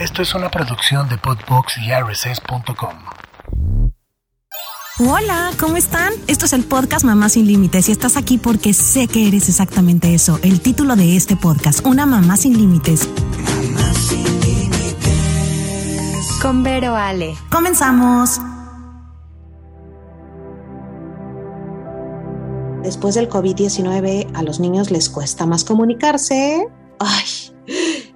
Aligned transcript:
Esto 0.00 0.22
es 0.22 0.34
una 0.34 0.50
producción 0.50 1.10
de 1.10 1.18
Podbox 1.18 1.76
y 1.76 1.92
RSS.com. 1.92 2.94
Hola, 4.98 5.50
¿cómo 5.60 5.76
están? 5.76 6.14
Esto 6.26 6.46
es 6.46 6.54
el 6.54 6.64
podcast 6.64 7.04
Mamá 7.04 7.28
sin 7.28 7.46
Límites 7.46 7.90
y 7.90 7.92
estás 7.92 8.16
aquí 8.16 8.38
porque 8.38 8.72
sé 8.72 9.08
que 9.08 9.28
eres 9.28 9.50
exactamente 9.50 10.14
eso. 10.14 10.40
El 10.42 10.62
título 10.62 10.96
de 10.96 11.18
este 11.18 11.36
podcast, 11.36 11.84
Una 11.84 12.06
Mamá 12.06 12.38
sin 12.38 12.56
Límites. 12.56 13.06
Mamá 13.10 13.92
sin 13.92 14.24
Límites. 14.40 16.38
Con 16.40 16.62
Vero 16.62 16.96
Ale. 16.96 17.36
Comenzamos. 17.52 18.40
Después 22.82 23.16
del 23.16 23.28
COVID-19 23.28 24.34
a 24.34 24.42
los 24.44 24.60
niños 24.60 24.90
les 24.90 25.10
cuesta 25.10 25.44
más 25.44 25.64
comunicarse. 25.64 26.66
¡Ay! 26.98 27.39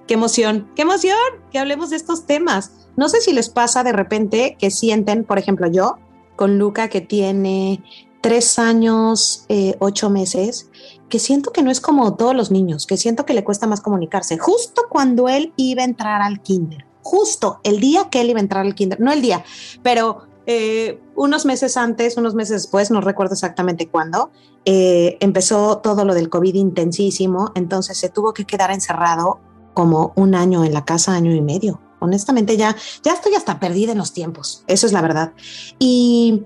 ¡Qué 0.07 0.13
emoción! 0.13 0.69
¡Qué 0.75 0.83
emoción! 0.83 1.17
Que 1.51 1.59
hablemos 1.59 1.89
de 1.89 1.95
estos 1.95 2.25
temas. 2.25 2.71
No 2.95 3.09
sé 3.09 3.21
si 3.21 3.33
les 3.33 3.49
pasa 3.49 3.83
de 3.83 3.91
repente 3.91 4.55
que 4.59 4.69
sienten, 4.69 5.23
por 5.23 5.39
ejemplo, 5.39 5.67
yo, 5.67 5.97
con 6.35 6.59
Luca 6.59 6.89
que 6.89 7.01
tiene 7.01 7.83
tres 8.21 8.59
años, 8.59 9.45
eh, 9.49 9.75
ocho 9.79 10.09
meses, 10.09 10.69
que 11.09 11.19
siento 11.19 11.51
que 11.51 11.63
no 11.63 11.71
es 11.71 11.79
como 11.79 12.15
todos 12.15 12.35
los 12.35 12.51
niños, 12.51 12.85
que 12.87 12.97
siento 12.97 13.25
que 13.25 13.33
le 13.33 13.43
cuesta 13.43 13.67
más 13.67 13.81
comunicarse. 13.81 14.37
Justo 14.37 14.83
cuando 14.89 15.29
él 15.29 15.53
iba 15.57 15.81
a 15.81 15.85
entrar 15.85 16.21
al 16.21 16.41
kinder, 16.41 16.85
justo 17.03 17.59
el 17.63 17.79
día 17.79 18.09
que 18.09 18.21
él 18.21 18.31
iba 18.31 18.39
a 18.39 18.41
entrar 18.41 18.65
al 18.65 18.73
kinder, 18.73 18.99
no 18.99 19.11
el 19.11 19.21
día, 19.21 19.43
pero 19.83 20.23
eh, 20.47 20.99
unos 21.15 21.45
meses 21.45 21.77
antes, 21.77 22.17
unos 22.17 22.35
meses 22.35 22.61
después, 22.61 22.89
no 22.89 23.01
recuerdo 23.01 23.33
exactamente 23.33 23.87
cuándo, 23.87 24.31
eh, 24.65 25.17
empezó 25.19 25.77
todo 25.79 26.05
lo 26.05 26.13
del 26.13 26.29
COVID 26.29 26.55
intensísimo, 26.55 27.51
entonces 27.55 27.97
se 27.97 28.09
tuvo 28.09 28.33
que 28.33 28.45
quedar 28.45 28.71
encerrado 28.71 29.39
como 29.75 30.13
un 30.15 30.33
año 30.33 30.65
en 30.65 30.73
la 30.73 30.85
casa, 30.85 31.13
año 31.13 31.35
y 31.35 31.41
medio. 31.41 31.79
Honestamente 31.99 32.57
ya, 32.57 32.75
ya 33.03 33.13
estoy 33.13 33.35
hasta 33.35 33.59
perdida 33.59 33.91
en 33.91 33.99
los 33.99 34.11
tiempos, 34.11 34.63
eso 34.65 34.87
es 34.87 34.93
la 34.93 35.01
verdad. 35.01 35.33
Y, 35.77 36.43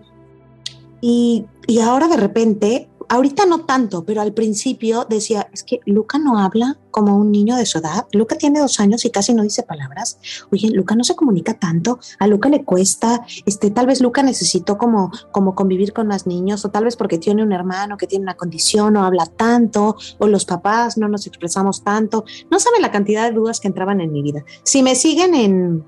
y, 1.00 1.45
y 1.67 1.80
ahora 1.80 2.09
de 2.09 2.17
repente 2.17 2.89
ahorita 3.10 3.46
no 3.46 3.66
tanto, 3.66 4.06
pero 4.06 4.22
al 4.22 4.34
principio 4.34 5.06
decía, 5.10 5.50
es 5.52 5.64
que 5.64 5.80
Luca 5.86 6.20
no 6.20 6.40
habla 6.40 6.80
como 6.92 7.18
un 7.18 7.32
niño 7.32 7.56
de 7.56 7.66
su 7.66 7.80
edad. 7.80 8.08
Luca 8.14 8.38
tiene 8.38 8.60
dos 8.60 8.80
años 8.80 9.04
y 9.04 9.10
casi 9.10 9.34
no 9.34 9.44
dice 9.44 9.64
palabras. 9.64 10.20
Oye, 10.52 10.70
Luca 10.70 10.96
no 10.96 11.04
se 11.04 11.16
comunica 11.16 11.56
tanto, 11.56 12.00
a 12.20 12.28
Luca 12.28 12.50
le 12.50 12.64
cuesta, 12.64 13.26
este, 13.46 13.72
tal 13.72 13.88
vez 13.88 14.02
Luca 14.02 14.24
necesitó 14.24 14.78
como, 14.78 15.12
como 15.32 15.56
convivir 15.56 15.92
con 15.92 16.08
más 16.08 16.28
niños, 16.28 16.64
o 16.66 16.70
tal 16.70 16.86
vez 16.86 16.96
porque 16.96 17.18
tiene 17.18 17.44
un 17.44 17.52
hermano 17.52 17.98
que 17.98 18.08
tiene 18.08 18.24
una 18.24 18.38
condición, 18.38 18.96
o 18.96 19.04
habla 19.04 19.26
tanto, 19.26 19.98
o 20.20 20.28
los 20.28 20.46
papás 20.46 20.98
no 20.98 21.08
nos 21.08 21.26
expresamos 21.28 21.84
tanto. 21.84 22.26
No 22.52 22.60
saben 22.60 22.82
la 22.82 22.92
cantidad 22.92 23.28
de 23.28 23.36
dudas 23.36 23.60
que 23.60 23.68
entraban 23.68 24.02
en 24.02 24.12
mi 24.12 24.22
vida. 24.22 24.44
Si 24.64 24.84
me 24.84 24.96
siguen 24.96 25.34
en, 25.34 25.84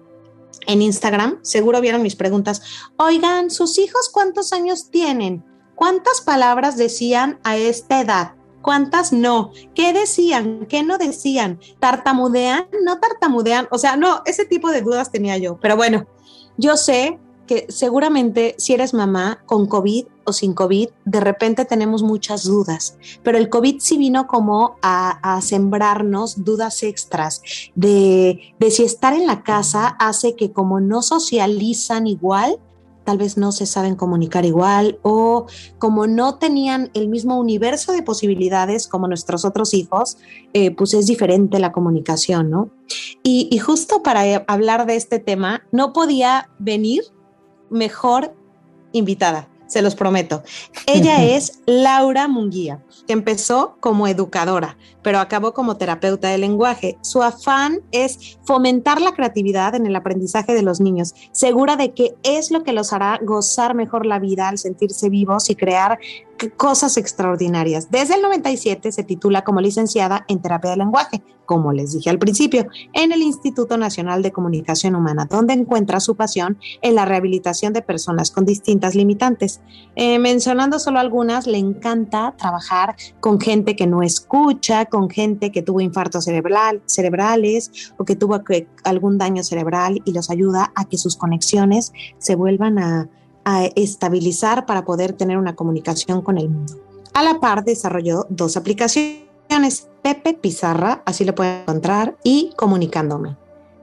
en 0.66 0.82
Instagram, 0.82 1.40
seguro 1.44 1.82
vieron 1.82 2.02
mis 2.02 2.16
preguntas. 2.16 2.62
Oigan, 2.98 3.52
¿sus 3.52 3.78
hijos 3.78 4.10
cuántos 4.12 4.54
años 4.54 4.90
tienen? 4.90 5.51
¿Cuántas 5.82 6.22
palabras 6.22 6.78
decían 6.78 7.40
a 7.44 7.58
esta 7.58 8.02
edad? 8.02 8.36
¿Cuántas 8.62 9.12
no? 9.12 9.50
¿Qué 9.74 9.94
decían? 9.94 10.68
¿Qué 10.70 10.84
no 10.84 11.00
decían? 11.00 11.60
¿Tartamudean? 11.80 12.68
¿No 12.84 13.00
tartamudean? 13.00 13.68
O 13.72 13.80
sea, 13.80 13.96
no, 13.96 14.22
ese 14.28 14.46
tipo 14.46 14.70
de 14.70 14.84
dudas 14.84 15.12
tenía 15.12 15.40
yo. 15.40 15.58
Pero 15.60 15.76
bueno, 15.76 16.06
yo 16.56 16.78
sé 16.78 17.18
que 17.48 17.66
seguramente 17.70 18.54
si 18.60 18.76
eres 18.76 18.94
mamá 18.94 19.42
con 19.48 19.66
COVID 19.66 20.06
o 20.26 20.34
sin 20.34 20.54
COVID, 20.54 20.90
de 21.06 21.20
repente 21.20 21.66
tenemos 21.66 22.04
muchas 22.04 22.44
dudas, 22.44 22.96
pero 23.24 23.40
el 23.40 23.50
COVID 23.50 23.80
sí 23.80 23.98
vino 23.98 24.28
como 24.28 24.76
a, 24.84 25.36
a 25.36 25.42
sembrarnos 25.42 26.44
dudas 26.44 26.84
extras 26.84 27.42
de, 27.74 28.54
de 28.60 28.70
si 28.70 28.84
estar 28.84 29.16
en 29.16 29.26
la 29.26 29.42
casa 29.42 29.88
hace 29.88 30.36
que 30.36 30.52
como 30.52 30.80
no 30.80 31.02
socializan 31.02 32.06
igual, 32.06 32.60
tal 33.04 33.18
vez 33.18 33.38
no 33.38 33.52
se 33.52 33.66
saben 33.66 33.96
comunicar 33.96 34.46
igual 34.46 35.00
o 35.02 35.46
como 35.78 36.08
no 36.08 36.36
tenían 36.36 36.90
el 36.94 37.08
mismo 37.08 37.40
universo 37.40 37.92
de 37.92 38.04
posibilidades 38.04 38.88
como 38.88 39.08
nuestros 39.08 39.46
otros 39.46 39.74
hijos, 39.74 40.18
eh, 40.54 40.72
pues 40.72 40.94
es 40.94 41.08
diferente 41.08 41.60
la 41.60 41.72
comunicación, 41.72 42.50
¿no? 42.50 42.70
Y, 43.24 43.58
justo 43.60 44.04
para 44.04 44.28
eh, 44.28 44.44
hablar 44.48 44.86
de 44.86 44.96
este 44.96 45.20
tema, 45.20 45.64
no 45.72 45.94
podía 45.94 46.50
venir 46.60 47.04
mejor 47.70 48.36
invitada 48.92 49.51
se 49.72 49.82
los 49.82 49.96
prometo. 49.96 50.44
Ella 50.86 51.24
es 51.24 51.62
Laura 51.66 52.28
Munguía, 52.28 52.84
que 53.08 53.14
empezó 53.14 53.78
como 53.80 54.06
educadora, 54.06 54.78
pero 55.02 55.20
acabó 55.20 55.54
como 55.54 55.78
terapeuta 55.78 56.28
de 56.28 56.38
lenguaje. 56.38 56.98
Su 57.00 57.24
afán 57.24 57.80
es 57.92 58.38
fomentar 58.44 59.00
la 59.00 59.14
creatividad 59.14 59.74
en 59.76 59.86
el 59.86 59.96
aprendizaje 59.96 60.54
de 60.54 60.62
los 60.62 60.82
niños, 60.82 61.16
segura 61.32 61.78
de 61.78 61.94
que 61.94 62.16
es 62.24 62.52
lo 62.52 62.64
que 62.64 62.74
los 62.74 62.92
hará 62.92 63.18
gozar 63.24 63.74
mejor 63.74 64.06
la 64.06 64.20
vida 64.20 64.50
al 64.50 64.58
sentirse 64.58 65.08
vivos 65.08 65.50
y 65.50 65.56
crear 65.56 66.00
cosas 66.58 66.98
extraordinarias. 66.98 67.90
Desde 67.92 68.16
el 68.16 68.24
97 68.24 68.92
se 68.92 69.04
titula 69.04 69.44
como 69.44 69.62
licenciada 69.62 70.26
en 70.28 70.42
terapia 70.42 70.72
de 70.72 70.78
lenguaje, 70.78 71.22
como 71.52 71.74
les 71.74 71.92
dije 71.92 72.10
al 72.10 72.18
principio, 72.18 72.66
en 72.94 73.12
el 73.12 73.22
Instituto 73.22 73.78
Nacional 73.78 74.22
de 74.22 74.32
Comunicación 74.32 74.96
Humana, 74.96 75.28
donde 75.30 75.52
encuentra 75.52 76.00
su 76.00 76.16
pasión 76.16 76.58
en 76.82 76.96
la 76.96 77.04
rehabilitación 77.04 77.74
de 77.74 77.82
personas 77.82 78.32
con 78.32 78.46
distintas 78.46 78.96
limitantes. 78.96 79.60
Eh, 79.98 80.18
mencionando 80.18 80.80
solo 80.80 81.00
algunas, 81.00 81.48
le 81.48 81.58
encanta 81.58 82.36
trabajar 82.38 82.96
con 83.20 83.38
gente 83.42 83.76
que 83.76 83.86
no 83.86 84.02
escucha, 84.02 84.86
con 84.86 85.10
gente 85.10 85.52
que 85.52 85.62
tuvo 85.62 85.82
infartos 85.82 86.24
cerebral, 86.24 86.82
cerebrales 86.86 87.94
o 87.98 88.06
que 88.06 88.16
tuvo 88.16 88.42
algún 88.86 89.18
daño 89.18 89.44
cerebral 89.44 90.02
y 90.06 90.14
los 90.14 90.30
ayuda 90.30 90.72
a 90.74 90.86
que 90.86 90.98
sus 90.98 91.18
conexiones 91.18 91.92
se 92.18 92.36
vuelvan 92.36 92.80
a 92.80 93.10
a 93.44 93.66
estabilizar 93.76 94.68
para 94.68 94.86
poder 94.86 95.14
tener 95.14 95.40
una 95.40 95.56
comunicación 95.56 96.22
con 96.22 96.38
el 96.38 96.48
mundo. 96.48 96.76
A 97.16 97.24
la 97.24 97.40
par 97.40 97.64
desarrolló 97.64 98.28
dos 98.30 98.56
aplicaciones, 98.56 99.31
Pepe 100.02 100.34
Pizarra, 100.34 101.04
así 101.06 101.24
lo 101.26 101.36
pueden 101.36 101.62
encontrar, 101.62 102.16
y 102.24 102.54
Comunicándome. 102.56 103.38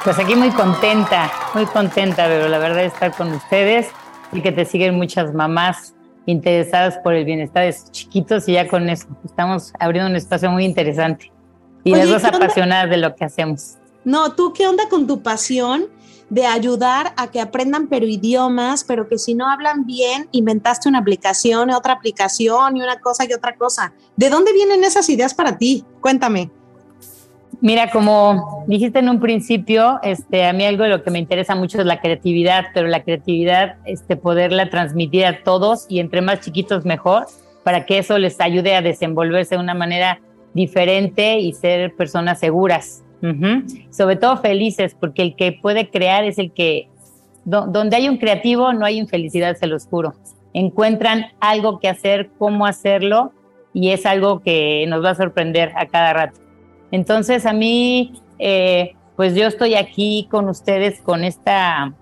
Pues 0.04 0.20
aquí 0.20 0.36
muy 0.36 0.52
contenta, 0.52 1.32
muy 1.56 1.66
contenta, 1.66 2.28
pero 2.28 2.48
la 2.48 2.60
verdad 2.60 2.84
es 2.84 2.94
estar 2.94 3.16
con 3.16 3.34
ustedes 3.34 3.88
y 4.32 4.42
que 4.42 4.52
te 4.52 4.66
siguen 4.66 4.94
muchas 4.96 5.34
mamás 5.34 5.95
interesadas 6.26 6.98
por 7.00 7.14
el 7.14 7.26
bienestar 7.26 7.66
de 7.66 7.74
sus 7.74 7.92
chiquitos 7.92 8.48
y 8.48 8.54
ya 8.54 8.68
con 8.68 8.90
eso 8.90 9.08
estamos 9.24 9.74
abriendo 9.80 10.10
un 10.10 10.16
espacio 10.16 10.50
muy 10.50 10.66
interesante 10.66 11.32
y 11.84 11.92
las 11.92 12.10
dos 12.10 12.24
apasionadas 12.24 12.90
de 12.90 12.98
lo 12.98 13.16
que 13.16 13.26
hacemos. 13.26 13.76
No, 14.04 14.34
tú 14.34 14.54
qué 14.54 14.68
onda 14.68 14.90
con 14.90 15.08
tu 15.08 15.22
pasión 15.22 15.88
de 16.30 16.46
ayudar 16.46 17.14
a 17.18 17.28
que 17.28 17.40
aprendan 17.40 17.88
pero 17.88 18.06
idiomas, 18.06 18.84
pero 18.84 19.08
que 19.08 19.18
si 19.18 19.36
no 19.36 19.50
hablan 19.50 19.86
bien, 19.86 20.28
inventaste 20.32 20.90
una 20.90 21.00
aplicación, 21.00 21.70
otra 21.70 21.94
aplicación 21.94 22.78
y 22.78 22.82
una 22.82 23.00
cosa 23.00 23.26
y 23.26 23.34
otra 23.34 23.56
cosa. 23.56 23.94
¿De 24.16 24.30
dónde 24.30 24.52
vienen 24.54 24.84
esas 24.84 25.08
ideas 25.10 25.34
para 25.34 25.58
ti? 25.58 25.86
Cuéntame. 26.02 26.52
Mira, 27.62 27.90
como 27.92 28.64
dijiste 28.68 29.00
en 29.00 29.10
un 29.10 29.20
principio, 29.20 30.00
este, 30.04 30.46
a 30.46 30.54
mí 30.54 30.66
algo 30.66 30.84
de 30.84 30.90
lo 30.90 31.04
que 31.04 31.12
me 31.12 31.20
interesa 31.20 31.56
mucho 31.56 31.80
es 31.80 31.86
la 31.86 32.02
creatividad, 32.02 32.66
pero 32.74 32.88
la 32.88 33.04
creatividad, 33.04 33.76
este, 33.86 34.16
poderla 34.16 34.70
transmitir 34.70 35.26
a 35.26 35.44
todos 35.44 35.86
y 35.90 36.00
entre 36.00 36.22
más 36.22 36.42
chiquitos 36.42 36.86
mejor, 36.86 37.28
para 37.64 37.86
que 37.86 37.98
eso 37.98 38.18
les 38.18 38.40
ayude 38.40 38.76
a 38.76 38.82
desenvolverse 38.82 39.56
de 39.56 39.62
una 39.62 39.74
manera 39.74 40.20
diferente 40.54 41.40
y 41.40 41.54
ser 41.54 41.94
personas 41.96 42.40
seguras. 42.40 43.04
Sobre 43.90 44.18
todo 44.18 44.38
felices, 44.38 44.96
porque 45.00 45.24
el 45.24 45.36
que 45.36 45.52
puede 45.52 45.90
crear 45.90 46.24
es 46.26 46.38
el 46.38 46.52
que, 46.52 46.90
donde 47.44 47.96
hay 47.96 48.08
un 48.08 48.18
creativo 48.18 48.72
no 48.72 48.86
hay 48.86 49.00
infelicidad, 49.00 49.56
se 49.56 49.66
los 49.66 49.88
juro. 49.88 50.14
Encuentran 50.54 51.28
algo 51.40 51.80
que 51.80 51.90
hacer, 51.90 52.30
cómo 52.38 52.68
hacerlo, 52.68 53.34
y 53.74 53.90
es 53.90 54.06
algo 54.06 54.42
que 54.42 54.86
nos 54.88 55.04
va 55.04 55.10
a 55.12 55.16
sorprender 55.16 55.74
a 55.76 55.88
cada 55.88 56.14
rato. 56.14 56.45
Entonces 56.92 57.46
a 57.46 57.54
mí, 57.54 58.14
eh, 58.40 58.94
pues 59.16 59.36
yo 59.36 59.48
estoy 59.48 59.76
aquí 59.76 60.28
con 60.30 60.50
ustedes 60.50 61.02
con 61.02 61.24
esta 61.24 61.94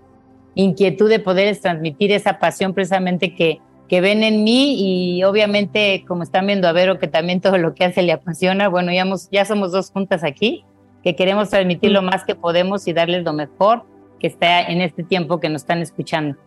inquietud 0.56 1.10
de 1.10 1.20
poder 1.20 1.58
transmitir 1.58 2.12
esa 2.12 2.40
pasión 2.40 2.74
precisamente 2.74 3.36
que, 3.36 3.60
que 3.88 4.02
ven 4.02 4.24
en 4.24 4.44
mí 4.44 4.76
y 4.78 5.24
obviamente 5.24 6.04
como 6.08 6.24
están 6.24 6.48
viendo 6.48 6.68
a 6.68 6.72
Vero 6.72 7.00
que 7.00 7.08
también 7.08 7.42
todo 7.42 7.58
lo 7.58 7.74
que 7.74 7.86
hace 7.86 8.02
le 8.02 8.12
apasiona, 8.12 8.68
bueno, 8.68 8.92
ya, 8.92 9.06
ya 9.32 9.46
somos 9.46 9.72
dos 9.72 9.92
juntas 9.92 10.24
aquí, 10.24 10.64
que 11.04 11.16
queremos 11.16 11.50
transmitir 11.50 11.92
lo 11.92 12.02
más 12.02 12.24
que 12.24 12.36
podemos 12.36 12.88
y 12.88 12.94
darles 12.94 13.24
lo 13.24 13.34
mejor 13.34 13.84
que 14.20 14.28
está 14.28 14.62
en 14.62 14.82
este 14.82 15.04
tiempo 15.04 15.40
que 15.40 15.50
nos 15.50 15.64
están 15.64 15.82
escuchando. 15.82 16.38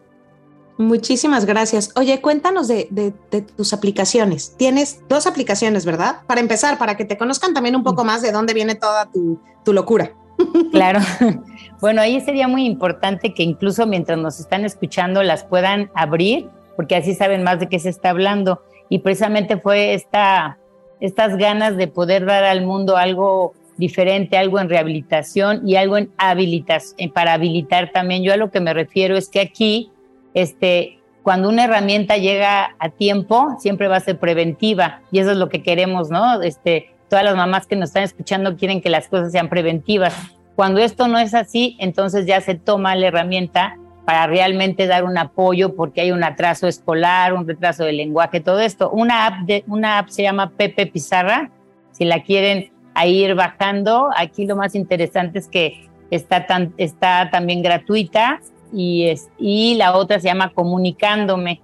Muchísimas 0.78 1.46
gracias. 1.46 1.90
Oye, 1.96 2.20
cuéntanos 2.20 2.68
de, 2.68 3.14
tus 3.56 3.72
aplicaciones. 3.72 4.54
Tienes 4.58 5.00
dos 5.08 5.26
aplicaciones, 5.26 5.86
¿verdad? 5.86 6.16
Para 6.26 6.40
empezar, 6.40 6.76
para 6.76 6.96
que 6.96 7.06
te 7.06 7.16
conozcan 7.16 7.54
también 7.54 7.76
un 7.76 7.82
poco 7.82 8.04
más 8.04 8.20
de 8.20 8.30
dónde 8.30 8.52
viene 8.52 8.74
toda 8.74 9.10
tu, 9.10 9.72
locura. 9.72 10.12
Claro. 10.72 11.00
Bueno, 11.78 12.00
ahí 12.00 12.22
sería 12.22 12.48
muy 12.48 12.64
importante 12.64 13.34
que 13.34 13.42
incluso 13.42 13.86
mientras 13.86 14.18
nos 14.18 14.40
están 14.40 14.64
escuchando 14.64 15.22
las 15.22 15.44
puedan 15.44 15.90
abrir, 15.94 16.48
porque 16.74 16.96
así 16.96 17.14
saben 17.14 17.42
más 17.42 17.60
de 17.60 17.68
qué 17.68 17.78
se 17.78 17.90
está 17.90 18.10
hablando. 18.10 18.62
Y 18.88 19.00
precisamente 19.00 19.58
fue 19.58 19.92
esta, 19.92 20.58
estas 21.00 21.36
ganas 21.36 21.76
de 21.76 21.86
poder 21.86 22.24
dar 22.24 22.44
al 22.44 22.64
mundo 22.64 22.96
algo 22.96 23.52
diferente, 23.76 24.38
algo 24.38 24.58
en 24.58 24.70
rehabilitación 24.70 25.68
y 25.68 25.76
algo 25.76 25.98
en 25.98 26.10
habilitación, 26.16 27.10
para 27.10 27.34
habilitar 27.34 27.92
también. 27.92 28.22
Yo 28.22 28.32
a 28.32 28.38
lo 28.38 28.50
que 28.50 28.60
me 28.60 28.72
refiero 28.72 29.18
es 29.18 29.28
que 29.28 29.40
aquí 29.40 29.92
este, 30.36 30.98
cuando 31.22 31.48
una 31.48 31.64
herramienta 31.64 32.18
llega 32.18 32.76
a 32.78 32.90
tiempo, 32.90 33.56
siempre 33.58 33.88
va 33.88 33.96
a 33.96 34.00
ser 34.00 34.18
preventiva 34.18 35.00
y 35.10 35.18
eso 35.18 35.30
es 35.30 35.38
lo 35.38 35.48
que 35.48 35.62
queremos, 35.62 36.10
¿no? 36.10 36.42
Este, 36.42 36.90
todas 37.08 37.24
las 37.24 37.34
mamás 37.34 37.66
que 37.66 37.74
nos 37.74 37.88
están 37.88 38.02
escuchando 38.02 38.54
quieren 38.54 38.82
que 38.82 38.90
las 38.90 39.08
cosas 39.08 39.32
sean 39.32 39.48
preventivas. 39.48 40.14
Cuando 40.54 40.80
esto 40.80 41.08
no 41.08 41.18
es 41.18 41.32
así, 41.32 41.76
entonces 41.80 42.26
ya 42.26 42.42
se 42.42 42.54
toma 42.54 42.94
la 42.96 43.06
herramienta 43.06 43.78
para 44.04 44.26
realmente 44.26 44.86
dar 44.86 45.04
un 45.04 45.16
apoyo 45.16 45.74
porque 45.74 46.02
hay 46.02 46.12
un 46.12 46.22
atraso 46.22 46.68
escolar, 46.68 47.32
un 47.32 47.48
retraso 47.48 47.84
de 47.84 47.94
lenguaje, 47.94 48.40
todo 48.40 48.60
esto. 48.60 48.90
Una 48.90 49.26
app, 49.26 50.08
se 50.08 50.22
llama 50.22 50.50
Pepe 50.50 50.86
Pizarra, 50.86 51.50
si 51.92 52.04
la 52.04 52.22
quieren 52.22 52.70
ir 53.06 53.34
bajando, 53.34 54.10
aquí 54.14 54.44
lo 54.44 54.54
más 54.54 54.74
interesante 54.74 55.38
es 55.38 55.48
que 55.48 55.88
está 56.10 57.30
también 57.30 57.62
gratuita 57.62 58.38
y, 58.72 59.08
es, 59.08 59.28
y 59.38 59.74
la 59.74 59.96
otra 59.96 60.20
se 60.20 60.28
llama 60.28 60.52
Comunicándome. 60.52 61.60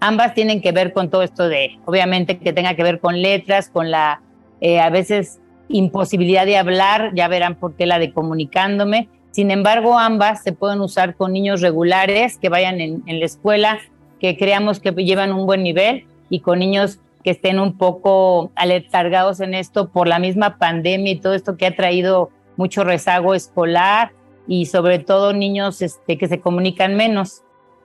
Ambas 0.00 0.34
tienen 0.34 0.60
que 0.60 0.72
ver 0.72 0.92
con 0.92 1.10
todo 1.10 1.22
esto 1.22 1.48
de, 1.48 1.78
obviamente, 1.84 2.38
que 2.38 2.52
tenga 2.52 2.74
que 2.74 2.82
ver 2.82 3.00
con 3.00 3.20
letras, 3.22 3.68
con 3.68 3.90
la, 3.90 4.20
eh, 4.60 4.80
a 4.80 4.90
veces, 4.90 5.40
imposibilidad 5.68 6.46
de 6.46 6.56
hablar, 6.56 7.12
ya 7.14 7.28
verán 7.28 7.54
por 7.54 7.74
qué 7.74 7.86
la 7.86 7.98
de 7.98 8.12
Comunicándome. 8.12 9.08
Sin 9.30 9.50
embargo, 9.50 9.98
ambas 9.98 10.42
se 10.42 10.52
pueden 10.52 10.80
usar 10.80 11.16
con 11.16 11.32
niños 11.32 11.60
regulares 11.60 12.38
que 12.38 12.48
vayan 12.48 12.80
en, 12.80 13.02
la 13.06 13.24
escuela, 13.24 13.78
que 14.20 14.36
creamos 14.36 14.78
que 14.78 14.92
llevan 14.92 15.32
un 15.32 15.46
buen 15.46 15.62
nivel, 15.62 16.06
y 16.30 16.40
con 16.40 16.58
niños 16.58 17.00
que 17.22 17.30
estén 17.30 17.58
un 17.58 17.76
poco 17.76 18.50
aletargados 18.54 19.40
en 19.40 19.54
esto 19.54 19.88
por 19.88 20.06
la 20.06 20.18
misma 20.18 20.58
pandemia 20.58 21.12
y 21.12 21.20
todo 21.20 21.34
esto 21.34 21.56
que 21.56 21.66
ha 21.66 21.74
traído 21.74 22.30
mucho 22.56 22.84
rezago 22.84 23.34
escolar 23.34 24.12
y 24.46 24.66
sobre 24.66 24.98
todo 24.98 25.32
niños 25.32 25.82
este, 25.82 26.18
que 26.18 26.28
se 26.28 26.40
comunican 26.40 26.96
menos. 26.96 27.42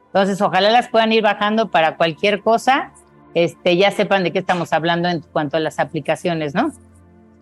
Entonces, 0.07 0.41
ojalá 0.41 0.71
las 0.71 0.89
puedan 0.89 1.11
ir 1.11 1.23
bajando 1.23 1.69
para 1.69 1.95
cualquier 1.97 2.41
cosa, 2.41 2.91
este, 3.33 3.77
ya 3.77 3.91
sepan 3.91 4.23
de 4.23 4.31
qué 4.31 4.39
estamos 4.39 4.73
hablando 4.73 5.07
en 5.07 5.21
cuanto 5.21 5.57
a 5.57 5.59
las 5.59 5.79
aplicaciones, 5.79 6.55
¿no? 6.55 6.71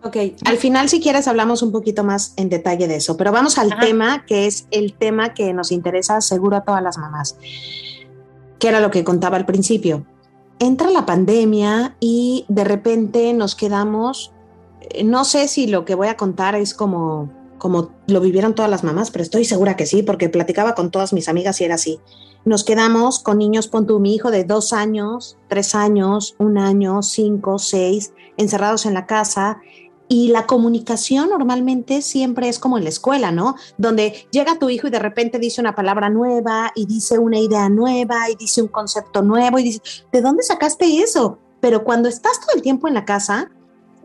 Ok, 0.02 0.16
al 0.44 0.58
final 0.58 0.88
si 0.88 1.00
quieres 1.00 1.26
hablamos 1.26 1.60
un 1.62 1.72
poquito 1.72 2.04
más 2.04 2.32
en 2.36 2.48
detalle 2.48 2.86
de 2.86 2.96
eso, 2.96 3.16
pero 3.16 3.32
vamos 3.32 3.58
al 3.58 3.76
tema 3.80 4.24
que 4.26 4.46
es 4.46 4.68
el 4.70 4.92
tema 4.92 5.34
que 5.34 5.52
nos 5.52 5.72
interesa 5.72 6.20
seguro 6.20 6.56
a 6.56 6.60
todas 6.62 6.82
las 6.82 6.98
mamás, 6.98 7.36
que 8.60 8.68
era 8.68 8.78
lo 8.78 8.92
que 8.92 9.02
contaba 9.02 9.36
al 9.36 9.44
principio. 9.44 10.06
Entra 10.60 10.90
la 10.90 11.04
pandemia 11.04 11.96
y 11.98 12.44
de 12.48 12.62
repente 12.62 13.32
nos 13.32 13.56
quedamos, 13.56 14.32
eh, 14.82 15.02
no 15.02 15.24
sé 15.24 15.48
si 15.48 15.66
lo 15.66 15.84
que 15.84 15.96
voy 15.96 16.08
a 16.08 16.16
contar 16.16 16.54
es 16.54 16.74
como 16.74 17.32
como 17.58 17.90
lo 18.06 18.20
vivieron 18.20 18.54
todas 18.54 18.70
las 18.70 18.84
mamás, 18.84 19.10
pero 19.10 19.22
estoy 19.22 19.44
segura 19.44 19.76
que 19.76 19.86
sí, 19.86 20.02
porque 20.02 20.28
platicaba 20.28 20.74
con 20.74 20.90
todas 20.90 21.12
mis 21.12 21.28
amigas 21.28 21.60
y 21.60 21.64
era 21.64 21.74
así. 21.74 22.00
Nos 22.44 22.64
quedamos 22.64 23.18
con 23.18 23.38
niños, 23.38 23.68
pon 23.68 23.86
tu 23.86 24.00
mi 24.00 24.14
hijo 24.14 24.30
de 24.30 24.44
dos 24.44 24.72
años, 24.72 25.36
tres 25.48 25.74
años, 25.74 26.34
un 26.38 26.56
año, 26.56 27.02
cinco, 27.02 27.58
seis, 27.58 28.12
encerrados 28.36 28.86
en 28.86 28.94
la 28.94 29.06
casa. 29.06 29.60
Y 30.10 30.28
la 30.28 30.46
comunicación 30.46 31.28
normalmente 31.28 32.00
siempre 32.00 32.48
es 32.48 32.58
como 32.58 32.78
en 32.78 32.84
la 32.84 32.88
escuela, 32.88 33.30
¿no? 33.30 33.56
Donde 33.76 34.26
llega 34.30 34.58
tu 34.58 34.70
hijo 34.70 34.86
y 34.86 34.90
de 34.90 34.98
repente 34.98 35.38
dice 35.38 35.60
una 35.60 35.74
palabra 35.74 36.08
nueva 36.08 36.72
y 36.74 36.86
dice 36.86 37.18
una 37.18 37.38
idea 37.38 37.68
nueva 37.68 38.30
y 38.30 38.36
dice 38.36 38.62
un 38.62 38.68
concepto 38.68 39.20
nuevo 39.20 39.58
y 39.58 39.64
dice, 39.64 39.82
¿de 40.10 40.22
dónde 40.22 40.42
sacaste 40.42 41.02
eso? 41.02 41.38
Pero 41.60 41.84
cuando 41.84 42.08
estás 42.08 42.40
todo 42.40 42.56
el 42.56 42.62
tiempo 42.62 42.88
en 42.88 42.94
la 42.94 43.04
casa, 43.04 43.50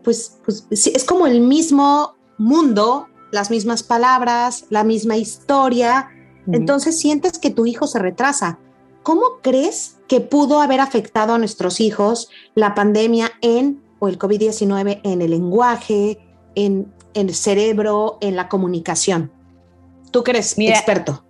pues, 0.02 0.38
pues 0.44 0.66
es 0.70 1.04
como 1.04 1.26
el 1.26 1.40
mismo 1.40 2.14
mundo 2.36 3.06
las 3.34 3.50
mismas 3.50 3.82
palabras, 3.82 4.64
la 4.70 4.84
misma 4.84 5.16
historia, 5.16 6.08
entonces 6.46 6.98
sientes 6.98 7.38
que 7.38 7.50
tu 7.50 7.66
hijo 7.66 7.86
se 7.86 7.98
retrasa. 7.98 8.58
¿Cómo 9.02 9.22
crees 9.42 9.98
que 10.08 10.20
pudo 10.20 10.60
haber 10.60 10.80
afectado 10.80 11.34
a 11.34 11.38
nuestros 11.38 11.80
hijos 11.80 12.30
la 12.54 12.74
pandemia 12.74 13.32
en, 13.42 13.82
o 13.98 14.08
el 14.08 14.18
COVID-19, 14.18 15.00
en 15.02 15.22
el 15.22 15.30
lenguaje, 15.30 16.18
en, 16.54 16.92
el 17.14 17.34
cerebro, 17.34 18.18
en 18.20 18.36
la 18.36 18.48
comunicación? 18.48 19.30
Tú 20.10 20.22
que 20.22 20.30
eres 20.30 20.56
experto. 20.58 21.24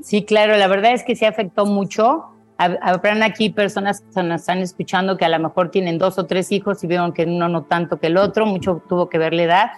Sí, 0.00 0.24
claro, 0.24 0.56
la 0.56 0.68
verdad 0.68 0.92
es 0.92 1.02
que 1.02 1.16
sí 1.16 1.24
afectó 1.24 1.66
mucho. 1.66 2.26
Habrán 2.58 3.22
aquí 3.22 3.50
personas 3.50 4.00
que 4.14 4.22
nos 4.22 4.42
están 4.42 4.58
escuchando 4.58 5.16
que 5.16 5.24
a 5.24 5.28
lo 5.28 5.38
mejor 5.40 5.70
tienen 5.70 5.98
dos 5.98 6.18
o 6.18 6.26
tres 6.26 6.52
hijos 6.52 6.84
y 6.84 6.86
vieron 6.86 7.12
que 7.12 7.24
uno 7.24 7.48
no 7.48 7.64
tanto 7.64 7.98
que 7.98 8.06
el 8.06 8.16
otro, 8.16 8.46
mucho 8.46 8.82
tuvo 8.88 9.08
que 9.08 9.18
ver 9.18 9.32
la 9.32 9.42
edad 9.42 9.70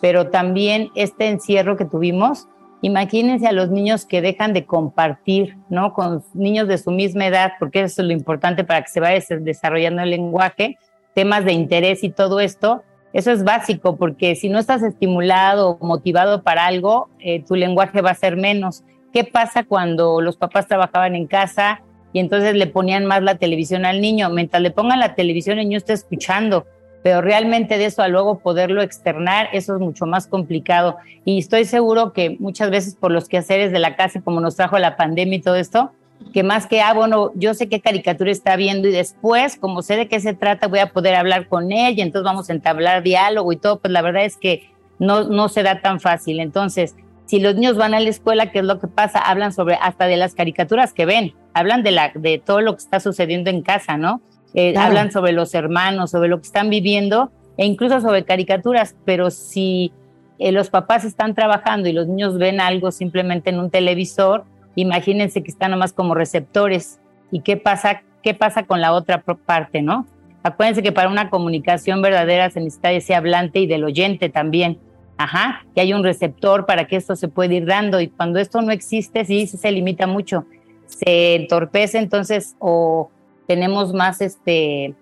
pero 0.00 0.28
también 0.28 0.90
este 0.94 1.28
encierro 1.28 1.76
que 1.76 1.84
tuvimos, 1.84 2.48
imagínense 2.82 3.46
a 3.46 3.52
los 3.52 3.70
niños 3.70 4.06
que 4.06 4.22
dejan 4.22 4.52
de 4.52 4.64
compartir, 4.64 5.56
¿no? 5.68 5.92
Con 5.92 6.24
niños 6.34 6.68
de 6.68 6.78
su 6.78 6.90
misma 6.90 7.26
edad, 7.26 7.52
porque 7.58 7.82
eso 7.82 8.02
es 8.02 8.08
lo 8.08 8.12
importante 8.12 8.64
para 8.64 8.82
que 8.82 8.90
se 8.90 9.00
vaya 9.00 9.22
desarrollando 9.40 10.02
el 10.02 10.10
lenguaje, 10.10 10.78
temas 11.14 11.44
de 11.44 11.52
interés 11.52 12.02
y 12.02 12.10
todo 12.10 12.40
esto. 12.40 12.82
Eso 13.12 13.32
es 13.32 13.42
básico, 13.44 13.96
porque 13.96 14.36
si 14.36 14.48
no 14.48 14.58
estás 14.58 14.82
estimulado 14.82 15.70
o 15.70 15.86
motivado 15.86 16.42
para 16.42 16.66
algo, 16.66 17.10
eh, 17.18 17.42
tu 17.44 17.56
lenguaje 17.56 18.00
va 18.00 18.10
a 18.10 18.14
ser 18.14 18.36
menos. 18.36 18.84
¿Qué 19.12 19.24
pasa 19.24 19.64
cuando 19.64 20.20
los 20.20 20.36
papás 20.36 20.68
trabajaban 20.68 21.16
en 21.16 21.26
casa 21.26 21.82
y 22.12 22.20
entonces 22.20 22.54
le 22.54 22.68
ponían 22.68 23.06
más 23.06 23.22
la 23.22 23.34
televisión 23.34 23.84
al 23.84 24.00
niño? 24.00 24.30
Mientras 24.30 24.62
le 24.62 24.70
pongan 24.70 25.00
la 25.00 25.16
televisión, 25.16 25.58
el 25.58 25.68
niño 25.68 25.78
está 25.78 25.92
escuchando 25.92 26.66
pero 27.02 27.22
realmente 27.22 27.78
de 27.78 27.86
eso 27.86 28.02
a 28.02 28.08
luego 28.08 28.38
poderlo 28.38 28.82
externar, 28.82 29.48
eso 29.52 29.74
es 29.74 29.80
mucho 29.80 30.06
más 30.06 30.26
complicado. 30.26 30.96
Y 31.24 31.38
estoy 31.38 31.64
seguro 31.64 32.12
que 32.12 32.36
muchas 32.38 32.70
veces 32.70 32.94
por 32.94 33.10
los 33.10 33.28
quehaceres 33.28 33.72
de 33.72 33.78
la 33.78 33.96
casa, 33.96 34.20
como 34.20 34.40
nos 34.40 34.56
trajo 34.56 34.78
la 34.78 34.96
pandemia 34.96 35.38
y 35.38 35.42
todo 35.42 35.56
esto, 35.56 35.92
que 36.32 36.42
más 36.42 36.66
que, 36.66 36.82
ah, 36.82 36.92
bueno, 36.92 37.32
yo 37.34 37.54
sé 37.54 37.68
qué 37.68 37.80
caricatura 37.80 38.30
está 38.30 38.56
viendo 38.56 38.88
y 38.88 38.92
después, 38.92 39.56
como 39.56 39.82
sé 39.82 39.96
de 39.96 40.08
qué 40.08 40.20
se 40.20 40.34
trata, 40.34 40.68
voy 40.68 40.80
a 40.80 40.92
poder 40.92 41.14
hablar 41.14 41.48
con 41.48 41.72
ella, 41.72 42.02
entonces 42.02 42.24
vamos 42.24 42.50
a 42.50 42.52
entablar 42.52 43.02
diálogo 43.02 43.52
y 43.52 43.56
todo, 43.56 43.78
pues 43.80 43.90
la 43.92 44.02
verdad 44.02 44.24
es 44.24 44.36
que 44.36 44.70
no, 44.98 45.24
no 45.24 45.48
se 45.48 45.62
da 45.62 45.80
tan 45.80 45.98
fácil. 45.98 46.40
Entonces, 46.40 46.94
si 47.24 47.40
los 47.40 47.54
niños 47.54 47.76
van 47.76 47.94
a 47.94 48.00
la 48.00 48.08
escuela, 48.08 48.50
¿qué 48.52 48.58
es 48.58 48.64
lo 48.64 48.78
que 48.80 48.88
pasa? 48.88 49.18
Hablan 49.18 49.52
sobre 49.52 49.76
hasta 49.76 50.06
de 50.06 50.16
las 50.16 50.34
caricaturas 50.34 50.92
que 50.92 51.06
ven, 51.06 51.34
hablan 51.54 51.82
de, 51.82 51.92
la, 51.92 52.12
de 52.14 52.38
todo 52.38 52.60
lo 52.60 52.74
que 52.74 52.82
está 52.82 53.00
sucediendo 53.00 53.50
en 53.50 53.62
casa, 53.62 53.96
¿no? 53.96 54.20
Eh, 54.54 54.76
hablan 54.76 55.12
sobre 55.12 55.32
los 55.32 55.54
hermanos, 55.54 56.10
sobre 56.10 56.28
lo 56.28 56.38
que 56.38 56.46
están 56.46 56.70
viviendo 56.70 57.30
e 57.56 57.66
incluso 57.66 58.00
sobre 58.00 58.24
caricaturas, 58.24 58.96
pero 59.04 59.30
si 59.30 59.92
eh, 60.38 60.50
los 60.50 60.70
papás 60.70 61.04
están 61.04 61.34
trabajando 61.34 61.88
y 61.88 61.92
los 61.92 62.08
niños 62.08 62.38
ven 62.38 62.60
algo 62.60 62.90
simplemente 62.90 63.50
en 63.50 63.58
un 63.58 63.70
televisor, 63.70 64.44
imagínense 64.74 65.42
que 65.42 65.50
están 65.50 65.70
nomás 65.70 65.92
como 65.92 66.14
receptores. 66.14 66.98
¿Y 67.30 67.40
qué 67.40 67.56
pasa, 67.56 68.02
qué 68.22 68.34
pasa 68.34 68.64
con 68.64 68.80
la 68.80 68.92
otra 68.92 69.22
parte, 69.22 69.82
no? 69.82 70.06
Acuérdense 70.42 70.82
que 70.82 70.92
para 70.92 71.10
una 71.10 71.28
comunicación 71.28 72.00
verdadera 72.00 72.50
se 72.50 72.60
necesita 72.60 72.90
ese 72.92 73.14
hablante 73.14 73.60
y 73.60 73.66
del 73.66 73.84
oyente 73.84 74.30
también. 74.30 74.78
Ajá, 75.18 75.66
que 75.74 75.82
hay 75.82 75.92
un 75.92 76.02
receptor 76.02 76.64
para 76.64 76.86
que 76.86 76.96
esto 76.96 77.14
se 77.14 77.28
pueda 77.28 77.52
ir 77.52 77.66
dando 77.66 78.00
y 78.00 78.08
cuando 78.08 78.38
esto 78.38 78.62
no 78.62 78.72
existe, 78.72 79.26
sí, 79.26 79.46
se 79.46 79.70
limita 79.70 80.06
mucho. 80.06 80.46
Se 80.86 81.34
entorpece 81.34 81.98
entonces 81.98 82.56
o 82.58 83.10
tenemos 83.50 83.92
más 83.92 84.20
este 84.20 84.94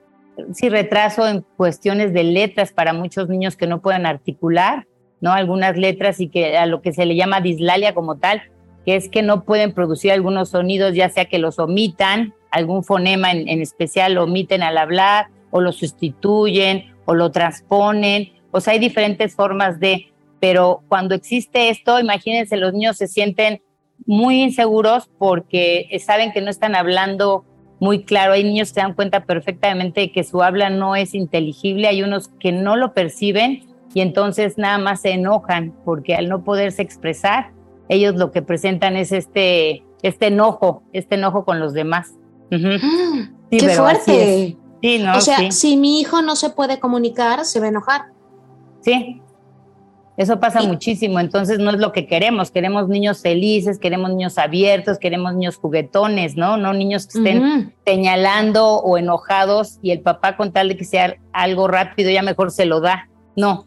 sí 0.54 0.70
retraso 0.70 1.28
en 1.28 1.44
cuestiones 1.58 2.14
de 2.14 2.22
letras 2.22 2.72
para 2.72 2.94
muchos 2.94 3.28
niños 3.28 3.56
que 3.56 3.66
no 3.66 3.82
pueden 3.82 4.06
articular, 4.06 4.86
¿no? 5.20 5.34
Algunas 5.34 5.76
letras 5.76 6.18
y 6.18 6.28
que 6.28 6.56
a 6.56 6.64
lo 6.64 6.80
que 6.80 6.94
se 6.94 7.04
le 7.04 7.14
llama 7.14 7.42
dislalia 7.42 7.92
como 7.92 8.16
tal, 8.16 8.40
que 8.86 8.96
es 8.96 9.10
que 9.10 9.20
no 9.20 9.44
pueden 9.44 9.74
producir 9.74 10.12
algunos 10.12 10.48
sonidos, 10.48 10.94
ya 10.94 11.10
sea 11.10 11.26
que 11.26 11.38
los 11.38 11.58
omitan, 11.58 12.32
algún 12.50 12.84
fonema 12.84 13.32
en, 13.32 13.50
en 13.50 13.60
especial 13.60 14.14
lo 14.14 14.24
omiten 14.24 14.62
al 14.62 14.78
hablar, 14.78 15.26
o 15.50 15.60
lo 15.60 15.72
sustituyen, 15.72 16.94
o 17.04 17.12
lo 17.14 17.30
transponen, 17.30 18.32
o 18.50 18.62
sea, 18.62 18.72
hay 18.72 18.78
diferentes 18.78 19.34
formas 19.34 19.78
de, 19.78 20.10
pero 20.40 20.84
cuando 20.88 21.14
existe 21.14 21.68
esto, 21.68 22.00
imagínense, 22.00 22.56
los 22.56 22.72
niños 22.72 22.96
se 22.96 23.08
sienten 23.08 23.60
muy 24.06 24.40
inseguros 24.40 25.10
porque 25.18 25.86
saben 26.02 26.32
que 26.32 26.40
no 26.40 26.48
están 26.48 26.74
hablando 26.74 27.44
muy 27.80 28.04
claro. 28.04 28.32
Hay 28.32 28.44
niños 28.44 28.68
que 28.68 28.74
se 28.74 28.80
dan 28.80 28.94
cuenta 28.94 29.24
perfectamente 29.24 30.00
de 30.02 30.12
que 30.12 30.24
su 30.24 30.42
habla 30.42 30.70
no 30.70 30.96
es 30.96 31.14
inteligible, 31.14 31.88
hay 31.88 32.02
unos 32.02 32.28
que 32.40 32.52
no 32.52 32.76
lo 32.76 32.94
perciben 32.94 33.66
y 33.94 34.00
entonces 34.00 34.58
nada 34.58 34.78
más 34.78 35.02
se 35.02 35.10
enojan 35.10 35.74
porque 35.84 36.14
al 36.14 36.28
no 36.28 36.44
poderse 36.44 36.82
expresar, 36.82 37.52
ellos 37.88 38.14
lo 38.16 38.30
que 38.32 38.42
presentan 38.42 38.96
es 38.96 39.12
este, 39.12 39.84
este 40.02 40.26
enojo, 40.26 40.82
este 40.92 41.14
enojo 41.14 41.44
con 41.44 41.58
los 41.58 41.72
demás. 41.72 42.14
¡Qué 42.50 43.68
fuerte! 43.70 44.56
Sí, 44.80 44.98
no, 45.00 45.16
o 45.16 45.20
sea, 45.20 45.50
si 45.50 45.76
mi 45.76 46.00
hijo 46.00 46.22
no 46.22 46.36
se 46.36 46.50
puede 46.50 46.78
comunicar, 46.78 47.44
se 47.44 47.58
va 47.58 47.66
a 47.66 47.70
enojar. 47.70 48.02
Sí, 48.80 49.20
eso 50.18 50.40
pasa 50.40 50.62
muchísimo, 50.64 51.20
entonces 51.20 51.60
no 51.60 51.70
es 51.70 51.78
lo 51.78 51.92
que 51.92 52.08
queremos, 52.08 52.50
queremos 52.50 52.88
niños 52.88 53.22
felices, 53.22 53.78
queremos 53.78 54.10
niños 54.10 54.36
abiertos, 54.36 54.98
queremos 54.98 55.32
niños 55.34 55.56
juguetones, 55.56 56.36
¿no? 56.36 56.56
No 56.56 56.72
niños 56.72 57.06
que 57.06 57.18
estén 57.18 57.72
señalando 57.86 58.78
o 58.78 58.98
enojados 58.98 59.78
y 59.80 59.92
el 59.92 60.00
papá 60.00 60.36
con 60.36 60.50
tal 60.52 60.70
de 60.70 60.76
que 60.76 60.84
sea 60.84 61.14
algo 61.32 61.68
rápido 61.68 62.10
ya 62.10 62.22
mejor 62.22 62.50
se 62.50 62.64
lo 62.64 62.80
da. 62.80 63.08
No, 63.36 63.64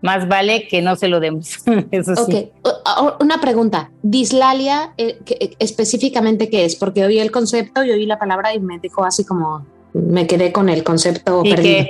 más 0.00 0.26
vale 0.26 0.66
que 0.68 0.80
no 0.80 0.96
se 0.96 1.08
lo 1.08 1.20
demos. 1.20 1.58
Eso 1.90 2.16
sí. 2.16 2.50
Ok, 2.62 3.20
una 3.20 3.38
pregunta. 3.42 3.90
Dislalia, 4.02 4.94
eh, 4.96 5.18
eh, 5.26 5.50
específicamente 5.58 6.48
qué 6.48 6.64
es? 6.64 6.76
Porque 6.76 7.04
oí 7.04 7.18
el 7.18 7.30
concepto 7.30 7.84
y 7.84 7.90
oí 7.90 8.06
la 8.06 8.18
palabra 8.18 8.54
y 8.54 8.58
me 8.58 8.78
dejó 8.78 9.04
así 9.04 9.26
como, 9.26 9.66
me 9.92 10.26
quedé 10.26 10.50
con 10.50 10.70
el 10.70 10.82
concepto 10.82 11.42
perdido. 11.42 11.84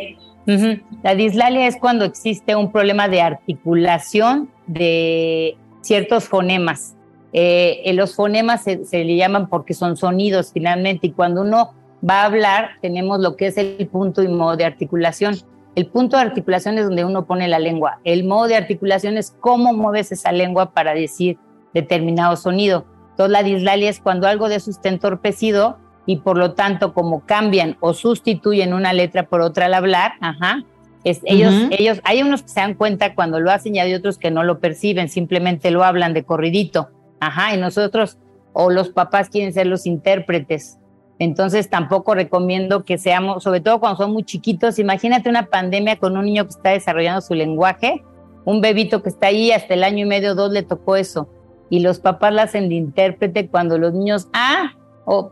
La 1.03 1.15
dislalia 1.15 1.67
es 1.67 1.77
cuando 1.77 2.05
existe 2.05 2.57
un 2.57 2.73
problema 2.73 3.09
de 3.09 3.23
articulación 3.23 4.51
de 4.67 5.57
ciertos 5.81 6.25
fonemas. 6.25 6.97
Eh, 7.33 7.91
los 7.95 8.15
fonemas 8.15 8.65
se, 8.65 8.85
se, 8.85 9.05
le 9.05 9.17
llaman 9.17 9.49
porque 9.49 9.73
son 9.75 9.97
sonidos 9.97 10.51
finalmente 10.53 11.07
y 11.09 11.13
cuando 11.13 11.43
uno 11.43 11.75
va 12.09 12.23
a 12.23 12.25
hablar 12.25 12.71
tenemos 12.83 13.21
lo 13.21 13.37
que 13.37 13.47
es 13.47 13.57
el 13.57 13.87
punto 13.87 14.23
y 14.23 14.29
modo 14.29 14.57
de 14.57 14.65
articulación. 14.65 15.37
El 15.77 15.87
punto 15.87 16.17
de 16.17 16.23
articulación 16.23 16.79
es 16.79 16.85
donde 16.85 17.05
uno 17.05 17.27
pone 17.27 17.47
la 17.47 17.61
lengua. 17.61 18.01
El 18.05 18.25
modo 18.25 18.49
de 18.49 18.57
articulación 18.57 19.17
es 19.17 19.37
cómo 19.41 19.73
mueves 19.73 20.11
esa 20.11 20.33
lengua 20.33 20.73
para 20.73 20.95
decir 20.95 21.39
determinado 21.73 22.37
sonido. 22.37 22.85
Entonces 23.11 23.31
la 23.31 23.43
dislalia 23.43 23.89
es 23.89 24.01
cuando 24.01 24.27
algo 24.27 24.49
de 24.49 24.57
eso 24.57 24.71
está 24.71 24.89
entorpecido 24.89 25.79
y 26.11 26.17
por 26.17 26.37
lo 26.37 26.55
tanto 26.55 26.93
como 26.93 27.25
cambian 27.25 27.77
o 27.81 27.95
sustituyen 27.95 28.75
una 28.75 28.93
letra 28.93 29.29
por 29.29 29.41
otra 29.41 29.67
al 29.67 29.75
hablar, 29.75 30.13
ajá, 30.21 30.65
es, 31.05 31.21
ellos, 31.25 31.55
ellos, 31.71 32.01
hay 32.05 32.23
unos 32.23 32.43
que 32.43 32.49
se 32.49 32.61
dan 32.61 32.75
cuenta 32.75 33.15
cuando 33.15 33.39
lo 33.41 33.51
hacen 33.51 33.77
y 33.77 33.79
hay 33.79 33.95
otros 33.95 34.19
que 34.19 34.31
no 34.31 34.43
lo 34.43 34.59
perciben, 34.59 35.09
simplemente 35.09 35.71
lo 35.71 35.85
hablan 35.85 36.13
de 36.13 36.25
corridito, 36.25 36.89
ajá, 37.21 37.55
y 37.55 37.59
nosotros 37.59 38.19
o 38.53 38.71
los 38.71 38.89
papás 38.89 39.29
quieren 39.29 39.53
ser 39.53 39.67
los 39.67 39.87
intérpretes 39.87 40.81
entonces 41.21 41.69
tampoco 41.69 42.15
recomiendo 42.15 42.85
que 42.85 42.97
seamos, 42.97 43.45
sobre 43.45 43.61
todo 43.61 43.79
cuando 43.79 43.99
son 43.99 44.13
muy 44.13 44.25
chiquitos, 44.25 44.79
imagínate 44.79 45.29
una 45.29 45.47
pandemia 45.47 45.97
con 45.97 46.17
un 46.17 46.25
niño 46.25 46.45
que 46.45 46.51
está 46.51 46.71
desarrollando 46.71 47.21
su 47.21 47.35
lenguaje, 47.35 48.03
un 48.47 48.63
bebito 48.63 49.03
que 49.03 49.11
está 49.11 49.27
ahí 49.27 49.53
hasta 49.53 49.75
el 49.75 49.85
año 49.85 50.07
y 50.07 50.09
medio, 50.09 50.35
dos 50.35 50.51
le 50.51 50.63
tocó 50.63 50.97
eso. 50.97 51.29
Y 51.69 51.81
los 51.81 52.01
papás 52.01 52.33
la 52.33 52.45
hacen 52.45 52.71
de 52.71 52.77
intérprete 52.77 53.49
cuando 53.49 53.77
los 53.77 53.93
niños, 53.93 54.29
ah, 54.33 54.73
o 55.05 55.31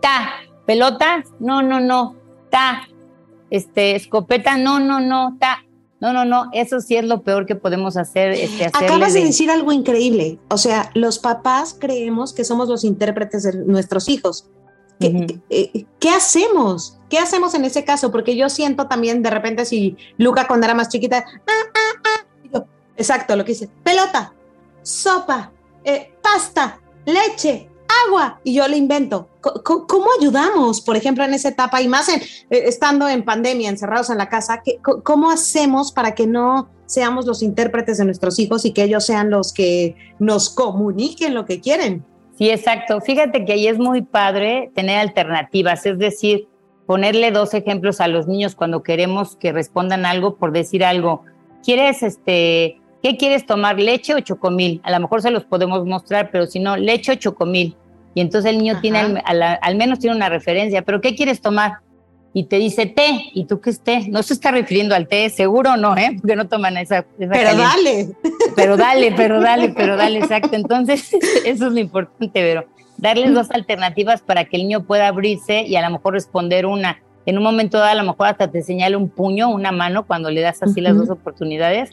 ta, 0.00 0.32
pelota, 0.66 1.24
no, 1.38 1.62
no, 1.62 1.80
no, 1.80 2.16
ta, 2.50 2.88
este, 3.50 3.96
escopeta, 3.96 4.56
no, 4.56 4.80
no, 4.80 5.00
no, 5.00 5.36
ta. 5.38 5.64
No, 6.00 6.14
no, 6.14 6.24
no, 6.24 6.48
eso 6.54 6.80
sí 6.80 6.96
es 6.96 7.04
lo 7.04 7.22
peor 7.22 7.44
que 7.44 7.56
podemos 7.56 7.98
hacer. 7.98 8.32
Este, 8.32 8.64
Acabas 8.64 9.12
de 9.12 9.22
decir 9.22 9.50
algo 9.50 9.70
increíble. 9.70 10.38
O 10.48 10.56
sea, 10.56 10.90
los 10.94 11.18
papás 11.18 11.76
creemos 11.78 12.32
que 12.32 12.42
somos 12.42 12.70
los 12.70 12.84
intérpretes 12.84 13.42
de 13.42 13.66
nuestros 13.66 14.08
hijos 14.08 14.50
eh, 15.00 15.86
¿Qué, 15.98 16.10
hacemos? 16.10 16.98
¿Qué 17.08 17.18
hacemos 17.18 17.54
en 17.54 17.64
ese 17.64 17.84
caso? 17.84 18.12
Porque 18.12 18.36
yo 18.36 18.50
siento 18.50 18.86
también 18.86 19.22
de 19.22 19.30
repente 19.30 19.64
si 19.64 19.96
Luca 20.18 20.46
cuando 20.46 20.66
era 20.66 20.74
más 20.74 20.90
chiquita, 20.90 21.24
ah, 21.26 21.70
ah, 21.74 22.20
ah", 22.54 22.64
exacto, 22.96 23.34
lo 23.34 23.44
que 23.44 23.52
dice, 23.52 23.70
pelota, 23.82 24.34
sopa, 24.82 25.52
eh, 25.84 26.12
pasta, 26.22 26.80
leche, 27.06 27.69
agua, 28.06 28.40
y 28.44 28.54
yo 28.54 28.66
le 28.68 28.76
invento. 28.76 29.28
¿Cómo, 29.40 30.06
ayudamos, 30.18 30.80
por 30.80 30.96
ejemplo, 30.96 31.24
en 31.24 31.34
esa 31.34 31.48
etapa 31.48 31.80
y 31.80 31.88
más 31.88 32.08
eh, 32.08 32.20
estando 32.50 33.08
en 33.08 33.24
pandemia, 33.24 33.68
encerrados 33.68 34.10
en 34.10 34.18
la 34.18 34.28
casa? 34.28 34.62
¿Cómo 35.04 35.30
hacemos 35.30 35.92
para 35.92 36.14
que 36.14 36.26
no 36.26 36.68
seamos 36.86 37.26
los 37.26 37.42
intérpretes 37.42 37.98
de 37.98 38.04
nuestros 38.04 38.38
hijos 38.38 38.64
y 38.64 38.72
que 38.72 38.82
ellos 38.82 39.06
sean 39.06 39.30
los 39.30 39.52
que 39.52 39.96
nos 40.18 40.50
comuniquen 40.50 41.34
lo 41.34 41.44
que 41.44 41.60
quieren? 41.60 42.04
Sí, 42.36 42.50
exacto. 42.50 43.00
Fíjate 43.00 43.44
que 43.44 43.52
ahí 43.52 43.68
es 43.68 43.78
muy 43.78 44.02
padre 44.02 44.70
tener 44.74 44.98
alternativas, 44.98 45.84
es 45.86 45.98
decir, 45.98 46.48
ponerle 46.86 47.30
dos 47.30 47.54
ejemplos 47.54 48.00
a 48.00 48.08
los 48.08 48.26
niños 48.26 48.56
cuando 48.56 48.82
queremos 48.82 49.36
que 49.36 49.52
respondan 49.52 50.06
algo 50.06 50.36
por 50.36 50.50
decir 50.50 50.84
algo. 50.84 51.22
¿Quieres, 51.62 52.02
este, 52.02 52.79
qué 53.02 53.16
quieres 53.16 53.46
tomar, 53.46 53.78
leche 53.78 54.14
o 54.14 54.20
chocomil? 54.20 54.80
A 54.84 54.90
lo 54.90 55.00
mejor 55.00 55.22
se 55.22 55.30
los 55.30 55.44
podemos 55.44 55.84
mostrar, 55.86 56.30
pero 56.30 56.46
si 56.46 56.60
no, 56.60 56.76
leche 56.76 57.12
o 57.12 57.14
chocomil. 57.14 57.76
Y 58.14 58.20
entonces 58.20 58.50
el 58.50 58.58
niño 58.58 58.80
tiene, 58.80 59.22
al, 59.24 59.42
al, 59.42 59.76
menos 59.76 60.00
tiene 60.00 60.16
una 60.16 60.28
referencia, 60.28 60.82
pero 60.82 61.00
¿qué 61.00 61.14
quieres 61.14 61.40
tomar? 61.40 61.78
y 62.32 62.44
te 62.44 62.56
dice 62.56 62.86
té, 62.86 63.30
¿y 63.34 63.44
tú 63.44 63.60
qué 63.60 63.70
es 63.70 63.80
té? 63.80 64.06
No 64.08 64.22
se 64.22 64.34
está 64.34 64.52
refiriendo 64.52 64.94
al 64.94 65.08
té, 65.08 65.28
seguro 65.30 65.76
no, 65.76 65.96
¿eh? 65.96 66.16
Porque 66.20 66.36
no 66.36 66.46
toman 66.46 66.76
esa. 66.76 67.04
pero 67.18 67.56
dale. 67.56 68.10
Pero 68.54 68.76
dale, 68.76 69.12
pero 69.16 69.40
dale, 69.40 69.70
pero 69.70 69.96
dale, 69.96 70.20
exacto. 70.20 70.54
Entonces, 70.54 71.12
eso 71.44 71.66
es 71.66 71.72
lo 71.72 71.80
importante, 71.80 72.30
pero 72.32 72.66
darles 72.98 73.34
dos 73.34 73.50
alternativas 73.50 74.22
para 74.22 74.44
que 74.44 74.56
el 74.56 74.62
niño 74.62 74.84
pueda 74.84 75.08
abrirse 75.08 75.62
y 75.62 75.74
a 75.76 75.82
lo 75.82 75.90
mejor 75.90 76.14
responder 76.14 76.66
una. 76.66 77.02
En 77.26 77.36
un 77.36 77.42
momento 77.42 77.78
dado, 77.78 77.90
a 77.90 77.94
lo 77.94 78.04
mejor 78.04 78.28
hasta 78.28 78.50
te 78.50 78.62
señala 78.62 78.96
un 78.96 79.08
puño, 79.08 79.48
una 79.48 79.72
mano, 79.72 80.06
cuando 80.06 80.30
le 80.30 80.40
das 80.40 80.62
así 80.62 80.80
las 80.80 80.96
dos 80.96 81.10
oportunidades, 81.10 81.90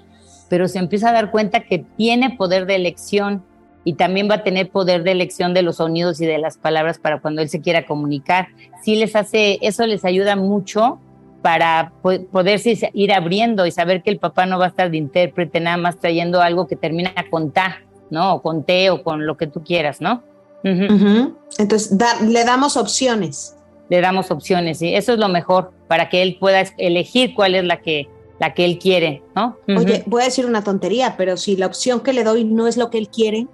pero 0.49 0.67
se 0.67 0.79
empieza 0.79 1.09
a 1.09 1.13
dar 1.13 1.31
cuenta 1.31 1.61
que 1.61 1.79
tiene 1.97 2.31
poder 2.31 2.65
de 2.65 2.75
elección 2.75 3.43
y 3.83 3.93
también 3.93 4.29
va 4.29 4.35
a 4.35 4.43
tener 4.43 4.69
poder 4.69 5.03
de 5.03 5.11
elección 5.11 5.53
de 5.53 5.61
los 5.61 5.77
sonidos 5.77 6.19
y 6.19 6.25
de 6.25 6.37
las 6.37 6.57
palabras 6.57 6.99
para 6.99 7.21
cuando 7.21 7.41
él 7.41 7.49
se 7.49 7.61
quiera 7.61 7.85
comunicar. 7.85 8.49
Sí 8.83 8.95
les 8.95 9.15
hace, 9.15 9.59
eso 9.61 9.85
les 9.85 10.03
ayuda 10.03 10.35
mucho 10.35 10.99
para 11.41 11.93
poderse 12.31 12.91
ir 12.93 13.13
abriendo 13.13 13.65
y 13.65 13.71
saber 13.71 14.03
que 14.03 14.09
el 14.09 14.19
papá 14.19 14.45
no 14.45 14.59
va 14.59 14.65
a 14.65 14.69
estar 14.69 14.91
de 14.91 14.97
intérprete 14.97 15.59
nada 15.61 15.77
más 15.77 15.97
trayendo 15.99 16.41
algo 16.41 16.67
que 16.67 16.75
termina 16.75 17.13
con 17.29 17.51
ta, 17.51 17.77
¿no? 18.09 18.35
O 18.35 18.41
con 18.41 18.63
te 18.63 18.89
o 18.89 19.03
con 19.03 19.25
lo 19.25 19.37
que 19.37 19.47
tú 19.47 19.63
quieras, 19.63 20.01
¿no? 20.01 20.23
Entonces, 20.63 21.97
le 22.27 22.43
damos 22.43 22.75
opciones. 22.75 23.55
Le 23.89 24.01
damos 24.01 24.31
opciones, 24.31 24.79
sí. 24.79 24.93
Eso 24.93 25.13
es 25.13 25.19
lo 25.19 25.29
mejor 25.29 25.71
para 25.87 26.09
que 26.09 26.21
él 26.21 26.35
pueda 26.37 26.63
elegir 26.77 27.33
cuál 27.33 27.55
es 27.55 27.63
la 27.63 27.77
que, 27.77 28.09
la 28.39 28.53
que 28.53 28.65
él 28.65 28.77
quiere, 28.77 29.23
¿no? 29.35 29.57
Oye, 29.67 30.03
voy 30.05 30.21
a 30.21 30.25
decir 30.25 30.45
una 30.45 30.63
tontería, 30.63 31.15
pero 31.17 31.37
si 31.37 31.55
la 31.55 31.65
opción 31.65 32.01
que 32.01 32.13
le 32.13 32.23
doy 32.23 32.43
no 32.43 32.67
es 32.67 32.77
lo 32.77 32.89
que 32.89 32.97
él 32.97 33.09
quiere, 33.09 33.47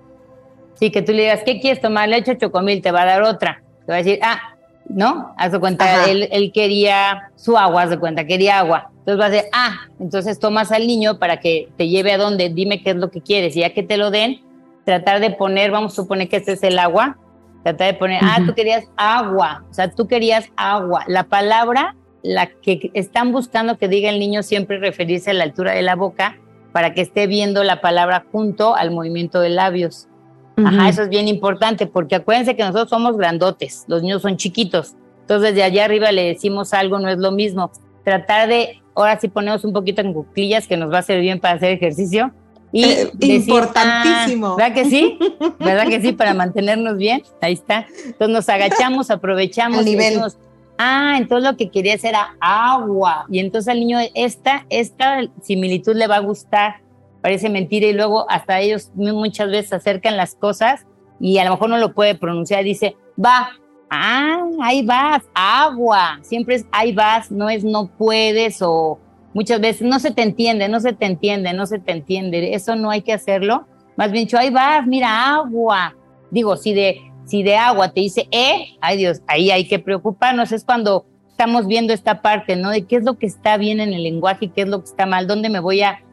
Sí, 0.75 0.91
que 0.91 1.01
tú 1.01 1.11
le 1.11 1.23
digas, 1.23 1.41
¿qué 1.45 1.59
quieres 1.59 1.81
tomar? 1.81 2.09
Leche 2.09 2.31
o 2.31 2.35
chocomil, 2.35 2.81
te 2.81 2.91
va 2.91 3.03
a 3.03 3.05
dar 3.05 3.21
otra. 3.21 3.61
Te 3.85 3.91
va 3.91 3.95
a 3.95 3.97
decir, 3.99 4.19
ah, 4.21 4.55
¿no? 4.89 5.33
Haz 5.37 5.51
de 5.51 5.59
cuenta, 5.59 6.05
él, 6.05 6.51
quería 6.53 7.31
su 7.35 7.57
agua, 7.57 7.83
haz 7.83 7.89
de 7.91 7.99
cuenta, 7.99 8.25
quería 8.25 8.59
agua. 8.59 8.89
Entonces 8.99 9.19
va 9.21 9.25
a 9.25 9.29
decir, 9.29 9.49
ah, 9.53 9.75
entonces 9.99 10.39
tomas 10.39 10.71
al 10.71 10.87
niño 10.87 11.19
para 11.19 11.39
que 11.39 11.69
te 11.77 11.87
lleve 11.87 12.13
a 12.13 12.17
donde, 12.17 12.49
dime 12.49 12.81
qué 12.81 12.91
es 12.91 12.95
lo 12.95 13.11
que 13.11 13.21
quieres. 13.21 13.55
Y 13.55 13.61
ya 13.61 13.73
que 13.73 13.83
te 13.83 13.97
lo 13.97 14.11
den, 14.11 14.41
tratar 14.85 15.19
de 15.19 15.31
poner, 15.31 15.71
vamos 15.71 15.93
a 15.93 15.95
suponer 15.95 16.27
que 16.27 16.37
este 16.37 16.53
es 16.53 16.63
el 16.63 16.79
agua, 16.79 17.17
tratar 17.63 17.93
de 17.93 17.99
poner, 17.99 18.19
ah, 18.21 18.39
tú 18.45 18.53
querías 18.53 18.85
agua, 18.97 19.63
o 19.69 19.73
sea, 19.73 19.89
tú 19.91 20.07
querías 20.07 20.49
agua. 20.55 21.03
La 21.07 21.23
palabra, 21.23 21.95
la 22.23 22.47
que 22.47 22.89
están 22.93 23.31
buscando 23.31 23.77
que 23.77 23.87
diga 23.87 24.09
el 24.09 24.19
niño 24.19 24.41
siempre 24.41 24.79
referirse 24.79 25.31
a 25.31 25.33
la 25.33 25.43
altura 25.43 25.73
de 25.73 25.81
la 25.81 25.95
boca 25.95 26.39
para 26.71 26.93
que 26.93 27.01
esté 27.01 27.27
viendo 27.27 27.63
la 27.63 27.81
palabra 27.81 28.25
junto 28.31 28.75
al 28.75 28.91
movimiento 28.91 29.39
de 29.39 29.49
labios. 29.49 30.07
Ajá, 30.55 30.89
eso 30.89 31.03
es 31.03 31.09
bien 31.09 31.27
importante 31.27 31.85
porque 31.85 32.15
acuérdense 32.15 32.55
que 32.55 32.63
nosotros 32.63 32.89
somos 32.89 33.17
grandotes, 33.17 33.83
los 33.87 34.01
niños 34.01 34.21
son 34.21 34.37
chiquitos. 34.37 34.95
Entonces, 35.21 35.55
de 35.55 35.63
allá 35.63 35.85
arriba 35.85 36.11
le 36.11 36.25
decimos 36.25 36.73
algo, 36.73 36.99
no 36.99 37.09
es 37.09 37.17
lo 37.17 37.31
mismo. 37.31 37.71
Tratar 38.03 38.49
de, 38.49 38.81
ahora 38.95 39.19
sí 39.19 39.29
ponemos 39.29 39.63
un 39.63 39.73
poquito 39.73 40.01
en 40.01 40.13
cuclillas 40.13 40.67
que 40.67 40.77
nos 40.77 40.91
va 40.91 40.99
a 40.99 41.01
servir 41.01 41.23
bien 41.23 41.39
para 41.39 41.55
hacer 41.55 41.71
ejercicio. 41.71 42.33
Y 42.71 42.85
eh, 42.85 43.11
importantísimo. 43.19 44.47
Ah, 44.47 44.55
¿Verdad 44.57 44.73
que 44.73 44.85
sí? 44.85 45.19
¿Verdad 45.59 45.87
que 45.87 46.01
sí? 46.01 46.11
Para 46.11 46.33
mantenernos 46.33 46.97
bien. 46.97 47.21
Ahí 47.39 47.53
está. 47.53 47.85
Entonces 48.05 48.29
nos 48.29 48.49
agachamos, 48.49 49.11
aprovechamos 49.11 49.85
y 49.87 49.95
decimos, 49.95 50.37
ah, 50.83 51.15
entonces 51.17 51.49
lo 51.49 51.57
que 51.57 51.69
querías 51.69 52.03
era 52.03 52.35
agua. 52.39 53.25
Y 53.29 53.39
entonces 53.39 53.71
al 53.71 53.79
niño 53.79 53.99
esta, 54.15 54.65
esta 54.69 55.21
similitud 55.41 55.95
le 55.95 56.07
va 56.07 56.17
a 56.17 56.19
gustar. 56.19 56.81
Parece 57.21 57.49
mentira 57.49 57.87
y 57.87 57.93
luego 57.93 58.29
hasta 58.29 58.59
ellos 58.59 58.91
muchas 58.95 59.49
veces 59.49 59.73
acercan 59.73 60.17
las 60.17 60.35
cosas 60.35 60.85
y 61.19 61.37
a 61.37 61.45
lo 61.45 61.51
mejor 61.51 61.69
no 61.69 61.77
lo 61.77 61.93
puede 61.93 62.15
pronunciar, 62.15 62.65
dice, 62.65 62.97
va, 63.23 63.49
ah, 63.89 64.45
ahí 64.61 64.85
vas, 64.85 65.23
agua, 65.33 66.19
siempre 66.21 66.55
es 66.55 66.65
ahí 66.71 66.93
vas, 66.93 67.31
no 67.31 67.49
es 67.49 67.63
no 67.63 67.87
puedes 67.87 68.61
o 68.61 68.99
muchas 69.33 69.61
veces 69.61 69.87
no 69.87 69.99
se 69.99 70.11
te 70.11 70.21
entiende, 70.21 70.67
no 70.67 70.81
se 70.81 70.91
te 70.91 71.05
entiende, 71.05 71.53
no 71.53 71.65
se 71.65 71.79
te 71.79 71.93
entiende, 71.93 72.53
eso 72.53 72.75
no 72.75 72.89
hay 72.89 73.03
que 73.03 73.13
hacerlo, 73.13 73.65
más 73.95 74.11
bien 74.11 74.25
dicho, 74.25 74.37
ahí 74.37 74.49
vas, 74.49 74.85
mira, 74.85 75.35
agua, 75.35 75.95
digo, 76.29 76.57
si 76.57 76.73
de, 76.73 76.99
si 77.25 77.43
de 77.43 77.55
agua 77.55 77.89
te 77.89 78.01
dice, 78.01 78.27
eh, 78.31 78.75
ay 78.81 78.97
Dios, 78.97 79.21
ahí 79.27 79.51
hay 79.51 79.67
que 79.67 79.79
preocuparnos, 79.79 80.51
es 80.51 80.63
cuando 80.65 81.05
estamos 81.29 81.67
viendo 81.67 81.93
esta 81.93 82.21
parte, 82.21 82.55
¿no? 82.55 82.69
De 82.69 82.85
qué 82.85 82.97
es 82.97 83.03
lo 83.03 83.17
que 83.17 83.25
está 83.25 83.57
bien 83.57 83.79
en 83.79 83.93
el 83.93 84.03
lenguaje 84.03 84.45
y 84.45 84.49
qué 84.49 84.61
es 84.61 84.67
lo 84.67 84.79
que 84.79 84.89
está 84.89 85.05
mal, 85.05 85.27
dónde 85.27 85.49
me 85.49 85.59
voy 85.59 85.81
a 85.81 86.03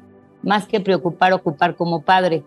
más 0.43 0.67
que 0.67 0.81
preocupar, 0.81 1.33
ocupar 1.33 1.77
como 1.77 2.03
padre. 2.03 2.43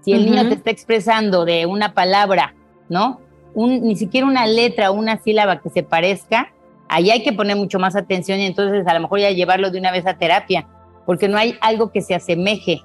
Si 0.00 0.12
el 0.12 0.26
niño 0.26 0.48
te 0.48 0.54
está 0.54 0.70
expresando 0.70 1.44
de 1.44 1.66
una 1.66 1.94
palabra, 1.94 2.54
¿no? 2.88 3.20
un, 3.56 3.80
ni 3.80 3.96
siquiera 3.96 4.26
una 4.26 4.46
letra 4.46 4.90
o 4.90 4.94
una 4.94 5.16
sílaba 5.16 5.60
que 5.62 5.70
se 5.70 5.82
parezca, 5.82 6.52
ahí 6.88 7.10
hay 7.10 7.22
que 7.22 7.32
poner 7.32 7.56
mucho 7.56 7.78
más 7.78 7.96
atención 7.96 8.38
y 8.38 8.44
entonces 8.44 8.86
a 8.86 8.94
lo 8.94 9.00
mejor 9.00 9.18
ya 9.18 9.30
llevarlo 9.30 9.70
de 9.70 9.78
una 9.78 9.90
vez 9.90 10.06
a 10.06 10.18
terapia, 10.18 10.68
porque 11.06 11.26
no 11.26 11.38
hay 11.38 11.56
algo 11.62 11.90
que 11.90 12.02
se 12.02 12.14
asemeje. 12.14 12.82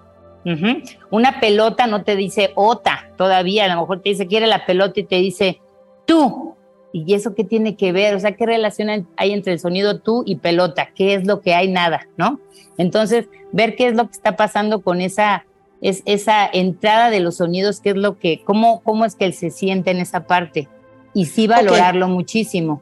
Una 1.12 1.40
pelota 1.40 1.88
no 1.88 2.04
te 2.04 2.16
dice 2.16 2.52
ota 2.56 3.12
todavía, 3.18 3.66
a 3.66 3.76
lo 3.76 3.82
mejor 3.82 4.02
te 4.02 4.10
dice 4.10 4.28
quiere 4.28 4.48
la 4.48 4.66
pelota 4.66 5.00
y 5.00 5.04
te 5.04 5.18
dice 5.18 5.60
tú. 6.06 6.56
¿Y 6.94 7.14
eso 7.14 7.36
qué 7.36 7.46
tiene 7.46 7.78
que 7.78 7.94
ver? 7.94 8.16
O 8.16 8.20
sea, 8.20 8.34
¿qué 8.34 8.46
relación 8.46 9.08
hay 9.16 9.32
entre 9.32 9.54
el 9.54 9.60
sonido 9.60 10.00
tú 10.00 10.24
y 10.26 10.36
pelota? 10.36 10.90
¿Qué 10.94 11.14
es 11.14 11.26
lo 11.26 11.40
que 11.40 11.54
hay? 11.54 11.70
Nada, 11.70 12.08
¿no? 12.18 12.40
Entonces, 12.78 13.30
ver 13.54 13.76
qué 13.76 13.88
es 13.88 13.96
lo 13.96 14.08
que 14.08 14.12
está 14.12 14.36
pasando 14.36 14.82
con 14.82 15.00
esa, 15.00 15.46
es, 15.80 16.04
esa 16.06 16.50
entrada 16.52 17.10
de 17.10 17.22
los 17.22 17.38
sonidos, 17.38 17.80
qué 17.80 17.92
es 17.92 17.96
lo 17.96 18.20
que, 18.20 18.42
cómo, 18.44 18.82
cómo 18.82 19.06
es 19.06 19.16
que 19.16 19.24
él 19.24 19.34
se 19.34 19.52
siente 19.52 19.92
en 19.92 20.00
esa 20.00 20.28
parte. 20.28 20.68
Y 21.14 21.26
sí 21.26 21.48
valorarlo 21.48 22.10
muchísimo. 22.10 22.82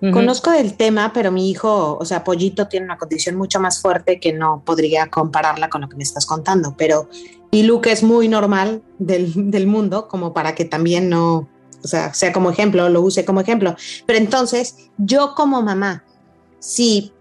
Conozco 0.00 0.50
del 0.50 0.78
tema, 0.78 1.12
pero 1.12 1.30
mi 1.30 1.50
hijo, 1.50 1.98
o 1.98 2.04
sea, 2.06 2.24
Pollito 2.24 2.68
tiene 2.68 2.86
una 2.86 2.96
condición 2.96 3.36
mucho 3.36 3.60
más 3.60 3.82
fuerte 3.82 4.18
que 4.18 4.32
no 4.32 4.62
podría 4.64 5.10
compararla 5.10 5.68
con 5.68 5.82
lo 5.82 5.90
que 5.90 5.96
me 5.96 6.02
estás 6.02 6.24
contando, 6.24 6.74
pero 6.76 7.08
y 7.50 7.64
Luke 7.64 7.92
es 7.92 8.02
muy 8.02 8.26
normal 8.26 8.82
del, 8.98 9.50
del 9.50 9.66
mundo, 9.66 10.08
como 10.08 10.32
para 10.32 10.54
que 10.54 10.64
también 10.64 11.10
no, 11.10 11.48
o 11.84 11.88
sea, 11.88 12.14
sea 12.14 12.32
como 12.32 12.50
ejemplo, 12.50 12.88
lo 12.88 13.02
use 13.02 13.26
como 13.26 13.40
ejemplo. 13.40 13.76
Pero 14.06 14.18
entonces, 14.18 14.76
yo 14.96 15.34
como 15.34 15.60
mamá, 15.60 16.04
si 16.60 17.12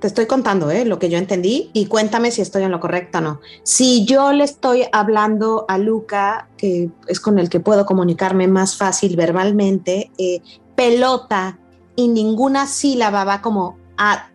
te 0.00 0.08
estoy 0.08 0.26
contando 0.26 0.70
¿eh? 0.72 0.84
lo 0.84 0.98
que 0.98 1.08
yo 1.08 1.16
entendí 1.16 1.70
y 1.72 1.86
cuéntame 1.86 2.32
si 2.32 2.42
estoy 2.42 2.64
en 2.64 2.72
lo 2.72 2.80
correcto 2.80 3.18
o 3.18 3.20
no. 3.20 3.40
Si 3.62 4.04
yo 4.04 4.32
le 4.32 4.42
estoy 4.42 4.84
hablando 4.90 5.64
a 5.68 5.78
Luca, 5.78 6.48
que 6.56 6.90
es 7.06 7.20
con 7.20 7.38
el 7.38 7.48
que 7.48 7.60
puedo 7.60 7.86
comunicarme 7.86 8.48
más 8.48 8.76
fácil 8.76 9.14
verbalmente, 9.14 10.10
eh, 10.18 10.40
pelota 10.82 11.58
y 11.94 12.08
ninguna 12.08 12.66
sílaba 12.66 13.22
va 13.22 13.40
como 13.40 13.76
a, 13.96 14.28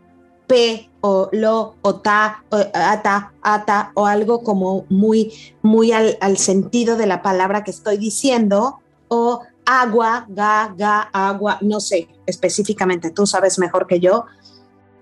p 0.48 0.90
o 1.02 1.28
lo 1.34 1.76
o 1.82 1.96
ta 1.96 2.46
o 2.50 2.56
ata 2.74 3.34
ata 3.42 3.92
o 3.96 4.06
algo 4.06 4.44
como 4.44 4.86
muy 4.88 5.34
muy 5.62 5.92
al, 5.92 6.38
sentido 6.38 6.96
de 6.96 7.06
la 7.06 7.22
palabra 7.22 7.66
que 7.66 7.72
estoy 7.72 7.98
diciendo 7.98 8.80
o 9.10 9.42
agua 9.66 10.26
ga 10.30 10.74
ga 10.78 11.10
agua 11.12 11.58
no 11.60 11.82
sé 11.82 12.08
específicamente 12.26 13.12
tú 13.12 13.28
sabes 13.28 13.60
mejor 13.60 13.86
que 13.86 14.00
yo. 14.00 14.26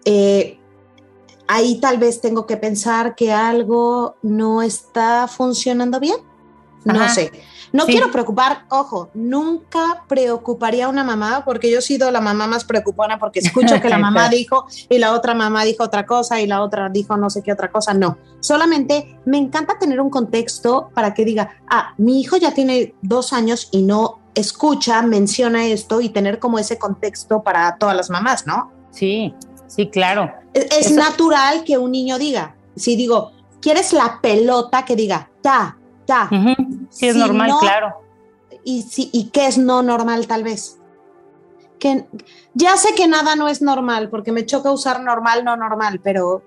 Eh, 0.04 0.58
ahí 1.48 1.80
tal 1.80 2.00
vez 2.00 2.22
tengo 2.22 2.48
que 2.48 2.58
pensar 2.58 3.14
que 3.14 3.32
algo 3.32 4.16
no 4.24 4.64
está 4.64 5.28
funcionando 5.28 6.00
bien. 6.00 6.18
No 6.86 7.08
sé 7.10 7.32
no 7.76 7.86
quiero 7.86 8.12
preocupar, 8.12 8.66
ojo, 8.70 9.10
nunca 9.14 10.04
preocuparía 10.08 10.86
a 10.86 10.90
una 10.90 11.04
mamá 11.04 11.44
porque 11.44 11.70
yo 11.70 11.80
he 11.80 11.82
sido 11.82 12.10
la 12.10 12.22
mamá 12.22 12.48
más 12.48 12.64
preocupona 12.64 13.20
porque 13.20 13.40
escucho 13.40 13.82
que 13.82 13.90
la 13.90 13.98
mamá 13.98 14.30
dijo 14.32 14.66
y 14.90 14.98
la 14.98 15.14
otra 15.14 15.34
mamá 15.34 15.64
dijo 15.64 15.84
otra 15.84 16.06
cosa 16.06 16.40
y 16.42 16.48
la 16.48 16.62
otra 16.62 16.90
dijo 16.90 17.18
no 17.18 17.30
sé 17.30 17.44
qué 17.44 17.52
otra 17.52 17.70
cosa. 17.70 17.94
No, 17.94 18.18
solamente 18.40 19.20
me 19.26 19.38
encanta 19.38 19.78
tener 19.78 20.00
un 20.00 20.10
contexto 20.10 20.90
para 20.94 21.14
que 21.14 21.26
diga, 21.26 21.50
ah, 21.70 21.94
mi 21.98 22.22
hijo 22.22 22.38
ya 22.38 22.54
tiene 22.54 22.96
dos 23.02 23.34
años 23.34 23.68
y 23.72 23.82
no 23.82 24.20
escucha, 24.36 25.02
menciona 25.02 25.66
esto 25.66 26.02
y 26.02 26.10
tener 26.10 26.40
como 26.40 26.60
ese 26.60 26.78
contexto 26.78 27.44
para 27.44 27.78
todas 27.78 27.96
las 27.96 28.10
mamás, 28.10 28.48
¿no? 28.48 28.72
Sí, 28.92 29.34
sí, 29.68 29.90
claro. 29.90 30.32
Es, 30.54 30.92
natural 30.92 31.64
que 31.66 31.78
un 31.78 31.92
niño 31.92 32.18
diga, 32.18 32.56
si 32.76 32.96
digo, 32.96 33.32
¿quieres 33.62 33.92
la 33.94 34.20
pelota? 34.22 34.86
Que 34.86 34.96
diga, 34.96 35.30
ta, 35.42 35.78
ya. 36.08 36.30
Sí, 36.90 37.08
es 37.08 37.16
normal, 37.16 37.52
claro. 37.60 38.02
Y, 38.64 38.82
si, 38.84 39.10
¿Y 39.14 39.30
qué 39.30 39.48
es 39.48 39.58
no 39.58 39.84
normal 39.84 40.28
tal 40.28 40.44
vez? 40.44 40.80
Que, 41.80 42.06
ya 42.54 42.78
sé 42.78 42.96
que 42.96 43.08
nada 43.08 43.36
no 43.36 43.48
es 43.48 43.62
normal, 43.62 44.10
porque 44.10 44.32
me 44.32 44.46
choca 44.46 44.72
usar 44.72 45.02
normal, 45.02 45.44
no 45.44 45.56
normal, 45.56 46.00
pero, 46.04 46.42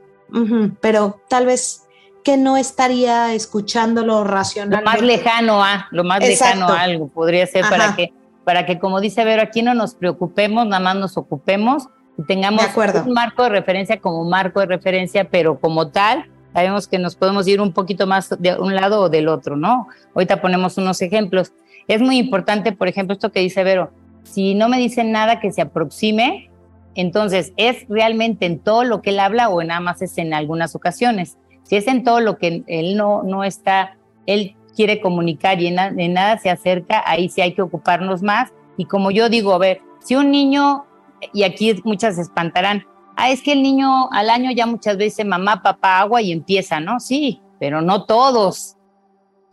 pero 0.81 1.21
tal 1.29 1.47
vez 1.47 1.88
que 2.25 2.37
no 2.37 2.57
estaría 2.57 3.35
escuchando 3.35 4.05
lo 4.05 4.25
racional. 4.25 4.81
Lo 4.81 4.85
más 4.85 5.01
lejano 5.01 5.62
a, 5.62 5.87
lo 5.90 6.05
más 6.05 6.21
lejano 6.21 6.68
a 6.68 6.81
algo, 6.81 7.09
podría 7.09 7.47
ser 7.47 7.64
para 7.68 7.94
que, 7.94 8.12
para 8.44 8.66
que, 8.66 8.79
como 8.79 9.01
dice 9.01 9.25
Vero, 9.25 9.42
aquí 9.42 9.62
no 9.62 9.75
nos 9.75 9.94
preocupemos, 9.94 10.66
nada 10.66 10.81
más 10.81 10.97
nos 10.97 11.16
ocupemos 11.16 11.88
y 12.18 12.25
tengamos 12.25 12.66
un 13.07 13.12
marco 13.12 13.44
de 13.44 13.49
referencia 13.51 14.01
como 14.01 14.25
marco 14.25 14.61
de 14.61 14.66
referencia, 14.66 15.29
pero 15.31 15.61
como 15.61 15.88
tal, 15.90 16.29
sabemos 16.59 16.88
que 16.88 16.99
nos 16.99 17.14
podemos 17.14 17.47
ir 17.47 17.61
un 17.61 17.73
poquito 17.73 18.09
más 18.09 18.35
de 18.37 18.59
un 18.59 18.75
lado 18.75 19.03
o 19.03 19.09
del 19.09 19.29
otro, 19.29 19.57
¿no? 19.57 19.87
Ahorita 20.12 20.40
ponemos 20.40 20.77
unos 20.77 21.01
ejemplos. 21.03 21.53
Es 21.87 22.01
muy 22.01 22.18
importante, 22.18 22.73
por 22.73 22.88
ejemplo, 22.88 23.12
esto 23.12 23.31
que 23.31 23.38
dice 23.38 23.62
Vero, 23.62 23.92
si 24.25 24.57
no 24.57 24.68
me 24.68 24.77
dicen 24.79 25.12
nada 25.12 25.38
que 25.38 25.53
se 25.53 25.62
aproxime, 25.62 26.51
entonces 26.97 27.53
es 27.57 27.87
realmente 27.88 28.44
en 28.47 28.59
todo 28.59 28.83
lo 28.83 29.03
que 29.03 29.11
él 29.11 29.21
habla 29.21 29.51
o 29.51 29.62
nada 29.62 29.79
más 29.79 30.03
es 30.03 30.18
en 30.18 30.35
algunas 30.35 30.75
ocasiones. 30.75 31.38
Si 31.62 31.77
es 31.77 31.87
en 31.87 32.03
todo 32.03 32.18
lo 32.18 32.38
que 32.38 32.64
él 32.66 32.97
no, 32.97 33.23
no 33.23 33.44
está, 33.44 33.97
él 34.27 34.57
quiere 34.75 35.01
comunicar 35.01 35.61
y 35.61 35.68
en, 35.68 35.79
en 35.79 36.12
nada 36.12 36.38
se 36.38 36.51
acerca, 36.51 37.05
ahí 37.07 37.29
sí 37.29 37.40
hay 37.40 37.55
que 37.55 37.62
ocuparnos 37.62 38.21
más. 38.21 38.53
Y 38.77 38.87
como 38.87 39.12
yo 39.12 39.29
digo, 39.29 39.55
a 39.55 39.59
ver, 39.59 39.81
si 40.01 40.16
un 40.16 40.33
niño, 40.33 40.87
y 41.33 41.44
aquí 41.44 41.81
muchas 41.85 42.16
se 42.16 42.23
espantarán, 42.23 42.85
ah, 43.18 43.31
es 43.31 43.42
que 43.42 43.52
el 43.52 43.62
niño 43.62 44.11
al 44.12 44.31
año 44.31 44.50
ya 44.52 44.64
muchas 44.64 44.96
veces 44.96 45.26
mamá, 45.26 45.61
papá, 45.62 45.98
agua 45.98 46.22
y 46.22 46.33
empieza, 46.33 46.78
¿no? 46.81 47.00
Sí, 47.00 47.42
pero 47.59 47.83
no 47.83 48.04
todos. 48.04 48.76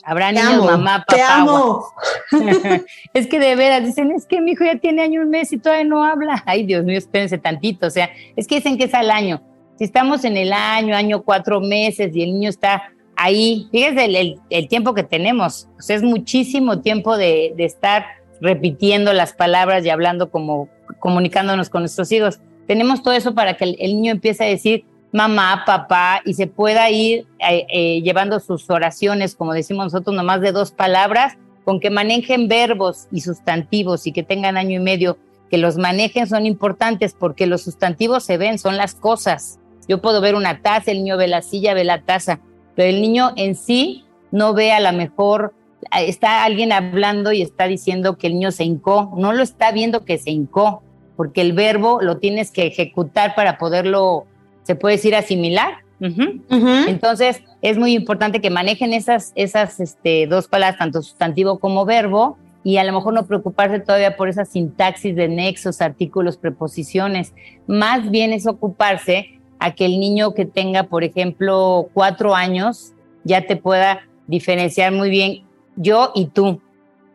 Habrá 0.04 0.32
niños 0.32 0.63
mamá, 0.63 0.99
papá, 0.99 1.15
te 1.15 1.21
amo. 1.23 1.84
es 3.13 3.25
que 3.25 3.39
de 3.39 3.56
veras 3.56 3.84
dicen, 3.84 4.12
es 4.12 4.28
que 4.28 4.39
mi 4.39 4.51
hijo 4.51 4.63
ya 4.63 4.78
tiene 4.78 5.01
año 5.01 5.21
y 5.21 5.23
un 5.23 5.32
mes 5.32 5.51
y 5.51 5.58
todavía 5.58 5.84
no 5.84 6.04
habla. 6.04 6.43
Ay, 6.45 6.63
Dios 6.63 6.86
mío, 6.86 6.97
espérense 6.97 7.39
tantito. 7.39 7.88
O 7.88 7.89
sea, 7.89 8.12
es 8.36 8.47
que 8.47 8.56
dicen 8.56 8.78
que 8.78 8.84
es 8.84 8.93
al 8.93 9.10
año. 9.10 9.41
Si 9.80 9.84
estamos 9.84 10.23
en 10.23 10.38
el 10.38 10.54
año, 10.54 10.95
año 10.95 11.23
cuatro 11.23 11.60
meses 11.60 12.15
y 12.15 12.21
el 12.21 12.34
niño 12.34 12.49
está 12.49 12.93
ahí, 13.15 13.67
fíjese 13.71 14.38
el, 14.49 14.67
tiempo 14.67 14.93
que 14.93 15.04
tenemos. 15.04 15.67
Pues 15.73 15.89
es 15.89 16.04
muchísimo 16.04 16.82
tiempo 16.82 17.17
de, 17.17 17.54
de 17.58 17.65
estar 17.65 18.06
repitiendo 18.39 19.12
las 19.12 19.34
palabras 19.34 19.84
y 19.86 19.89
hablando 19.89 20.30
como 20.30 20.69
comunicándonos 20.99 21.69
con 21.69 21.82
nuestros 21.82 22.12
hijos 22.12 22.39
tenemos 22.67 23.04
todo 23.04 23.13
eso 23.13 23.34
para 23.34 23.56
que 23.56 23.63
el, 23.63 23.95
niño 23.95 24.12
empiece 24.12 24.43
a 24.43 24.47
decir 24.47 24.86
mamá, 25.12 25.63
papá 25.65 26.21
y 26.25 26.34
se 26.34 26.47
pueda 26.47 26.89
ir 26.89 27.25
eh, 27.39 27.65
eh, 27.69 28.01
llevando 28.01 28.39
sus 28.39 28.69
oraciones, 28.69 29.36
como 29.36 29.54
decimos 29.54 29.86
nosotros, 29.86 30.15
nomás 30.15 30.41
de 30.41 30.51
dos 30.51 30.71
palabras, 30.71 31.38
con 31.63 31.80
que 31.80 31.89
manejen 31.89 32.47
verbos 32.47 33.08
y 33.12 33.21
sustantivos 33.21 34.08
y 34.08 34.12
que 34.12 34.23
tengan 34.23 34.58
año 34.58 34.80
y 34.80 34.84
medio, 34.84 35.17
que 35.49 35.58
los 35.58 35.78
manejen 35.78 36.28
son 36.28 36.45
importantes 36.45 37.15
porque 37.17 37.47
los 37.47 37.62
sustantivos 37.62 38.23
se 38.23 38.38
ven, 38.38 38.60
son 38.60 38.78
las 38.78 38.93
cosas. 38.93 39.60
Yo 39.88 40.01
puedo 40.01 40.21
ver 40.21 40.36
una 40.36 40.62
taza, 40.62 40.91
el 40.91 40.97
niño 40.97 41.17
ve 41.17 41.28
la 41.28 41.41
silla, 41.41 41.73
ve 41.73 41.84
la 41.84 42.01
taza, 42.01 42.39
pero 42.75 42.89
el 42.89 43.01
niño 43.01 43.32
en 43.36 43.56
sí 43.56 44.06
no 44.32 44.54
ve 44.54 44.71
a 44.71 44.80
la 44.80 44.91
mejor, 44.91 45.54
está 45.91 46.43
alguien 46.43 46.71
hablando 46.71 47.32
y 47.32 47.41
está 47.41 47.67
diciendo 47.67 48.17
que 48.17 48.28
el 48.28 48.34
niño 48.34 48.51
se 48.51 48.63
hincó, 48.63 49.13
no 49.15 49.34
lo 49.34 49.43
está 49.43 49.71
viendo 49.71 50.04
que 50.04 50.17
se 50.17 50.32
hincó, 50.32 50.84
porque 51.15 51.41
el 51.41 51.54
verbo 51.54 52.01
lo 52.01 52.17
tienes 52.17 52.51
que 52.51 52.67
ejecutar 52.67 53.36
para 53.36 53.58
poderlo, 53.58 54.25
se 54.63 54.75
puede 54.75 54.95
decir, 54.95 55.15
asimilar. 55.15 55.80
Entonces, 55.99 57.41
es 57.62 57.78
muy 57.78 57.93
importante 57.93 58.41
que 58.41 58.49
manejen 58.49 58.93
esas, 58.93 59.32
esas 59.36 59.80
este, 59.80 60.28
dos 60.28 60.47
palabras, 60.47 60.78
tanto 60.78 61.01
sustantivo 61.01 61.60
como 61.60 61.86
verbo, 61.86 62.38
y 62.63 62.78
a 62.78 62.84
lo 62.84 62.93
mejor 62.93 63.13
no 63.13 63.28
preocuparse 63.28 63.80
todavía 63.80 64.17
por 64.17 64.28
esa 64.28 64.43
sintaxis 64.43 65.15
de 65.15 65.28
nexos, 65.28 65.82
artículos, 65.82 66.36
preposiciones. 66.36 67.34
Más 67.67 68.10
bien 68.10 68.34
es 68.34 68.47
ocuparse 68.47 69.39
a 69.60 69.75
que 69.75 69.86
el 69.86 69.99
niño 69.99 70.34
que 70.34 70.45
tenga, 70.45 70.84
por 70.84 71.04
ejemplo, 71.04 71.89
cuatro 71.93 72.34
años, 72.34 72.93
ya 73.23 73.45
te 73.45 73.56
pueda 73.56 74.01
diferenciar 74.25 74.91
muy 74.91 75.12
bien 75.12 75.43
yo 75.75 76.12
y 76.15 76.25
tú. 76.25 76.60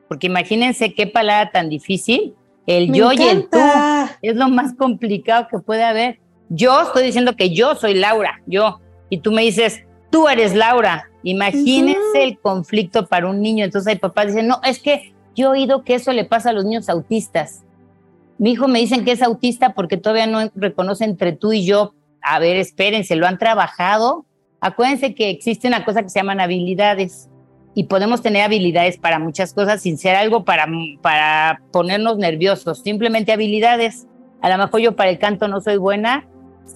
Porque 0.06 0.28
imagínense 0.28 0.94
qué 0.94 1.08
palabra 1.08 1.50
tan 1.50 1.68
difícil 1.68 2.34
el 2.66 2.92
yo 2.92 3.12
y 3.12 3.23
el 3.23 3.49
tú 3.49 3.59
es 4.23 4.37
lo 4.37 4.49
más 4.49 4.75
complicado 4.75 5.49
que 5.51 5.59
puede 5.59 5.85
haber. 5.85 6.20
Yo 6.49 6.83
estoy 6.83 7.05
diciendo 7.05 7.37
que 7.37 7.51
yo 7.51 7.75
soy 7.75 7.94
Laura, 7.94 8.42
yo, 8.46 8.81
y 9.09 9.18
tú 9.18 9.33
me 9.33 9.42
dices, 9.42 9.85
tú 10.11 10.29
eres 10.29 10.55
Laura. 10.55 11.11
Imagínense 11.23 12.23
el 12.23 12.38
conflicto 12.38 13.07
para 13.07 13.29
un 13.29 13.40
niño. 13.42 13.64
Entonces 13.64 13.92
hay 13.92 13.99
papás 13.99 14.29
dicen, 14.29 14.46
no, 14.46 14.61
es 14.64 14.79
que 14.79 15.12
yo 15.35 15.49
he 15.49 15.59
oído 15.59 15.85
que 15.85 15.94
eso 15.94 16.12
le 16.12 16.25
pasa 16.25 16.51
a 16.51 16.53
los 16.53 16.64
niños 16.64 16.88
autistas. 16.88 17.62
Mi 18.38 18.53
hijo 18.53 18.68
me 18.68 18.79
dicen 18.79 19.05
que 19.05 19.12
es 19.12 19.23
autista 19.23 19.75
porque 19.75 19.96
todavía 19.96 20.27
no 20.27 20.51
reconoce 20.55 21.05
entre 21.05 21.33
tú 21.33 21.53
y 21.53 21.64
yo. 21.64 21.94
A 22.23 22.38
ver, 22.38 22.57
espérense, 22.57 23.16
lo 23.16 23.27
han 23.27 23.38
trabajado. 23.38 24.25
Acuérdense 24.61 25.14
que 25.14 25.31
existe 25.31 25.68
una 25.68 25.85
cosa 25.85 26.03
que 26.03 26.09
se 26.09 26.18
llaman 26.18 26.40
habilidades 26.40 27.29
y 27.74 27.85
podemos 27.85 28.22
tener 28.22 28.42
habilidades 28.42 28.98
para 28.98 29.18
muchas 29.18 29.54
cosas 29.54 29.83
sin 29.83 29.96
ser 29.98 30.16
algo 30.16 30.44
para, 30.44 30.66
para 31.02 31.62
ponernos 31.72 32.18
nerviosos, 32.18 32.80
simplemente 32.83 33.33
habilidades. 33.33 34.06
A 34.42 34.48
lo 34.48 34.59
mejor 34.59 34.80
yo 34.80 34.96
para 34.96 35.11
el 35.11 35.18
canto 35.18 35.48
no 35.48 35.61
soy 35.61 35.76
buena, 35.76 36.26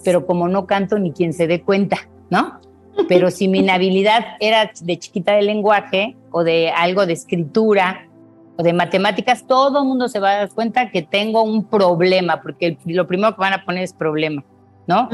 pero 0.05 0.27
como 0.27 0.49
no 0.49 0.67
canto 0.67 0.99
ni 0.99 1.13
quien 1.13 1.33
se 1.33 1.47
dé 1.47 1.63
cuenta, 1.63 1.99
¿no? 2.31 2.61
Pero 3.09 3.33
si 3.33 3.49
mi 3.49 3.69
habilidad 3.69 4.25
era 4.39 4.71
de 4.81 4.99
chiquita 5.01 5.33
de 5.33 5.43
lenguaje 5.43 6.17
o 6.31 6.45
de 6.45 6.71
algo 6.71 7.07
de 7.07 7.15
escritura, 7.15 8.09
o 8.57 8.63
de 8.63 8.73
matemáticas, 8.73 9.47
todo 9.47 9.81
el 9.81 9.85
mundo 9.85 10.09
se 10.09 10.21
va 10.21 10.31
a 10.31 10.37
dar 10.37 10.49
cuenta 10.51 10.91
que 10.91 11.03
tengo 11.03 11.43
un 11.43 11.65
problema, 11.65 12.41
porque 12.41 12.79
lo 12.85 13.07
primero 13.07 13.35
que 13.35 13.41
van 13.41 13.53
a 13.53 13.65
poner 13.65 13.83
es 13.83 13.93
problema, 13.93 14.45
¿no? 14.87 15.09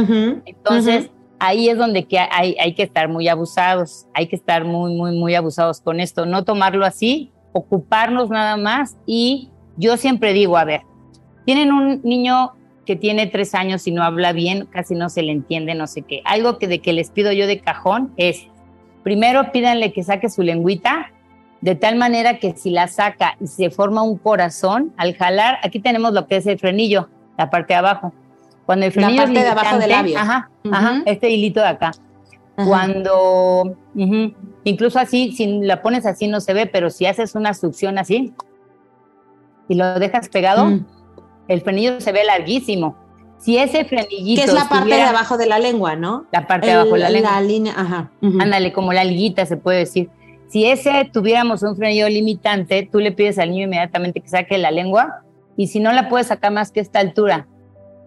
Entonces, 0.45 1.11
ahí 1.41 1.69
es 1.69 1.79
donde 1.79 2.05
que 2.05 2.19
hay, 2.19 2.55
hay 2.61 2.75
que 2.75 2.85
estar 2.85 3.09
muy 3.09 3.27
abusados, 3.27 4.07
hay 4.15 4.29
que 4.29 4.37
estar 4.37 4.65
muy, 4.65 4.95
muy, 4.95 5.19
muy 5.19 5.35
abusados 5.35 5.81
con 5.81 5.99
esto, 5.99 6.27
no 6.27 6.45
tomarlo 6.45 6.85
así, 6.85 7.33
ocuparnos 7.53 8.31
nada 8.31 8.57
más 8.57 8.97
y 9.07 9.49
yo 9.77 9.97
siempre 9.97 10.33
digo, 10.33 10.57
a 10.57 10.65
ver, 10.65 10.83
tienen 11.47 11.73
un 11.73 12.01
niño 12.05 12.53
que 12.85 12.97
tiene 12.97 13.27
tres 13.27 13.55
años 13.55 13.87
y 13.87 13.93
no 13.93 14.03
habla 14.03 14.33
bien, 14.33 14.67
casi 14.67 14.95
no 14.95 15.09
se 15.09 15.23
le 15.23 15.33
entiende, 15.33 15.75
no 15.75 15.87
sé 15.87 16.03
qué. 16.03 16.23
Algo 16.25 16.59
que 16.59 16.69
de 16.69 16.81
que 16.81 16.93
les 16.93 17.11
pido 17.11 17.33
yo 17.33 17.47
de 17.47 17.61
cajón 17.61 18.13
es, 18.17 18.47
primero 19.03 19.53
pídanle 19.53 19.93
que 19.93 20.03
saque 20.03 20.29
su 20.29 20.43
lengüita, 20.43 21.11
de 21.61 21.75
tal 21.75 21.97
manera 21.97 22.39
que 22.39 22.57
si 22.57 22.71
la 22.71 22.89
saca 22.89 23.37
y 23.41 23.47
se 23.47 23.71
forma 23.71 24.03
un 24.03 24.19
corazón, 24.19 24.93
al 24.97 25.15
jalar, 25.15 25.59
aquí 25.63 25.81
tenemos 25.81 26.13
lo 26.13 26.27
que 26.27 26.37
es 26.37 26.47
el 26.47 26.59
frenillo, 26.59 27.09
la 27.39 27.51
parte 27.51 27.75
de 27.75 27.79
abajo. 27.79 28.13
Cuando 28.71 28.87
el 28.87 28.93
frenillo 28.93 29.17
la 29.17 29.25
parte 29.25 29.41
de 29.41 29.49
abajo 29.49 29.79
del 29.79 29.91
labio. 29.91 30.17
Ajá, 30.17 30.49
ajá, 30.71 31.03
este 31.05 31.29
hilito 31.29 31.59
de 31.59 31.67
acá. 31.67 31.91
Cuando, 32.55 33.77
incluso 34.63 35.01
así, 35.01 35.33
si 35.33 35.59
la 35.63 35.83
pones 35.83 36.07
así 36.07 36.29
no 36.29 36.41
se 36.41 36.55
ve, 36.55 36.67
pero 36.67 36.89
si 36.89 37.05
haces 37.05 37.35
una 37.35 37.53
succión 37.53 37.99
así 37.99 38.33
y 39.69 39.75
lo 39.75 39.99
dejas 39.99 40.29
pegado, 40.29 40.67
mm. 40.67 40.87
el 41.49 41.63
frenillo 41.63 42.01
se 42.01 42.13
ve 42.13 42.23
larguísimo. 42.23 42.97
Si 43.39 43.59
ese 43.59 43.85
frenillito. 43.85 44.41
Que 44.41 44.47
es 44.47 44.55
la 44.55 44.69
parte 44.69 44.95
de 44.95 45.03
abajo 45.03 45.37
de 45.37 45.47
la 45.47 45.59
lengua, 45.59 45.97
¿no? 45.97 46.27
La 46.31 46.47
parte 46.47 46.69
de 46.69 46.75
abajo 46.75 46.93
de 46.93 47.01
la 47.01 47.11
lengua. 47.11 47.33
La 47.33 47.41
línea, 47.41 47.75
ajá. 47.77 48.13
Ándale, 48.23 48.73
como 48.73 48.93
la 48.93 49.03
liguita 49.03 49.47
se 49.47 49.57
puede 49.57 49.79
decir. 49.79 50.11
Si 50.47 50.65
ese 50.65 51.11
tuviéramos 51.13 51.65
un 51.65 51.75
frenillo 51.75 52.09
limitante, 52.09 52.89
tú 52.89 53.01
le 53.01 53.11
pides 53.11 53.41
al 53.41 53.51
niño 53.51 53.65
inmediatamente 53.65 54.21
que 54.21 54.29
saque 54.29 54.59
la 54.59 54.71
lengua 54.71 55.25
y 55.57 55.67
si 55.67 55.81
no 55.81 55.91
la 55.93 56.09
puedes 56.09 56.29
sacar 56.29 56.53
más 56.53 56.71
que 56.71 56.79
esta 56.79 57.01
altura. 57.01 57.49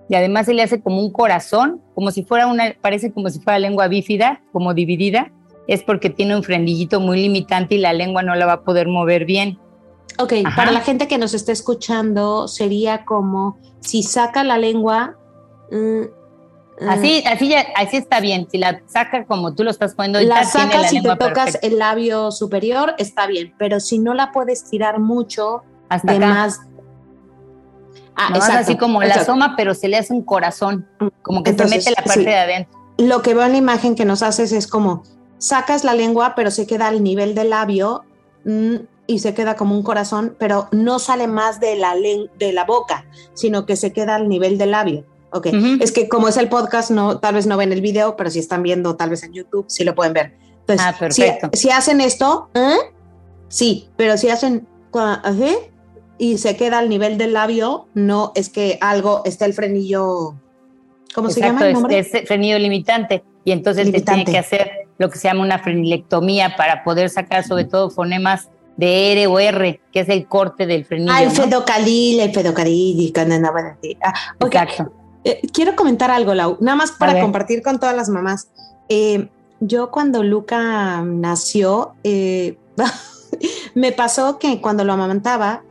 Y 0.10 0.16
además 0.16 0.46
se 0.46 0.54
le 0.54 0.64
hace 0.64 0.82
como 0.82 1.00
un 1.00 1.12
corazón, 1.12 1.82
como 1.96 2.12
si 2.12 2.24
fuera 2.24 2.48
una, 2.48 2.76
parece 2.82 3.12
como 3.12 3.30
si 3.30 3.40
fuera 3.40 3.60
lengua 3.60 3.88
bífida, 3.88 4.42
como 4.52 4.74
dividida, 4.74 5.32
es 5.68 5.84
porque 5.84 6.10
tiene 6.10 6.36
un 6.36 6.44
frenillito 6.44 7.00
muy 7.00 7.22
limitante 7.22 7.76
y 7.76 7.78
la 7.78 7.94
lengua 7.94 8.22
no 8.22 8.36
la 8.36 8.46
va 8.46 8.54
a 8.54 8.62
poder 8.64 8.88
mover 8.88 9.26
bien. 9.26 9.60
Ok, 10.20 10.34
para 10.56 10.72
la 10.72 10.82
gente 10.82 11.08
que 11.08 11.18
nos 11.18 11.34
está 11.34 11.52
escuchando, 11.52 12.48
sería 12.48 13.06
como 13.06 13.58
si 13.80 14.04
saca 14.04 14.44
la 14.44 14.58
lengua, 14.58 15.18
mm, 15.72 16.04
Así, 16.88 17.24
así, 17.26 17.54
así 17.76 17.98
está 17.98 18.20
bien. 18.20 18.48
Si 18.52 18.58
la 18.58 18.82
saca 18.88 19.26
como 19.26 19.54
tú 19.54 19.64
lo 19.64 19.70
estás 19.70 19.94
poniendo, 19.94 20.20
la 20.22 20.44
sacas 20.44 20.90
si 20.90 21.02
te 21.02 21.16
tocas 21.16 21.60
el 21.62 21.78
labio 21.78 22.32
superior, 22.32 22.96
está 22.98 23.28
bien. 23.28 23.54
Pero 23.58 23.80
si 23.80 24.00
no 24.00 24.14
la 24.14 24.32
puedes 24.32 24.70
tirar 24.70 25.00
mucho, 25.00 25.62
hasta 25.90 26.18
más. 26.20 26.62
Ah, 28.16 28.30
así 28.60 28.78
como 28.78 29.02
la 29.02 29.16
asoma, 29.16 29.56
pero 29.56 29.74
se 29.74 29.88
le 29.88 29.98
hace 29.98 30.14
un 30.14 30.24
corazón, 30.24 30.88
como 31.22 31.44
que 31.44 31.54
se 31.54 31.66
mete 31.66 31.92
la 31.92 32.04
parte 32.04 32.22
de 32.22 32.36
adentro. 32.36 32.80
Lo 32.98 33.22
que 33.22 33.34
veo 33.34 33.44
en 33.46 33.54
la 33.54 33.58
imagen 33.58 33.96
que 33.96 34.06
nos 34.06 34.22
haces 34.22 34.52
es 34.52 34.68
como 34.68 35.04
sacas 35.40 35.84
la 35.84 35.94
lengua, 35.94 36.36
pero 36.36 36.52
se 36.52 36.68
queda 36.68 36.88
al 36.88 37.04
nivel 37.04 37.36
del 37.36 37.50
labio 37.50 38.04
mm, 38.46 38.76
y 39.08 39.20
se 39.20 39.34
queda 39.34 39.56
como 39.56 39.76
un 39.76 39.84
corazón, 39.84 40.36
pero 40.38 40.68
no 40.72 41.00
sale 41.00 41.28
más 41.28 41.60
de 41.60 41.76
la, 41.76 41.96
de 41.96 42.54
la 42.54 42.66
boca, 42.66 43.06
sino 43.34 43.66
que 43.66 43.76
se 43.76 43.92
queda 43.94 44.16
al 44.16 44.30
nivel 44.30 44.58
del 44.58 44.72
labio. 44.72 45.06
Ok, 45.32 45.48
es 45.82 45.92
que 45.92 46.08
como 46.08 46.28
es 46.28 46.38
el 46.38 46.48
podcast, 46.48 46.92
no, 46.92 47.18
tal 47.18 47.34
vez 47.34 47.48
no 47.48 47.58
ven 47.58 47.74
el 47.74 47.82
video, 47.82 48.16
pero 48.16 48.30
si 48.30 48.38
están 48.38 48.62
viendo 48.62 48.96
tal 48.96 49.10
vez 49.10 49.24
en 49.24 49.34
YouTube, 49.34 49.66
sí 49.68 49.84
lo 49.84 49.96
pueden 49.96 50.14
ver. 50.14 50.38
Entonces, 50.60 50.86
ah, 50.88 50.96
perfecto. 50.98 51.50
Si, 51.54 51.72
hacen 51.72 52.02
esto, 52.02 52.50
¿eh? 52.54 52.78
sí, 53.48 53.90
pero 53.98 54.16
si 54.18 54.30
hacen 54.30 54.68
y 56.18 56.38
se 56.38 56.56
queda 56.56 56.80
al 56.80 56.90
nivel 56.90 57.18
del 57.18 57.34
labio, 57.34 57.88
no 57.94 58.32
es 58.36 58.50
que 58.50 58.78
algo 58.82 59.22
está 59.26 59.46
el 59.46 59.54
frenillo, 59.54 60.36
¿cómo 61.14 61.30
se 61.30 61.42
llama 61.42 61.68
el 61.68 61.74
nombre? 61.74 62.00
Es, 62.00 62.12
frenillo 62.28 62.60
limitante 62.60 63.24
y 63.44 63.52
entonces 63.52 63.90
se 63.90 64.02
tiene 64.02 64.26
que 64.26 64.38
hacer 64.38 64.88
lo 64.98 65.10
que 65.10 65.18
se 65.18 65.28
llama 65.28 65.42
una 65.42 65.60
frenilectomía 65.60 66.56
para 66.56 66.84
poder 66.84 67.10
sacar 67.10 67.44
sobre 67.44 67.66
todo 67.66 67.90
fonemas 67.90 68.50
de 68.78 69.12
R 69.12 69.28
o 69.28 69.40
R, 69.40 69.82
que 69.92 70.00
es 70.00 70.10
el 70.10 70.28
corte 70.28 70.66
del 70.66 70.86
frenillo. 70.86 71.12
Ah, 71.14 71.24
el 71.24 71.32
fedocalil, 71.32 72.20
el 72.20 72.32
fedocalil, 72.32 73.12
cuando 73.14 73.36
andaba 73.36 73.78
ah, 74.02 74.14
Exacto. 74.40 74.92
Eh, 75.24 75.42
quiero 75.54 75.76
comentar 75.76 76.12
algo, 76.12 76.34
Lau, 76.34 76.58
nada 76.60 76.76
más 76.76 76.92
para 76.92 77.20
compartir 77.22 77.62
con 77.62 77.80
todas 77.80 77.96
las 77.96 78.10
mamás. 78.10 78.50
Eh, 78.90 79.30
yo 79.60 79.92
cuando 79.92 80.24
Luca 80.24 81.02
nació, 81.02 81.94
eh, 82.04 82.58
me 83.76 83.92
pasó 83.92 84.38
que 84.40 84.60
cuando 84.60 84.84
lo 84.84 84.94
amamantaba, 84.94 85.64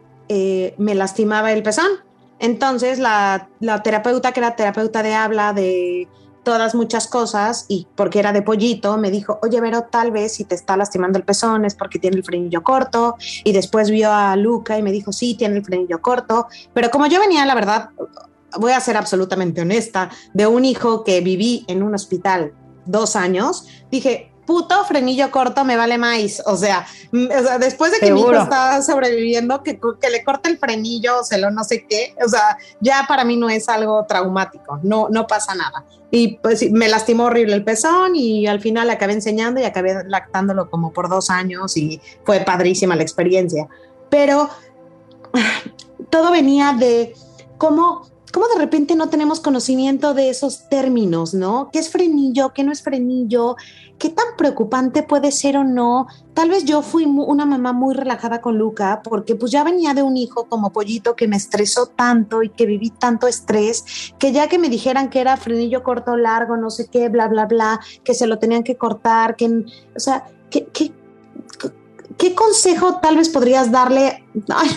me 0.79 0.95
lastimaba 0.95 1.53
el 1.53 1.63
pezón. 1.63 1.91
Entonces 2.39 2.99
la, 2.99 3.49
la, 3.61 3.83
terapeuta, 3.83 4.33
que 4.33 4.41
era 4.41 4.57
terapeuta 4.57 5.03
de 5.03 5.15
habla, 5.15 5.53
de 5.53 6.09
todas 6.43 6.75
muchas 6.75 7.07
cosas, 7.07 7.67
y 7.69 7.87
porque 7.95 8.19
era 8.19 8.33
de 8.33 8.43
pollito, 8.43 8.97
me 8.99 9.11
dijo, 9.11 9.39
oye, 9.43 9.61
Vero, 9.61 9.85
tal 9.91 10.11
vez 10.11 10.35
si 10.35 10.45
te 10.45 10.55
está 10.55 10.77
lastimando 10.77 11.19
el 11.19 11.25
pezón 11.25 11.65
es 11.65 11.75
porque 11.75 11.99
tiene 11.99 12.17
el 12.17 12.25
frenillo 12.25 12.63
corto. 12.63 13.17
Y 13.45 13.53
después 13.53 13.91
vio 13.91 14.13
a 14.13 14.35
Luca 14.37 14.77
y 14.79 14.83
me 14.83 14.93
dijo, 14.93 15.13
sí, 15.13 15.35
tiene 15.35 15.57
el 15.57 15.65
frenillo 15.65 16.01
corto. 16.01 16.47
Pero 16.75 16.91
como 16.91 17.07
yo 17.07 17.21
venía, 17.21 17.47
la 17.47 17.55
verdad, 17.55 17.91
voy 18.59 18.73
a 18.73 18.81
ser 18.81 18.97
absolutamente 18.97 19.61
honesta, 19.61 20.11
de 20.35 20.47
un 20.47 20.65
hijo 20.65 21.05
que 21.05 21.21
viví 21.21 21.65
en 21.69 21.83
un 21.83 21.95
hospital 21.95 22.53
dos 22.85 23.15
años, 23.17 23.67
dije, 23.91 24.32
puto 24.53 24.85
frenillo 24.85 25.31
corto 25.31 25.65
me 25.65 25.79
vale 25.79 25.97
más. 25.97 26.43
O 26.45 26.59
sea, 26.59 26.87
después 27.59 27.91
de 27.91 28.01
que 28.01 28.13
mi 28.13 28.21
hijo 28.21 28.35
está 28.35 28.83
sobreviviendo, 28.83 29.63
que, 29.63 29.81
que, 29.99 30.11
le 30.11 30.23
corte 30.23 30.51
el 30.51 30.59
frenillo, 30.59 31.25
se 31.25 31.39
lo 31.39 31.51
no 31.51 31.65
sé 31.65 31.87
qué, 31.89 32.15
o 32.23 32.29
sea, 32.29 32.59
ya 32.79 33.07
para 33.09 33.25
mí 33.25 33.39
no 33.39 33.49
es 33.49 33.71
algo 33.71 34.05
traumático, 34.07 34.79
no, 34.83 35.09
no 35.09 35.27
pasa 35.27 35.55
nada. 35.55 35.87
Y 36.11 36.37
pues 36.37 36.71
me 36.71 36.87
lastimó 36.89 37.25
horrible 37.25 37.55
el 37.55 37.65
pezón 37.65 38.15
y 38.15 38.47
al 38.47 38.61
final 38.61 38.91
acabé 38.91 39.15
enseñando 39.15 39.59
y 39.59 39.65
acabé 39.65 40.05
lactándolo 40.07 40.69
como 40.69 40.93
por 40.93 41.09
dos 41.09 41.31
años 41.31 41.75
y 41.79 41.99
fue 42.25 42.41
padrísima 42.41 42.95
la 42.95 43.03
experiencia. 43.05 43.69
Pero 44.11 44.51
todo 46.11 46.31
venía 46.31 46.77
de 46.79 47.15
cómo 47.57 48.12
cómo 48.33 48.49
de 48.49 48.59
repente 48.59 48.97
no 48.97 49.09
tenemos 49.09 49.41
conocimiento 49.41 50.15
de 50.15 50.31
esos 50.31 50.69
términos, 50.69 51.35
¿no? 51.35 51.69
¿Qué 51.71 51.79
es 51.79 51.91
frenillo? 51.91 52.53
¿Qué 52.55 52.65
no 52.65 52.73
es 52.73 52.83
frenillo? 52.83 53.57
¿Qué 53.99 54.09
tan 54.09 54.25
preocupante 54.37 55.03
puede 55.03 55.31
ser 55.31 55.59
o 55.59 55.65
no? 55.65 56.07
Tal 56.35 56.49
vez 56.49 56.65
yo 56.65 56.83
fui 56.83 57.05
una 57.05 57.45
mamá 57.45 57.73
muy 57.73 57.95
relajada 57.95 58.41
con 58.41 58.59
Luca 58.59 59.03
porque 59.05 59.37
pues 59.37 59.53
ya 59.53 59.63
venía 59.63 59.93
de 59.93 60.03
un 60.03 60.17
hijo 60.17 60.47
como 60.49 60.73
pollito 60.73 61.15
que 61.15 61.29
me 61.29 61.37
estresó 61.37 61.87
tanto 61.87 62.43
y 62.43 62.49
que 62.49 62.67
viví 62.67 62.91
tanto 62.91 63.29
estrés 63.29 63.85
que 64.19 64.33
ya 64.33 64.49
que 64.49 64.59
me 64.59 64.71
dijeran 64.71 65.11
que 65.11 65.21
era 65.21 65.37
frenillo 65.37 65.83
corto, 65.83 66.17
largo, 66.17 66.57
no 66.57 66.71
sé 66.71 66.89
qué, 66.89 67.11
bla, 67.11 67.29
bla, 67.29 67.47
bla, 67.47 67.81
que 68.03 68.15
se 68.15 68.27
lo 68.27 68.39
tenían 68.39 68.65
que 68.65 68.77
cortar, 68.77 69.37
que, 69.37 69.47
o 69.95 70.01
sea, 70.01 70.25
¿qué, 70.51 70.67
qué, 70.73 70.93
¿qué 72.17 72.35
consejo 72.35 72.99
tal 73.01 73.17
vez 73.17 73.29
podrías 73.29 73.71
darle? 73.71 74.25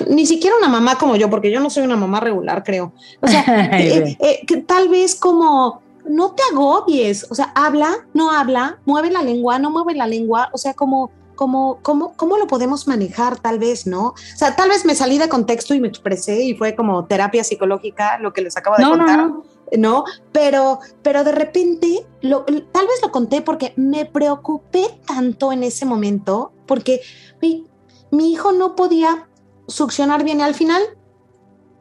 ni 0.09 0.25
siquiera 0.25 0.57
una 0.57 0.67
mamá 0.67 0.97
como 0.97 1.15
yo, 1.15 1.29
porque 1.29 1.51
yo 1.51 1.59
no 1.59 1.69
soy 1.69 1.83
una 1.83 1.95
mamá 1.95 2.19
regular, 2.19 2.63
creo. 2.63 2.93
O 3.21 3.27
sea, 3.27 3.43
eh, 3.79 4.17
eh, 4.19 4.41
que 4.45 4.57
tal 4.57 4.89
vez 4.89 5.15
como 5.15 5.81
no 6.07 6.31
te 6.31 6.43
agobies, 6.51 7.25
o 7.29 7.35
sea, 7.35 7.51
habla, 7.55 7.89
no 8.13 8.31
habla, 8.31 8.79
mueve 8.85 9.11
la 9.11 9.21
lengua, 9.21 9.59
no 9.59 9.71
mueve 9.71 9.95
la 9.95 10.07
lengua, 10.07 10.49
o 10.53 10.57
sea, 10.57 10.73
como, 10.73 11.11
como, 11.35 11.79
cómo, 11.81 12.13
cómo 12.15 12.37
lo 12.37 12.47
podemos 12.47 12.87
manejar, 12.87 13.39
tal 13.39 13.59
vez, 13.59 13.87
¿no? 13.87 14.07
O 14.07 14.15
sea, 14.35 14.55
tal 14.55 14.69
vez 14.69 14.85
me 14.85 14.95
salí 14.95 15.17
de 15.17 15.29
contexto 15.29 15.73
y 15.73 15.79
me 15.79 15.87
expresé 15.87 16.43
y 16.43 16.55
fue 16.55 16.75
como 16.75 17.05
terapia 17.05 17.43
psicológica 17.43 18.19
lo 18.19 18.33
que 18.33 18.41
les 18.41 18.55
acabo 18.57 18.77
de 18.77 18.83
contar. 18.83 19.17
No, 19.17 19.27
no. 19.27 19.54
¿No? 19.77 20.05
Pero, 20.31 20.79
pero 21.01 21.23
de 21.23 21.31
repente, 21.31 22.05
lo, 22.21 22.43
tal 22.43 22.87
vez 22.87 23.01
lo 23.01 23.11
conté 23.11 23.41
porque 23.41 23.73
me 23.75 24.05
preocupé 24.05 24.99
tanto 25.05 25.51
en 25.51 25.63
ese 25.63 25.85
momento, 25.85 26.51
porque 26.65 27.01
mi, 27.41 27.67
mi 28.11 28.31
hijo 28.31 28.51
no 28.51 28.75
podía 28.75 29.27
succionar 29.67 30.23
bien 30.23 30.39
y 30.39 30.43
al 30.43 30.55
final 30.55 30.81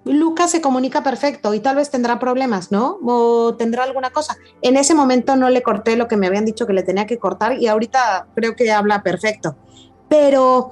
Lucas 0.04 0.50
se 0.50 0.60
comunica 0.60 1.02
perfecto 1.02 1.54
y 1.54 1.60
tal 1.60 1.76
vez 1.76 1.90
tendrá 1.90 2.18
problemas, 2.18 2.70
¿no? 2.70 2.98
O 3.04 3.54
tendrá 3.54 3.84
alguna 3.84 4.10
cosa. 4.10 4.36
En 4.60 4.76
ese 4.76 4.94
momento 4.94 5.34
no 5.36 5.48
le 5.48 5.62
corté 5.62 5.96
lo 5.96 6.08
que 6.08 6.16
me 6.16 6.26
habían 6.26 6.44
dicho 6.44 6.66
que 6.66 6.74
le 6.74 6.82
tenía 6.82 7.06
que 7.06 7.18
cortar 7.18 7.58
y 7.60 7.68
ahorita 7.68 8.28
creo 8.34 8.54
que 8.54 8.70
habla 8.70 9.02
perfecto. 9.02 9.56
Pero 10.08 10.70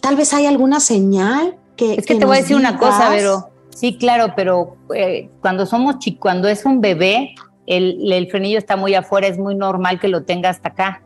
tal 0.00 0.16
vez 0.16 0.32
hay 0.32 0.46
alguna 0.46 0.80
señal 0.80 1.58
que... 1.76 1.94
Es 1.94 2.06
que, 2.06 2.14
te 2.14 2.24
voy 2.24 2.38
a 2.38 2.40
decir 2.40 2.56
una 2.56 2.78
cosa, 2.78 3.10
pero 3.10 3.50
Sí, 3.76 3.98
claro, 3.98 4.32
pero 4.34 4.74
eh, 4.94 5.28
cuando 5.42 5.66
somos 5.66 5.98
chicos, 5.98 6.20
cuando 6.22 6.48
es 6.48 6.64
un 6.64 6.80
bebé, 6.80 7.34
el, 7.66 8.10
el, 8.10 8.26
frenillo 8.30 8.56
está 8.56 8.74
muy 8.74 8.94
afuera, 8.94 9.26
es 9.26 9.36
muy 9.36 9.54
normal 9.54 10.00
que 10.00 10.08
lo 10.08 10.22
tenga 10.22 10.48
hasta 10.48 10.70
acá. 10.70 11.02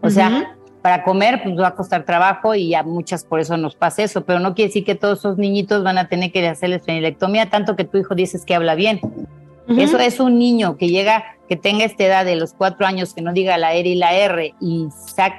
O 0.00 0.08
sea, 0.08 0.56
para 0.80 1.04
comer, 1.04 1.42
pues 1.42 1.58
va 1.58 1.68
a 1.68 1.74
costar 1.74 2.06
trabajo 2.06 2.54
y 2.54 2.74
a 2.74 2.82
muchas 2.82 3.22
por 3.22 3.38
eso 3.38 3.58
nos 3.58 3.76
pasa 3.76 4.02
eso, 4.02 4.24
pero 4.24 4.40
no 4.40 4.54
quiere 4.54 4.68
decir 4.68 4.86
que 4.86 4.94
todos 4.94 5.18
esos 5.18 5.36
niñitos 5.36 5.84
van 5.84 5.98
a 5.98 6.08
tener 6.08 6.32
que 6.32 6.48
hacerles 6.48 6.84
frenilectomía, 6.84 7.50
tanto 7.50 7.76
que 7.76 7.84
tu 7.84 7.98
hijo 7.98 8.14
dices 8.14 8.46
que 8.46 8.54
habla 8.54 8.76
bien. 8.76 8.98
Eso 9.68 9.98
es 9.98 10.18
un 10.18 10.38
niño 10.38 10.78
que 10.78 10.88
llega, 10.88 11.22
que 11.50 11.56
tenga 11.56 11.84
esta 11.84 12.02
edad 12.04 12.24
de 12.24 12.36
los 12.36 12.54
cuatro 12.54 12.86
años, 12.86 13.12
que 13.12 13.20
no 13.20 13.34
diga 13.34 13.58
la 13.58 13.74
R 13.74 13.86
y 13.86 13.94
la 13.94 14.14
R 14.14 14.54
y, 14.58 14.88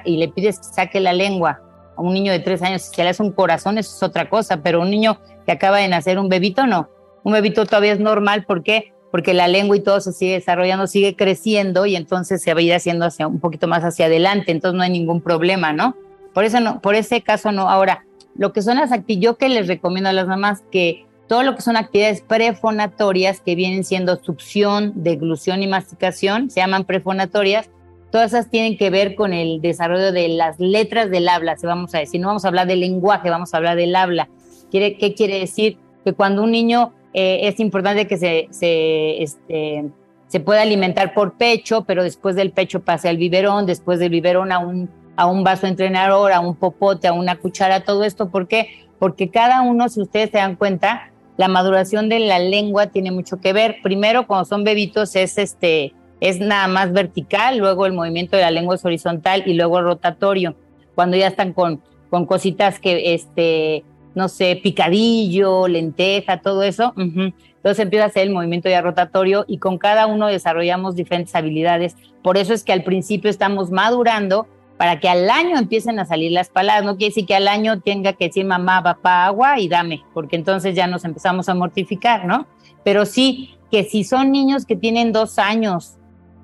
y 0.04 0.16
le 0.16 0.28
pides 0.28 0.58
que 0.58 0.64
saque 0.64 1.00
la 1.00 1.12
lengua 1.12 1.60
un 1.98 2.14
niño 2.14 2.32
de 2.32 2.38
tres 2.38 2.62
años, 2.62 2.82
si 2.82 2.94
se 2.94 3.02
le 3.02 3.10
hace 3.10 3.22
un 3.22 3.32
corazón, 3.32 3.78
eso 3.78 3.94
es 3.94 4.02
otra 4.02 4.28
cosa, 4.28 4.62
pero 4.62 4.80
un 4.80 4.90
niño 4.90 5.18
que 5.46 5.52
acaba 5.52 5.78
de 5.78 5.88
nacer, 5.88 6.18
un 6.18 6.28
bebito, 6.28 6.66
no. 6.66 6.88
Un 7.24 7.32
bebito 7.32 7.66
todavía 7.66 7.92
es 7.92 8.00
normal, 8.00 8.44
¿por 8.44 8.62
qué? 8.62 8.92
Porque 9.10 9.34
la 9.34 9.48
lengua 9.48 9.76
y 9.76 9.80
todo 9.80 10.00
se 10.00 10.12
sigue 10.12 10.34
desarrollando, 10.34 10.86
sigue 10.86 11.16
creciendo 11.16 11.86
y 11.86 11.96
entonces 11.96 12.42
se 12.42 12.54
va 12.54 12.60
a 12.60 12.62
ir 12.62 12.74
haciendo 12.74 13.06
hacia, 13.06 13.26
un 13.26 13.40
poquito 13.40 13.66
más 13.66 13.82
hacia 13.84 14.06
adelante, 14.06 14.52
entonces 14.52 14.76
no 14.76 14.82
hay 14.82 14.90
ningún 14.90 15.20
problema, 15.20 15.72
¿no? 15.72 15.96
Por 16.34 16.44
eso 16.44 16.60
no, 16.60 16.80
por 16.80 16.94
ese 16.94 17.22
caso 17.22 17.52
no. 17.52 17.68
Ahora, 17.68 18.04
lo 18.36 18.52
que 18.52 18.62
son 18.62 18.76
las 18.76 18.92
actividades, 18.92 19.24
yo 19.24 19.36
que 19.36 19.48
les 19.48 19.66
recomiendo 19.66 20.10
a 20.10 20.12
las 20.12 20.26
mamás 20.26 20.62
que 20.70 21.06
todo 21.26 21.42
lo 21.42 21.54
que 21.54 21.62
son 21.62 21.76
actividades 21.76 22.22
prefonatorias 22.22 23.40
que 23.40 23.54
vienen 23.54 23.84
siendo 23.84 24.16
succión, 24.16 24.92
deglución 24.96 25.62
y 25.62 25.66
masticación, 25.66 26.50
se 26.50 26.60
llaman 26.60 26.84
prefonatorias, 26.84 27.68
todas 28.10 28.32
esas 28.32 28.50
tienen 28.50 28.76
que 28.76 28.90
ver 28.90 29.14
con 29.14 29.32
el 29.32 29.60
desarrollo 29.60 30.12
de 30.12 30.28
las 30.28 30.58
letras 30.58 31.10
del 31.10 31.28
habla, 31.28 31.56
se 31.56 31.66
vamos 31.66 31.94
a 31.94 31.98
decir, 31.98 32.20
no 32.20 32.28
vamos 32.28 32.44
a 32.44 32.48
hablar 32.48 32.66
del 32.66 32.80
lenguaje, 32.80 33.30
vamos 33.30 33.52
a 33.54 33.56
hablar 33.58 33.76
del 33.76 33.94
habla. 33.94 34.28
¿Qué 34.70 35.14
quiere 35.16 35.38
decir? 35.38 35.78
Que 36.04 36.12
cuando 36.12 36.42
un 36.42 36.50
niño 36.50 36.92
eh, 37.14 37.40
es 37.48 37.58
importante 37.60 38.06
que 38.06 38.16
se, 38.16 38.48
se, 38.50 39.22
este, 39.22 39.84
se 40.28 40.40
pueda 40.40 40.62
alimentar 40.62 41.14
por 41.14 41.34
pecho, 41.34 41.84
pero 41.84 42.02
después 42.02 42.36
del 42.36 42.52
pecho 42.52 42.80
pase 42.80 43.08
al 43.08 43.16
biberón, 43.16 43.66
después 43.66 43.98
del 43.98 44.10
biberón 44.10 44.52
a 44.52 44.58
un, 44.58 44.90
a 45.16 45.26
un 45.26 45.42
vaso 45.42 45.66
entrenador, 45.66 46.32
a 46.32 46.40
un 46.40 46.54
popote, 46.54 47.08
a 47.08 47.12
una 47.12 47.36
cuchara, 47.36 47.80
todo 47.80 48.04
esto. 48.04 48.28
¿Por 48.28 48.46
qué? 48.46 48.68
Porque 48.98 49.30
cada 49.30 49.62
uno, 49.62 49.88
si 49.88 50.02
ustedes 50.02 50.30
se 50.30 50.38
dan 50.38 50.56
cuenta, 50.56 51.10
la 51.36 51.48
maduración 51.48 52.08
de 52.08 52.18
la 52.18 52.38
lengua 52.38 52.88
tiene 52.88 53.10
mucho 53.10 53.40
que 53.40 53.52
ver. 53.52 53.76
Primero, 53.82 54.26
cuando 54.26 54.44
son 54.44 54.64
bebitos, 54.64 55.16
es 55.16 55.38
este, 55.38 55.94
es 56.20 56.40
nada 56.40 56.68
más 56.68 56.92
vertical, 56.92 57.58
luego 57.58 57.86
el 57.86 57.92
movimiento 57.92 58.36
de 58.36 58.42
la 58.42 58.50
lengua 58.50 58.74
es 58.74 58.84
horizontal 58.84 59.44
y 59.46 59.54
luego 59.54 59.80
rotatorio. 59.80 60.54
Cuando 60.94 61.16
ya 61.16 61.28
están 61.28 61.52
con, 61.52 61.80
con 62.10 62.26
cositas 62.26 62.80
que, 62.80 63.14
este, 63.14 63.84
no 64.14 64.28
sé, 64.28 64.58
picadillo, 64.62 65.68
lenteja, 65.68 66.40
todo 66.40 66.62
eso, 66.62 66.92
entonces 66.96 67.78
empieza 67.78 68.04
a 68.04 68.08
hacer 68.08 68.24
el 68.24 68.32
movimiento 68.32 68.68
ya 68.68 68.80
rotatorio 68.80 69.44
y 69.46 69.58
con 69.58 69.78
cada 69.78 70.06
uno 70.06 70.26
desarrollamos 70.26 70.96
diferentes 70.96 71.34
habilidades. 71.34 71.96
Por 72.22 72.36
eso 72.36 72.52
es 72.52 72.64
que 72.64 72.72
al 72.72 72.82
principio 72.82 73.30
estamos 73.30 73.70
madurando 73.70 74.46
para 74.76 75.00
que 75.00 75.08
al 75.08 75.28
año 75.28 75.58
empiecen 75.58 75.98
a 75.98 76.04
salir 76.04 76.32
las 76.32 76.48
palabras. 76.48 76.84
No 76.84 76.96
quiere 76.96 77.10
decir 77.10 77.26
que 77.26 77.34
al 77.34 77.48
año 77.48 77.80
tenga 77.80 78.12
que 78.12 78.26
decir 78.26 78.44
mamá, 78.44 78.82
papá, 78.82 79.26
agua 79.26 79.58
y 79.60 79.68
dame, 79.68 80.02
porque 80.14 80.36
entonces 80.36 80.74
ya 80.74 80.86
nos 80.86 81.04
empezamos 81.04 81.48
a 81.48 81.54
mortificar, 81.54 82.24
¿no? 82.24 82.46
Pero 82.84 83.04
sí 83.04 83.56
que 83.70 83.84
si 83.84 84.04
son 84.04 84.32
niños 84.32 84.64
que 84.64 84.76
tienen 84.76 85.12
dos 85.12 85.38
años, 85.38 85.98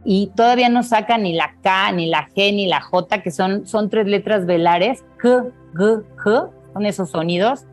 y 0.05 0.31
todavía 0.37 0.69
no 0.69 0.83
saca 0.83 1.19
ni 1.19 1.33
la 1.33 1.55
K, 1.63 1.93
ni 1.93 2.07
la 2.07 2.29
G, 2.29 2.55
ni 2.55 2.67
la 2.67 2.81
J, 2.81 3.23
que 3.23 3.31
son, 3.31 3.67
son 3.67 3.89
tres 3.89 4.07
letras 4.07 4.47
velares, 4.47 5.05
K, 5.17 5.47
G, 5.75 6.05
G, 6.17 6.51
son 6.73 6.87
esos 6.87 7.11
sonidos. 7.11 7.65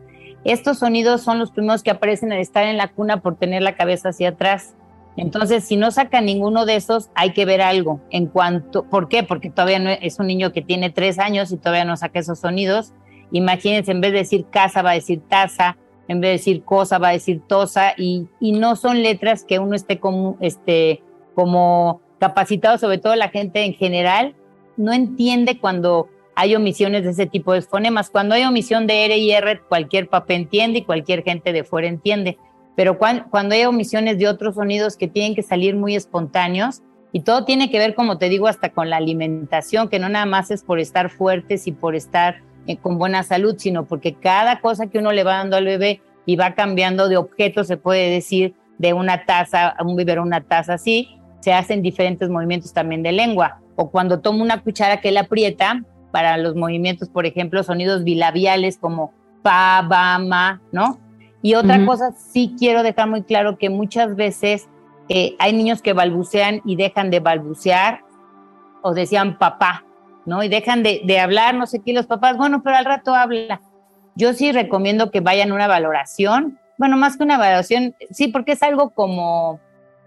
Estos 0.44 0.78
sonidos 0.78 1.20
son 1.20 1.38
los 1.38 1.52
primeros 1.52 1.82
que 1.82 1.90
aparecen 1.90 2.32
al 2.32 2.40
estar 2.40 2.64
en 2.64 2.76
la 2.76 2.88
cuna 2.88 3.20
por 3.20 3.36
tener 3.36 3.62
la 3.62 3.76
cabeza 3.76 4.08
hacia 4.08 4.30
atrás. 4.30 4.74
Entonces, 5.16 5.64
si 5.64 5.76
no 5.76 5.90
saca 5.90 6.20
ninguno 6.20 6.64
de 6.64 6.76
esos, 6.76 7.10
hay 7.14 7.32
que 7.32 7.44
ver 7.44 7.60
algo. 7.60 8.00
En 8.10 8.26
cuanto, 8.26 8.84
¿por 8.84 9.08
qué? 9.08 9.22
Porque 9.22 9.50
todavía 9.50 9.92
es 9.94 10.18
un 10.18 10.26
niño 10.26 10.52
que 10.52 10.62
tiene 10.62 10.90
tres 10.90 11.18
años 11.18 11.52
y 11.52 11.58
todavía 11.58 11.84
no 11.84 11.96
saca 11.96 12.18
esos 12.18 12.40
sonidos. 12.40 12.92
Imagínense, 13.30 13.92
en 13.92 14.00
vez 14.00 14.12
de 14.12 14.18
decir 14.18 14.46
casa, 14.50 14.82
va 14.82 14.90
a 14.90 14.94
decir 14.94 15.20
taza, 15.28 15.76
en 16.08 16.20
vez 16.20 16.28
de 16.28 16.32
decir 16.32 16.64
cosa, 16.64 16.98
va 16.98 17.08
a 17.08 17.12
decir 17.12 17.40
tosa, 17.46 17.94
y, 17.96 18.26
y 18.40 18.52
no 18.52 18.76
son 18.76 19.02
letras 19.02 19.44
que 19.44 19.58
uno 19.58 19.74
esté 19.74 20.00
como, 20.00 20.36
este, 20.40 21.02
como 21.34 22.01
capacitado, 22.22 22.78
sobre 22.78 22.98
todo 22.98 23.16
la 23.16 23.30
gente 23.30 23.64
en 23.64 23.74
general, 23.74 24.36
no 24.76 24.92
entiende 24.92 25.58
cuando 25.58 26.08
hay 26.36 26.54
omisiones 26.54 27.02
de 27.02 27.10
ese 27.10 27.26
tipo 27.26 27.52
de 27.52 27.62
fonemas. 27.62 28.10
Cuando 28.10 28.36
hay 28.36 28.44
omisión 28.44 28.86
de 28.86 29.06
R 29.06 29.18
y 29.18 29.32
R, 29.32 29.60
cualquier 29.68 30.08
papá 30.08 30.34
entiende 30.34 30.78
y 30.78 30.84
cualquier 30.84 31.24
gente 31.24 31.52
de 31.52 31.64
fuera 31.64 31.88
entiende. 31.88 32.38
Pero 32.76 32.96
cuando, 32.96 33.56
hay 33.56 33.64
omisiones 33.64 34.20
de 34.20 34.28
otros 34.28 34.54
sonidos 34.54 34.96
que 34.96 35.08
tienen 35.08 35.34
que 35.34 35.42
salir 35.42 35.74
muy 35.74 35.96
espontáneos, 35.96 36.82
y 37.10 37.22
todo 37.22 37.44
tiene 37.44 37.72
que 37.72 37.80
ver, 37.80 37.96
como 37.96 38.18
te 38.18 38.28
digo, 38.28 38.46
hasta 38.46 38.68
con 38.68 38.88
la 38.88 38.98
alimentación, 38.98 39.88
que 39.88 39.98
no 39.98 40.08
nada 40.08 40.24
más 40.24 40.52
es 40.52 40.62
por 40.62 40.78
estar 40.78 41.10
fuertes 41.10 41.66
y 41.66 41.72
por 41.72 41.96
estar 41.96 42.36
eh, 42.68 42.76
con 42.76 42.98
buena 42.98 43.24
salud, 43.24 43.56
sino 43.58 43.84
porque 43.84 44.14
cada 44.14 44.60
cosa 44.60 44.86
que 44.86 44.98
uno 44.98 45.10
le 45.10 45.24
va 45.24 45.38
dando 45.38 45.56
al 45.56 45.64
bebé 45.64 46.00
y 46.24 46.36
va 46.36 46.54
cambiando 46.54 47.08
de 47.08 47.16
objeto, 47.16 47.64
se 47.64 47.78
puede 47.78 48.10
decir, 48.10 48.54
de 48.78 48.92
una 48.92 49.26
taza 49.26 49.74
un 49.84 49.96
biberón, 49.96 50.28
una 50.28 50.42
taza 50.42 50.74
así, 50.74 51.18
se 51.42 51.52
hacen 51.52 51.82
diferentes 51.82 52.30
movimientos 52.30 52.72
también 52.72 53.02
de 53.02 53.12
lengua. 53.12 53.60
O 53.76 53.90
cuando 53.90 54.20
tomo 54.20 54.42
una 54.42 54.62
cuchara 54.62 55.00
que 55.00 55.10
la 55.10 55.22
aprieta, 55.22 55.82
para 56.12 56.36
los 56.36 56.54
movimientos, 56.54 57.08
por 57.08 57.26
ejemplo, 57.26 57.62
sonidos 57.64 58.04
bilabiales 58.04 58.78
como 58.78 59.12
pa, 59.42 59.84
ba, 59.88 60.18
ma, 60.18 60.60
¿no? 60.70 61.00
Y 61.40 61.54
otra 61.54 61.84
cosa, 61.84 62.12
sí 62.12 62.54
quiero 62.56 62.84
dejar 62.84 63.08
muy 63.08 63.24
claro 63.24 63.58
que 63.58 63.68
muchas 63.68 64.14
veces 64.14 64.68
eh, 65.08 65.34
hay 65.40 65.52
niños 65.52 65.82
que 65.82 65.92
balbucean 65.92 66.60
y 66.64 66.76
dejan 66.76 67.10
de 67.10 67.18
balbucear 67.18 68.02
o 68.82 68.94
decían 68.94 69.38
papá, 69.38 69.84
¿no? 70.24 70.44
Y 70.44 70.48
dejan 70.48 70.84
de, 70.84 71.00
de 71.04 71.18
hablar, 71.18 71.56
no 71.56 71.66
sé 71.66 71.80
qué, 71.84 71.92
los 71.92 72.06
papás, 72.06 72.36
bueno, 72.36 72.62
pero 72.62 72.76
al 72.76 72.84
rato 72.84 73.12
habla. 73.16 73.60
Yo 74.14 74.34
sí 74.34 74.52
recomiendo 74.52 75.10
que 75.10 75.20
vayan 75.20 75.50
a 75.50 75.54
una 75.54 75.66
valoración, 75.66 76.60
bueno, 76.78 76.96
más 76.96 77.16
que 77.16 77.24
una 77.24 77.38
valoración, 77.38 77.96
sí, 78.10 78.28
porque 78.28 78.52
es 78.52 78.62
algo 78.62 78.90
como 78.90 79.58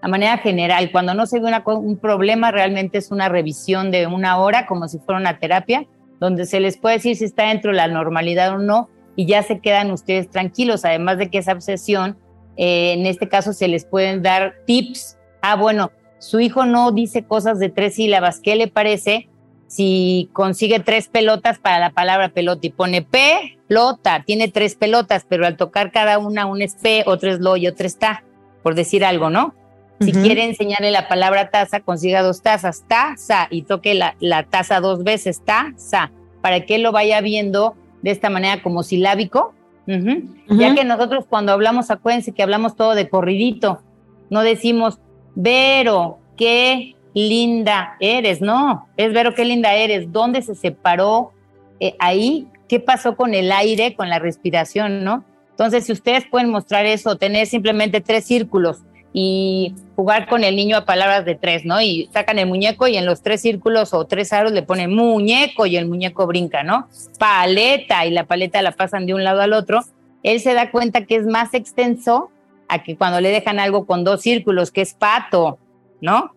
a 0.06 0.08
manera 0.08 0.38
general. 0.38 0.92
Cuando 0.92 1.16
no 1.16 1.26
se 1.26 1.40
ve 1.40 1.52
un 1.66 1.98
problema, 1.98 2.52
realmente 2.52 3.00
es 3.00 3.10
una 3.10 3.28
revisión 3.28 3.90
de 3.90 4.06
una 4.06 4.38
hora, 4.38 4.68
como 4.68 4.88
si 4.88 5.00
fuera 5.00 5.20
una 5.20 5.40
terapia, 5.40 5.88
donde 6.20 6.46
se 6.46 6.60
les 6.60 6.78
puede 6.78 6.98
decir 6.98 7.16
si 7.16 7.26
está 7.26 7.48
dentro 7.48 7.72
de 7.72 7.78
la 7.78 7.88
normalidad 7.88 8.54
o 8.54 8.60
no, 8.60 8.88
y 9.16 9.26
ya 9.26 9.42
se 9.42 9.62
quedan 9.62 9.90
ustedes 9.90 10.30
tranquilos. 10.30 10.86
Además 10.86 11.18
de 11.18 11.32
que 11.32 11.40
esa 11.40 11.54
obsesión, 11.54 12.20
eh, 12.56 12.94
en 12.94 13.08
este 13.08 13.28
caso, 13.28 13.52
se 13.52 13.68
les 13.68 13.84
pueden 13.84 14.22
dar 14.22 14.54
tips. 14.68 15.18
Ah, 15.42 15.56
bueno, 15.56 15.92
su 16.20 16.40
hijo 16.40 16.68
no 16.68 16.92
dice 16.92 17.24
cosas 17.24 17.58
de 17.58 17.70
tres 17.70 17.96
sílabas. 17.96 18.40
¿Qué 18.40 18.56
le 18.56 18.68
parece 18.68 19.28
si 19.66 20.30
consigue 20.34 20.80
tres 20.82 21.08
pelotas 21.08 21.58
para 21.58 21.80
la 21.80 21.90
palabra 21.90 22.30
pelota 22.30 22.68
y 22.68 22.70
pone 22.70 23.02
pelota? 23.02 24.22
Tiene 24.24 24.50
tres 24.50 24.76
pelotas, 24.76 25.26
pero 25.28 25.48
al 25.48 25.58
tocar 25.58 25.92
cada 25.92 26.20
una, 26.20 26.46
una 26.46 26.64
es 26.64 26.76
P, 26.76 27.06
otra 27.08 27.32
es 27.32 27.40
lo 27.40 27.58
y 27.58 27.66
otra 27.66 27.88
está, 27.88 28.24
por 28.62 28.76
decir 28.76 29.04
algo, 29.04 29.32
¿no? 29.32 29.56
Si 30.02 30.12
quiere 30.12 30.44
enseñarle 30.44 30.92
la 30.92 31.08
palabra 31.08 31.50
taza, 31.50 31.80
consiga 31.80 32.22
dos 32.22 32.42
tazas, 32.42 32.84
taza, 32.88 33.48
y 33.50 33.62
toque 33.62 33.94
la, 33.94 34.16
la 34.20 34.44
taza 34.44 34.82
dos 34.82 35.04
veces, 35.04 35.42
taza, 35.46 36.12
para 36.42 36.66
que 36.66 36.76
él 36.76 36.84
lo 36.84 36.92
vaya 36.92 37.22
viendo 37.22 37.76
de 38.02 38.12
esta 38.12 38.30
manera 38.30 38.62
como 38.62 38.84
silábico. 38.84 39.54
Ya 39.88 40.76
que 40.76 40.84
nosotros 40.84 41.26
cuando 41.30 41.52
hablamos, 41.52 41.92
acuérdense 41.92 42.34
que 42.34 42.44
hablamos 42.44 42.76
todo 42.76 42.96
de 42.96 43.10
corridito, 43.10 43.82
no 44.30 44.42
decimos, 44.42 45.00
Vero, 45.36 46.20
qué 46.38 46.96
linda 47.14 47.96
eres, 48.00 48.42
no, 48.42 48.88
es 48.98 49.14
Vero, 49.14 49.34
qué 49.34 49.46
linda 49.46 49.76
eres, 49.76 50.12
¿dónde 50.12 50.42
se 50.42 50.56
separó 50.56 51.32
eh, 51.80 51.96
ahí? 52.00 52.48
¿Qué 52.68 52.80
pasó 52.80 53.16
con 53.16 53.34
el 53.34 53.52
aire, 53.52 53.96
con 53.96 54.10
la 54.10 54.20
respiración, 54.20 55.04
no? 55.04 55.24
Entonces, 55.52 55.86
si 55.86 55.92
ustedes 55.92 56.26
pueden 56.26 56.50
mostrar 56.50 56.86
eso, 56.86 57.16
tener 57.16 57.48
simplemente 57.48 58.02
tres 58.02 58.26
círculos, 58.26 58.82
y 59.18 59.74
jugar 59.96 60.28
con 60.28 60.44
el 60.44 60.58
niño 60.58 60.76
a 60.76 60.84
palabras 60.84 61.24
de 61.24 61.36
tres, 61.36 61.64
¿no? 61.64 61.82
Y 61.82 62.10
sacan 62.12 62.38
el 62.38 62.48
muñeco 62.48 62.86
y 62.86 62.98
en 62.98 63.06
los 63.06 63.22
tres 63.22 63.42
círculos 63.42 63.94
o 63.94 64.06
tres 64.06 64.34
aros 64.34 64.52
le 64.52 64.62
ponen 64.62 64.94
muñeco 64.94 65.66
y 65.66 65.78
el 65.78 65.88
muñeco 65.88 66.28
brinca, 66.28 66.64
¿no? 66.64 66.90
Paleta 67.18 68.06
y 68.06 68.12
la 68.12 68.26
paleta 68.26 68.62
la 68.62 68.74
pasan 68.74 69.06
de 69.06 69.14
un 69.14 69.24
lado 69.24 69.40
al 69.40 69.54
otro. 69.54 69.80
Él 70.22 70.42
se 70.42 70.54
da 70.54 70.70
cuenta 70.70 71.06
que 71.06 71.16
es 71.16 71.26
más 71.26 71.54
extenso 71.54 72.30
a 72.68 72.84
que 72.84 72.98
cuando 72.98 73.22
le 73.22 73.30
dejan 73.30 73.58
algo 73.58 73.86
con 73.86 74.04
dos 74.04 74.22
círculos, 74.22 74.70
que 74.70 74.82
es 74.82 74.94
pato, 74.94 75.60
¿no? 76.02 76.34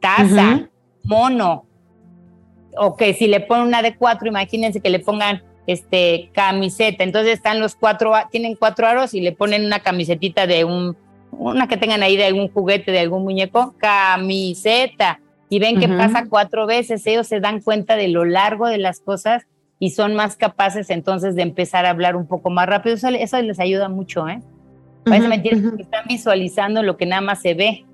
Taza, 0.00 0.68
mono. 1.04 1.64
O 2.76 2.96
que 2.96 3.14
si 3.14 3.28
le 3.28 3.40
ponen 3.40 3.68
una 3.68 3.80
de 3.80 3.96
cuatro, 3.96 4.28
imagínense 4.28 4.80
que 4.80 4.90
le 4.90 4.98
pongan 4.98 5.42
este 5.66 6.28
camiseta. 6.34 7.02
Entonces 7.02 7.32
están 7.32 7.60
los 7.60 7.76
cuatro, 7.76 8.12
tienen 8.30 8.56
cuatro 8.56 8.86
aros 8.86 9.14
y 9.14 9.22
le 9.22 9.32
ponen 9.32 9.64
una 9.64 9.80
camisetita 9.80 10.46
de 10.46 10.64
un 10.64 10.94
una 11.38 11.68
que 11.68 11.76
tengan 11.76 12.02
ahí 12.02 12.16
de 12.16 12.24
algún 12.24 12.48
juguete, 12.48 12.92
de 12.92 13.00
algún 13.00 13.24
muñeco, 13.24 13.74
camiseta. 13.78 15.20
Y 15.48 15.58
ven 15.58 15.78
que 15.78 15.88
pasa 15.88 16.24
cuatro 16.28 16.66
veces, 16.66 17.06
ellos 17.06 17.26
se 17.28 17.38
dan 17.38 17.60
cuenta 17.60 17.96
de 17.96 18.08
lo 18.08 18.24
largo 18.24 18.66
de 18.66 18.78
las 18.78 19.00
cosas 19.00 19.46
y 19.78 19.90
son 19.90 20.14
más 20.14 20.36
capaces 20.36 20.90
entonces 20.90 21.36
de 21.36 21.42
empezar 21.42 21.86
a 21.86 21.90
hablar 21.90 22.16
un 22.16 22.26
poco 22.26 22.50
más 22.50 22.66
rápido. 22.66 22.96
Eso, 22.96 23.10
les 23.10 23.60
ayuda 23.60 23.88
mucho, 23.88 24.26
¿eh? 24.28 24.40
Parece 25.04 25.28
mentira 25.28 25.58
que 25.76 25.82
están 25.82 26.06
visualizando 26.08 26.82
lo 26.82 26.96
que 26.96 27.06
nada 27.06 27.20
más 27.20 27.42
se 27.42 27.54
ve. 27.54 27.84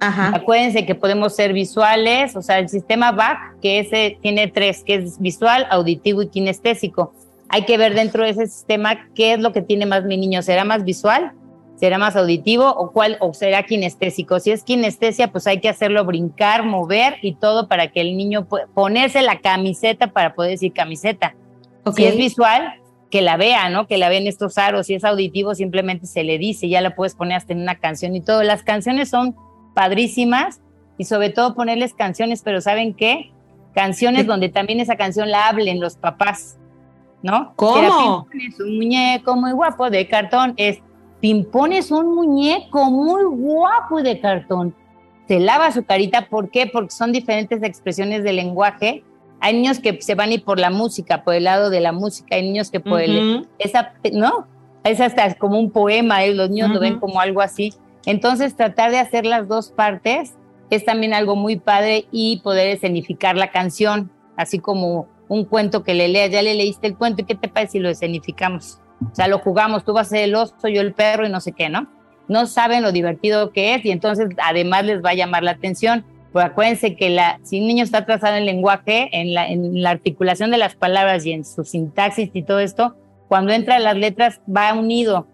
Acuérdense 0.00 0.84
que 0.84 0.94
podemos 0.94 1.34
ser 1.34 1.52
visuales, 1.52 2.36
o 2.36 2.42
sea, 2.42 2.58
el 2.58 2.68
sistema 2.68 3.12
BAC, 3.12 3.60
que 3.60 3.78
ese 3.78 4.18
tiene 4.20 4.48
tres, 4.48 4.82
que 4.84 4.96
es 4.96 5.18
visual, 5.18 5.66
auditivo 5.70 6.22
y 6.22 6.28
kinestésico. 6.28 7.14
Hay 7.48 7.64
que 7.64 7.78
ver 7.78 7.94
dentro 7.94 8.24
de 8.24 8.30
ese 8.30 8.46
sistema 8.48 9.08
qué 9.14 9.34
es 9.34 9.40
lo 9.40 9.52
que 9.52 9.62
tiene 9.62 9.86
más 9.86 10.04
mi 10.04 10.16
niño. 10.16 10.42
¿Será 10.42 10.64
más 10.64 10.84
visual? 10.84 11.32
¿Será 11.76 11.98
más 11.98 12.16
auditivo 12.16 12.66
o 12.66 12.90
cuál 12.90 13.18
o 13.20 13.34
será 13.34 13.62
kinestésico? 13.62 14.40
Si 14.40 14.50
es 14.50 14.64
kinestesia, 14.64 15.30
pues 15.30 15.46
hay 15.46 15.60
que 15.60 15.68
hacerlo 15.68 16.04
brincar, 16.04 16.64
mover 16.64 17.18
y 17.20 17.34
todo 17.34 17.68
para 17.68 17.88
que 17.88 18.00
el 18.00 18.16
niño 18.16 18.46
pueda 18.46 18.66
ponerse 18.68 19.20
la 19.20 19.40
camiseta 19.40 20.08
para 20.08 20.34
poder 20.34 20.52
decir 20.52 20.72
camiseta. 20.72 21.34
Si 21.94 22.04
es 22.04 22.16
visual, 22.16 22.80
que 23.10 23.20
la 23.20 23.36
vea, 23.36 23.68
¿no? 23.68 23.86
Que 23.86 23.98
la 23.98 24.08
vean 24.08 24.26
estos 24.26 24.58
aros. 24.58 24.86
Si 24.86 24.94
es 24.94 25.04
auditivo, 25.04 25.54
simplemente 25.54 26.06
se 26.06 26.24
le 26.24 26.38
dice, 26.38 26.68
ya 26.68 26.80
la 26.80 26.94
puedes 26.94 27.14
poner 27.14 27.36
hasta 27.36 27.52
en 27.52 27.60
una 27.60 27.76
canción 27.76 28.16
y 28.16 28.20
todo. 28.20 28.42
Las 28.42 28.62
canciones 28.62 29.10
son 29.10 29.36
padrísimas 29.74 30.60
y 30.98 31.04
sobre 31.04 31.30
todo 31.30 31.54
ponerles 31.54 31.94
canciones, 31.94 32.42
pero 32.42 32.60
¿saben 32.60 32.94
qué? 32.94 33.32
Canciones 33.74 34.26
donde 34.26 34.48
también 34.48 34.80
esa 34.80 34.96
canción 34.96 35.30
la 35.30 35.48
hablen 35.48 35.80
los 35.80 35.96
papás, 35.96 36.56
¿no? 37.22 37.52
¿Cómo? 37.56 38.26
Es 38.32 38.58
un 38.58 38.76
muñeco 38.76 39.36
muy 39.36 39.52
guapo 39.52 39.90
de 39.90 40.08
cartón. 40.08 40.54
Es 40.56 40.80
Pimpón 41.26 41.72
es 41.72 41.90
un 41.90 42.14
muñeco 42.14 42.88
muy 42.88 43.24
guapo 43.24 44.00
de 44.00 44.20
cartón. 44.20 44.72
Se 45.26 45.40
lava 45.40 45.72
su 45.72 45.84
carita, 45.84 46.28
¿por 46.28 46.50
qué? 46.50 46.68
Porque 46.72 46.90
son 46.90 47.10
diferentes 47.10 47.64
expresiones 47.64 48.22
de 48.22 48.32
lenguaje 48.32 49.02
hay 49.40 49.54
niños 49.54 49.80
que 49.80 50.00
se 50.00 50.14
van 50.14 50.32
y 50.32 50.38
por 50.38 50.60
la 50.60 50.70
música, 50.70 51.24
por 51.24 51.34
el 51.34 51.44
lado 51.44 51.68
de 51.68 51.80
la 51.80 51.92
música, 51.92 52.36
hay 52.36 52.42
niños 52.42 52.70
que 52.70 52.80
por 52.80 53.00
el, 53.00 53.46
esa, 53.58 53.92
¿no? 54.12 54.46
Es 54.84 55.00
hasta 55.00 55.34
como 55.34 55.58
un 55.58 55.70
poema, 55.70 56.24
¿eh? 56.24 56.32
los 56.32 56.48
niños 56.48 56.70
lo 56.70 56.80
ven 56.80 57.00
como 57.00 57.20
algo 57.20 57.40
así. 57.40 57.74
Entonces, 58.06 58.56
tratar 58.56 58.92
de 58.92 58.98
hacer 58.98 59.26
las 59.26 59.48
dos 59.48 59.70
partes 59.70 60.34
es 60.70 60.84
también 60.84 61.12
algo 61.12 61.34
muy 61.36 61.56
padre 61.56 62.06
y 62.12 62.40
poder 62.42 62.68
escenificar 62.68 63.36
la 63.36 63.50
canción, 63.50 64.10
así 64.36 64.60
como 64.60 65.08
un 65.28 65.44
cuento 65.44 65.82
que 65.82 65.94
le 65.94 66.06
leas, 66.06 66.30
ya 66.30 66.40
le 66.40 66.54
leíste 66.54 66.86
el 66.86 66.96
cuento, 66.96 67.22
¿y 67.22 67.24
qué 67.24 67.34
te 67.34 67.48
parece 67.48 67.72
si 67.72 67.78
lo 67.80 67.88
escenificamos? 67.88 68.80
O 69.00 69.14
sea, 69.14 69.28
lo 69.28 69.38
jugamos, 69.38 69.84
tú 69.84 69.92
vas 69.92 70.08
a 70.08 70.10
ser 70.10 70.24
el 70.24 70.34
oso, 70.34 70.68
yo 70.68 70.80
el 70.80 70.94
perro 70.94 71.26
y 71.26 71.30
no 71.30 71.40
sé 71.40 71.52
qué, 71.52 71.68
¿no? 71.68 71.88
No 72.28 72.46
saben 72.46 72.82
lo 72.82 72.92
divertido 72.92 73.52
que 73.52 73.74
es 73.74 73.84
y 73.84 73.90
entonces 73.90 74.28
además 74.42 74.84
les 74.84 75.04
va 75.04 75.10
a 75.10 75.14
llamar 75.14 75.42
la 75.42 75.52
atención 75.52 76.04
pues 76.36 76.44
acuérdense 76.44 76.96
que 76.96 77.08
la, 77.08 77.40
si 77.44 77.60
un 77.60 77.66
niño 77.66 77.82
está 77.82 77.96
atrasado 77.96 78.34
en 78.34 78.40
el 78.40 78.44
lenguaje, 78.44 79.08
en 79.12 79.32
la, 79.32 79.48
en 79.48 79.82
la 79.82 79.88
articulación 79.88 80.50
de 80.50 80.58
las 80.58 80.74
palabras 80.74 81.24
y 81.24 81.32
en 81.32 81.46
su 81.46 81.64
sintaxis 81.64 82.28
y 82.34 82.42
todo 82.42 82.60
esto, 82.60 82.94
cuando 83.26 83.54
entra 83.54 83.78
las 83.78 83.96
letras 83.96 84.42
va 84.46 84.74
unido 84.74 85.26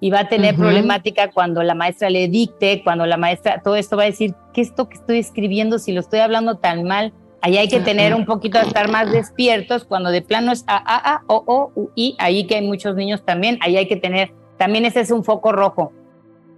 y 0.00 0.08
va 0.08 0.20
a 0.20 0.28
tener 0.30 0.56
problemática 0.56 1.30
cuando 1.30 1.62
la 1.62 1.74
maestra 1.74 2.08
le 2.08 2.28
dicte, 2.28 2.80
cuando 2.82 3.04
la 3.04 3.18
maestra, 3.18 3.60
todo 3.62 3.76
esto 3.76 3.98
va 3.98 4.04
a 4.04 4.06
decir, 4.06 4.34
¿qué 4.54 4.62
es 4.62 4.68
esto 4.68 4.88
que 4.88 4.96
estoy 4.96 5.18
escribiendo 5.18 5.78
si 5.78 5.92
lo 5.92 6.00
estoy 6.00 6.20
hablando 6.20 6.56
tan 6.56 6.84
mal? 6.84 7.12
Ahí 7.46 7.58
hay 7.58 7.68
que 7.68 7.78
tener 7.78 8.12
un 8.12 8.26
poquito 8.26 8.58
de 8.58 8.66
estar 8.66 8.90
más 8.90 9.12
despiertos 9.12 9.84
cuando 9.84 10.10
de 10.10 10.20
plano 10.20 10.50
es 10.50 10.64
a, 10.66 10.78
a, 10.78 11.14
a, 11.14 11.22
o, 11.28 11.44
o, 11.46 11.72
u, 11.76 11.90
i, 11.94 12.16
ahí 12.18 12.44
que 12.44 12.56
hay 12.56 12.66
muchos 12.66 12.96
niños 12.96 13.24
también, 13.24 13.56
ahí 13.60 13.76
hay 13.76 13.86
que 13.86 13.94
tener, 13.94 14.32
también 14.58 14.84
ese 14.84 14.98
es 14.98 15.12
un 15.12 15.22
foco 15.22 15.52
rojo. 15.52 15.92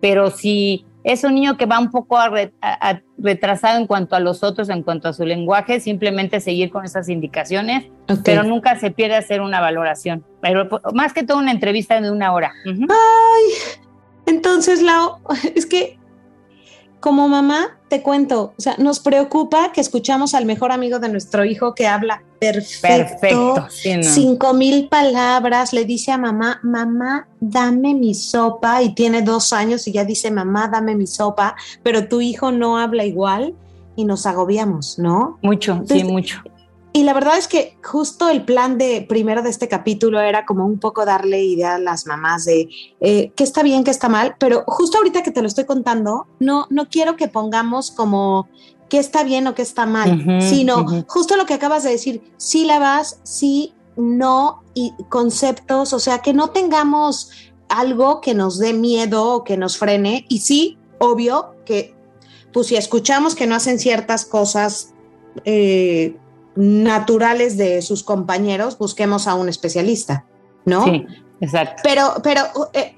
Pero 0.01 0.31
si 0.31 0.87
es 1.05 1.25
un 1.25 1.35
niño 1.35 1.59
que 1.59 1.67
va 1.67 1.79
un 1.79 1.91
poco 1.91 2.17
retrasado 3.19 3.79
en 3.79 3.87
cuanto 3.87 4.17
a 4.17 4.21
los 4.21 4.43
otros, 4.43 4.71
en 4.71 4.83
cuanto 4.83 5.09
a 5.09 5.13
su 5.13 5.27
lenguaje, 5.27 5.79
simplemente 5.81 6.41
seguir 6.41 6.71
con 6.71 6.87
esas 6.87 7.11
indicaciones, 7.11 7.85
pero 8.25 8.43
nunca 8.43 8.79
se 8.79 8.91
pierde 8.91 9.17
hacer 9.17 9.43
una 9.43 9.61
valoración. 9.61 10.25
Pero 10.41 10.71
más 10.95 11.13
que 11.13 11.23
todo 11.23 11.37
una 11.37 11.53
entrevista 11.53 12.01
de 12.01 12.11
una 12.11 12.33
hora. 12.33 12.51
Ay, 12.65 13.85
entonces, 14.25 14.81
Lau, 14.81 15.19
es 15.55 15.67
que 15.67 15.98
como 17.01 17.29
mamá, 17.29 17.79
te 17.89 18.03
cuento, 18.03 18.53
o 18.57 18.61
sea, 18.61 18.77
nos 18.79 19.01
preocupa 19.01 19.73
que 19.73 19.81
escuchamos 19.81 20.35
al 20.35 20.45
mejor 20.45 20.73
amigo 20.73 20.99
de 20.99 21.09
nuestro 21.09 21.45
hijo 21.45 21.75
que 21.75 21.87
habla 21.87 22.23
perfecto, 22.39 23.67
cinco 24.03 24.55
mil 24.55 24.89
palabras, 24.89 25.73
le 25.73 25.85
dice 25.85 26.13
a 26.13 26.19
mamá, 26.19 26.61
mamá, 26.63 27.29
dame 27.41 27.95
mi 27.95 28.15
sopa, 28.15 28.83
y 28.83 28.95
tiene 28.95 29.23
dos 29.23 29.53
años 29.53 29.87
y 29.89 29.93
ya 29.93 30.05
dice, 30.05 30.31
mamá, 30.31 30.69
dame 30.69 30.95
mi 30.95 31.07
sopa, 31.07 31.57
pero 31.83 32.09
tu 32.09 32.21
hijo 32.21 32.53
no 32.53 32.79
habla 32.79 33.05
igual 33.05 33.55
y 33.97 34.05
nos 34.05 34.27
agobiamos, 34.27 34.99
¿no? 34.99 35.39
Mucho, 35.43 35.83
sí, 35.87 36.05
mucho. 36.05 36.43
Y 36.99 37.05
la 37.05 37.13
verdad 37.13 37.39
es 37.39 37.47
que 37.47 37.79
justo 37.81 38.29
el 38.29 38.45
plan 38.45 38.77
de 38.77 39.07
primero 39.09 39.41
de 39.41 39.51
este 39.51 39.69
capítulo 39.69 40.21
era 40.21 40.45
como 40.45 40.67
un 40.67 40.81
poco 40.81 41.05
darle 41.05 41.45
idea 41.45 41.77
a 41.77 41.79
las 41.79 42.07
mamás 42.07 42.45
de 42.45 42.69
eh, 43.01 43.31
qué 43.37 43.45
está 43.45 43.63
bien, 43.63 43.85
qué 43.85 43.93
está 43.93 44.09
mal, 44.09 44.35
pero 44.41 44.65
justo 44.67 44.99
ahorita 44.99 45.23
que 45.23 45.31
te 45.31 45.41
lo 45.41 45.47
estoy 45.47 45.65
contando, 45.65 46.27
no, 46.41 46.67
no 46.71 46.89
quiero 46.89 47.15
que 47.15 47.29
pongamos 47.29 47.93
como 47.93 48.49
qué 48.89 48.99
está 48.99 49.23
bien 49.23 49.47
o 49.47 49.55
qué 49.55 49.63
está 49.63 49.87
mal, 49.87 50.43
sino 50.43 51.05
justo 51.07 51.37
lo 51.37 51.47
que 51.47 51.55
acabas 51.55 51.85
de 51.85 51.91
decir, 51.91 52.33
sílabas, 52.37 53.21
sí, 53.23 53.75
no 53.97 54.65
y 54.75 54.93
conceptos, 55.09 55.93
o 55.93 56.01
sea, 56.01 56.19
que 56.19 56.33
no 56.33 56.51
tengamos 56.51 57.31
algo 57.69 58.21
que 58.21 58.35
nos 58.35 58.59
dé 58.59 58.73
miedo 58.73 59.35
o 59.35 59.45
que 59.45 59.57
nos 59.57 59.79
frene 59.79 60.27
y 60.29 60.41
sí, 60.41 60.79
obvio 60.99 61.55
que 61.65 61.95
pues 62.53 62.67
si 62.67 62.75
escuchamos 62.75 63.37
que 63.37 63.47
no 63.47 63.55
hacen 63.55 63.79
ciertas 63.79 64.25
cosas, 64.25 64.95
eh, 65.45 66.17
naturales 66.59 67.57
de 67.57 67.81
sus 67.83 68.03
compañeros, 68.03 68.79
busquemos 68.79 69.29
a 69.29 69.35
un 69.35 69.49
especialista, 69.49 70.25
¿no? 70.65 70.85
Sí, 70.85 71.07
exacto. 71.41 71.83
Pero, 71.85 72.15
pero 72.21 72.43
eh, 72.73 72.95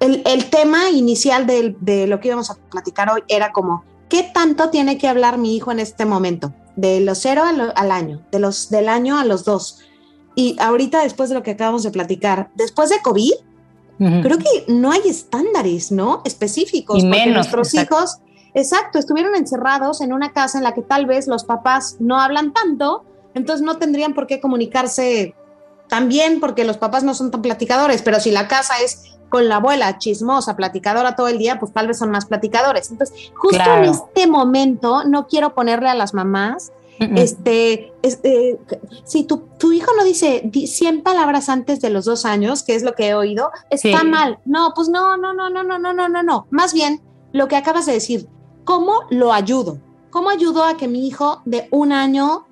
el, 0.00 0.44
tema 0.46 0.90
inicial 0.90 1.46
de, 1.46 2.06
lo 2.08 2.18
que 2.18 2.28
íbamos 2.28 2.50
a 2.50 2.56
platicar 2.70 3.08
hoy 3.08 3.22
era 3.28 3.52
como, 3.52 3.84
¿qué 4.08 4.28
tanto 4.34 4.70
tiene 4.70 4.98
que 4.98 5.06
hablar 5.06 5.38
mi 5.38 5.54
hijo 5.54 5.70
en 5.70 5.78
este 5.78 6.06
momento? 6.06 6.52
De 6.74 7.00
los 7.00 7.18
cero 7.18 7.44
al, 7.44 7.90
año, 7.92 8.20
de 8.32 8.40
los, 8.40 8.68
del 8.68 8.88
año 8.88 9.16
a 9.16 9.24
los 9.24 9.44
dos. 9.44 9.78
Y 10.34 10.56
ahorita, 10.58 11.04
después 11.04 11.28
de 11.28 11.36
lo 11.36 11.44
que 11.44 11.52
acabamos 11.52 11.84
de 11.84 11.92
platicar, 11.92 12.50
después 12.56 12.90
de 12.90 12.98
COVID, 13.00 13.32
creo 13.98 14.38
que 14.38 14.64
no 14.66 14.90
hay 14.90 15.02
estándares, 15.04 15.92
¿no? 15.92 16.22
Específicos. 16.24 16.98
Y 17.00 17.06
menos, 17.06 17.34
nuestros 17.34 17.72
hijos 17.74 18.18
Exacto, 18.54 18.98
estuvieron 18.98 19.34
encerrados 19.34 20.00
en 20.00 20.12
una 20.12 20.32
casa 20.32 20.58
en 20.58 20.64
la 20.64 20.72
que 20.72 20.82
tal 20.82 21.06
vez 21.06 21.26
los 21.26 21.44
papás 21.44 21.96
no 22.00 22.20
hablan 22.20 22.52
tanto, 22.52 23.04
entonces 23.34 23.64
no 23.64 23.78
tendrían 23.78 24.14
por 24.14 24.26
qué 24.26 24.40
comunicarse 24.40 25.34
tan 25.88 26.08
bien 26.08 26.40
porque 26.40 26.64
los 26.64 26.76
papás 26.76 27.02
no 27.02 27.14
son 27.14 27.30
tan 27.30 27.42
platicadores, 27.42 28.02
pero 28.02 28.20
si 28.20 28.30
la 28.30 28.48
casa 28.48 28.74
es 28.82 29.12
con 29.28 29.48
la 29.48 29.56
abuela 29.56 29.96
chismosa, 29.96 30.56
platicadora 30.56 31.16
todo 31.16 31.28
el 31.28 31.38
día, 31.38 31.58
pues 31.58 31.72
tal 31.72 31.86
vez 31.86 31.98
son 31.98 32.10
más 32.10 32.26
platicadores. 32.26 32.90
Entonces, 32.90 33.32
justo 33.34 33.64
en 33.64 33.84
este 33.84 34.26
momento, 34.26 35.04
no 35.04 35.26
quiero 35.26 35.54
ponerle 35.54 35.88
a 35.88 35.94
las 35.94 36.12
mamás, 36.12 36.72
este, 37.16 37.92
este, 38.02 38.60
si 39.04 39.24
tu, 39.24 39.38
tu, 39.58 39.72
hijo 39.72 39.90
no 39.96 40.04
dice 40.04 40.50
100 40.52 41.02
palabras 41.02 41.48
antes 41.48 41.80
de 41.80 41.90
los 41.90 42.04
dos 42.04 42.24
años, 42.24 42.62
que 42.62 42.74
es 42.74 42.82
lo 42.82 42.94
que 42.94 43.08
he 43.08 43.14
oído, 43.14 43.50
está 43.70 44.04
mal. 44.04 44.38
No, 44.44 44.72
pues 44.74 44.88
no, 44.88 45.16
no, 45.16 45.32
no, 45.32 45.50
no, 45.50 45.64
no, 45.64 45.78
no, 45.78 45.92
no, 45.92 46.08
no, 46.08 46.22
no. 46.22 46.46
Más 46.50 46.72
bien, 46.72 47.00
lo 47.32 47.48
que 47.48 47.56
acabas 47.56 47.86
de 47.86 47.94
decir, 47.94 48.28
¿Cómo 48.64 49.02
lo 49.10 49.32
ayudo? 49.32 49.78
¿Cómo 50.10 50.30
ayudo 50.30 50.64
a 50.64 50.76
que 50.76 50.88
mi 50.88 51.06
hijo 51.06 51.40
de 51.44 51.68
un 51.70 51.92
año 51.92 52.46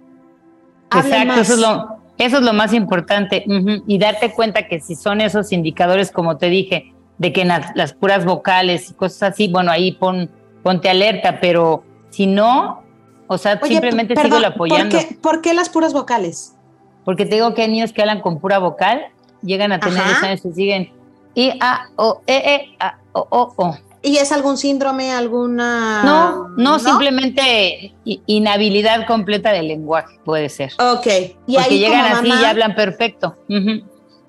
hable 0.91 1.11
Exacto, 1.11 1.27
más? 1.29 1.39
Eso 1.39 1.55
es 1.55 1.61
lo, 1.61 2.01
eso 2.19 2.37
es 2.39 2.43
lo 2.43 2.53
más 2.53 2.73
importante. 2.73 3.45
Y 3.87 3.99
darte 3.99 4.33
cuenta 4.33 4.67
que 4.67 4.81
si 4.81 4.95
son 4.95 5.21
esos 5.21 5.53
indicadores, 5.53 6.11
como 6.11 6.37
te 6.37 6.47
dije, 6.47 6.95
de 7.19 7.33
que 7.33 7.45
las, 7.45 7.93
puras 7.93 8.25
vocales 8.25 8.91
y 8.91 8.95
cosas 8.95 9.35
así, 9.35 9.49
bueno, 9.49 9.71
ahí 9.71 9.93
pon, 9.93 10.31
ponte 10.63 10.89
alerta, 10.89 11.39
pero 11.41 11.85
si 12.09 12.27
no, 12.27 12.83
o 13.27 13.37
sea, 13.37 13.61
simplemente 13.61 14.17
sigo 14.17 14.37
apoyando. 14.39 14.97
¿por 14.97 15.09
qué, 15.09 15.15
¿por 15.17 15.41
qué, 15.43 15.55
las 15.55 15.69
puras 15.69 15.93
vocales? 15.93 16.57
Porque 17.05 17.27
te 17.27 17.35
digo 17.35 17.55
que 17.55 17.63
hay 17.63 17.69
niños 17.69 17.93
que 17.93 18.01
hablan 18.01 18.21
con 18.23 18.41
pura 18.41 18.59
vocal, 18.59 19.03
llegan 19.43 19.71
a 19.73 19.81
tener 19.81 20.03
dos 20.03 20.23
años 20.23 20.45
y 20.45 20.53
siguen 20.53 20.93
I, 21.35 21.53
A, 21.61 21.89
O, 21.97 22.23
E, 22.27 22.37
E, 22.37 22.77
A, 22.81 22.99
O, 23.13 23.27
O, 23.31 23.55
O. 23.57 23.77
¿Y 24.03 24.17
es 24.17 24.33
algún 24.33 24.57
síndrome, 24.57 25.13
alguna...? 25.13 26.03
No, 26.05 26.49
no, 26.57 26.79
simplemente 26.79 27.95
inhabilidad 28.05 29.07
completa 29.07 29.53
del 29.53 29.69
lenguaje, 29.69 30.19
puede 30.25 30.49
ser. 30.49 30.73
Ok. 30.79 31.07
Y 31.47 31.57
Porque 31.57 31.79
llegan 31.79 32.07
así 32.07 32.29
y 32.29 32.45
hablan 32.45 32.75
perfecto. 32.75 33.37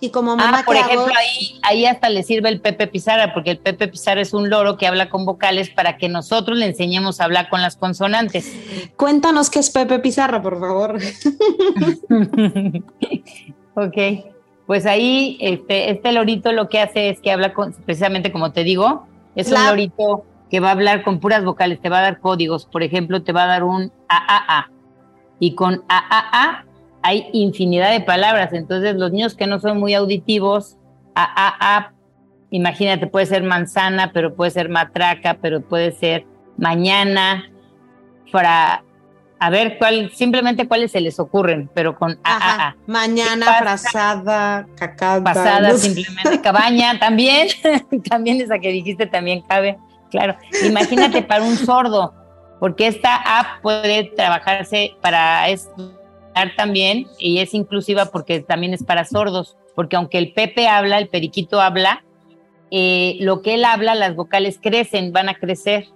Y 0.03 0.10
como 0.10 0.36
mamá, 0.36 0.60
ah, 0.60 0.63
por 0.65 0.75
ejemplo, 0.75 1.13
ahí, 1.15 1.60
ahí 1.62 1.86
hasta 1.86 2.10
le 2.10 2.23
sirve 2.23 2.49
el 2.49 2.60
Pepe 2.60 2.88
Pizarra, 2.88 3.36
porque 3.36 3.51
el 3.51 3.60
Pepe 3.60 3.88
Pizarra 3.88 4.19
es 4.19 4.34
un 4.34 4.49
loro 4.49 4.75
que 4.75 4.88
habla 4.88 5.10
con 5.10 5.25
vocales 5.25 5.69
para 5.69 5.97
que 5.97 6.10
nosotros 6.10 6.57
le 6.57 6.65
enseñemos 6.65 7.21
a 7.21 7.25
hablar 7.25 7.49
con 7.49 7.62
las 7.62 7.77
consonantes. 7.77 8.51
Cuéntanos 8.97 9.51
qué 9.51 9.60
es 9.60 9.69
Pepe 9.69 9.99
Pizarra, 9.99 10.41
por 10.41 10.60
favor. 10.60 10.97
ok. 13.75 13.97
Pues 14.65 14.88
ahí 14.88 15.38
este, 15.39 15.91
este 15.91 16.12
lorito 16.12 16.51
lo 16.51 16.67
que 16.67 16.79
hace 16.79 17.10
es 17.10 17.22
que 17.22 17.32
habla 17.32 17.53
con, 17.53 17.72
precisamente 17.72 18.32
como 18.32 18.51
te 18.51 18.63
digo, 18.63 19.05
es 19.36 19.51
un 19.51 19.65
lorito 19.65 20.25
que 20.49 20.59
va 20.59 20.69
a 20.69 20.71
hablar 20.71 21.03
con 21.03 21.19
puras 21.19 21.43
vocales, 21.43 21.79
te 21.82 21.89
va 21.89 21.99
a 21.99 22.01
dar 22.01 22.19
códigos. 22.19 22.65
Por 22.65 22.84
ejemplo, 22.84 23.23
te 23.23 23.32
va 23.32 23.43
a 23.43 23.47
dar 23.47 23.63
un 23.63 23.91
AAA. 24.09 24.69
Y 25.39 25.55
con 25.55 25.84
AAA 25.88 26.65
hay 27.01 27.29
infinidad 27.34 27.91
de 27.91 28.01
palabras. 28.01 28.51
Entonces, 28.53 28.95
los 28.95 29.11
niños 29.11 29.36
que 29.36 29.47
no 29.47 29.59
son 29.59 29.79
muy 29.79 29.93
auditivos, 29.93 30.77
AAA, 31.15 31.93
imagínate, 32.49 33.07
puede 33.07 33.25
ser 33.25 33.43
manzana, 33.43 34.11
pero 34.13 34.36
puede 34.36 34.51
ser 34.51 34.69
matraca, 34.69 35.38
pero 35.41 35.61
puede 35.61 35.93
ser 35.93 36.25
mañana, 36.57 37.49
para 38.32 38.84
a 39.41 39.49
ver 39.49 39.79
cuál, 39.79 40.11
simplemente 40.11 40.67
cuáles 40.67 40.91
se 40.91 41.01
les 41.01 41.19
ocurren, 41.19 41.67
pero 41.73 41.97
con 41.97 42.19
AAA. 42.23 42.77
Mañana, 42.85 43.53
frazada, 43.57 44.67
cacada. 44.75 45.23
Pasada, 45.23 45.75
simplemente, 45.79 46.39
cabaña, 46.43 46.99
también, 46.99 47.47
también 48.09 48.39
esa 48.39 48.59
que 48.59 48.71
dijiste 48.71 49.07
también 49.07 49.41
cabe, 49.41 49.79
claro. 50.11 50.37
Imagínate 50.63 51.21
para 51.27 51.41
un 51.41 51.57
sordo, 51.57 52.13
porque 52.59 52.85
esta 52.85 53.15
app 53.15 53.63
puede 53.63 54.11
trabajarse 54.15 54.91
para 55.01 55.47
también 56.55 57.07
y 57.17 57.39
es 57.39 57.55
inclusiva 57.55 58.05
porque 58.05 58.41
también 58.41 58.75
es 58.75 58.83
para 58.83 59.05
sordos, 59.05 59.57
porque 59.73 59.95
aunque 59.95 60.19
el 60.19 60.33
Pepe 60.33 60.67
habla, 60.67 60.99
el 60.99 61.07
periquito 61.07 61.59
habla, 61.59 62.03
eh, 62.69 63.17
lo 63.21 63.41
que 63.41 63.55
él 63.55 63.65
habla, 63.65 63.95
las 63.95 64.15
vocales 64.15 64.59
crecen, 64.61 65.11
van 65.11 65.29
a 65.29 65.33
crecer. 65.33 65.87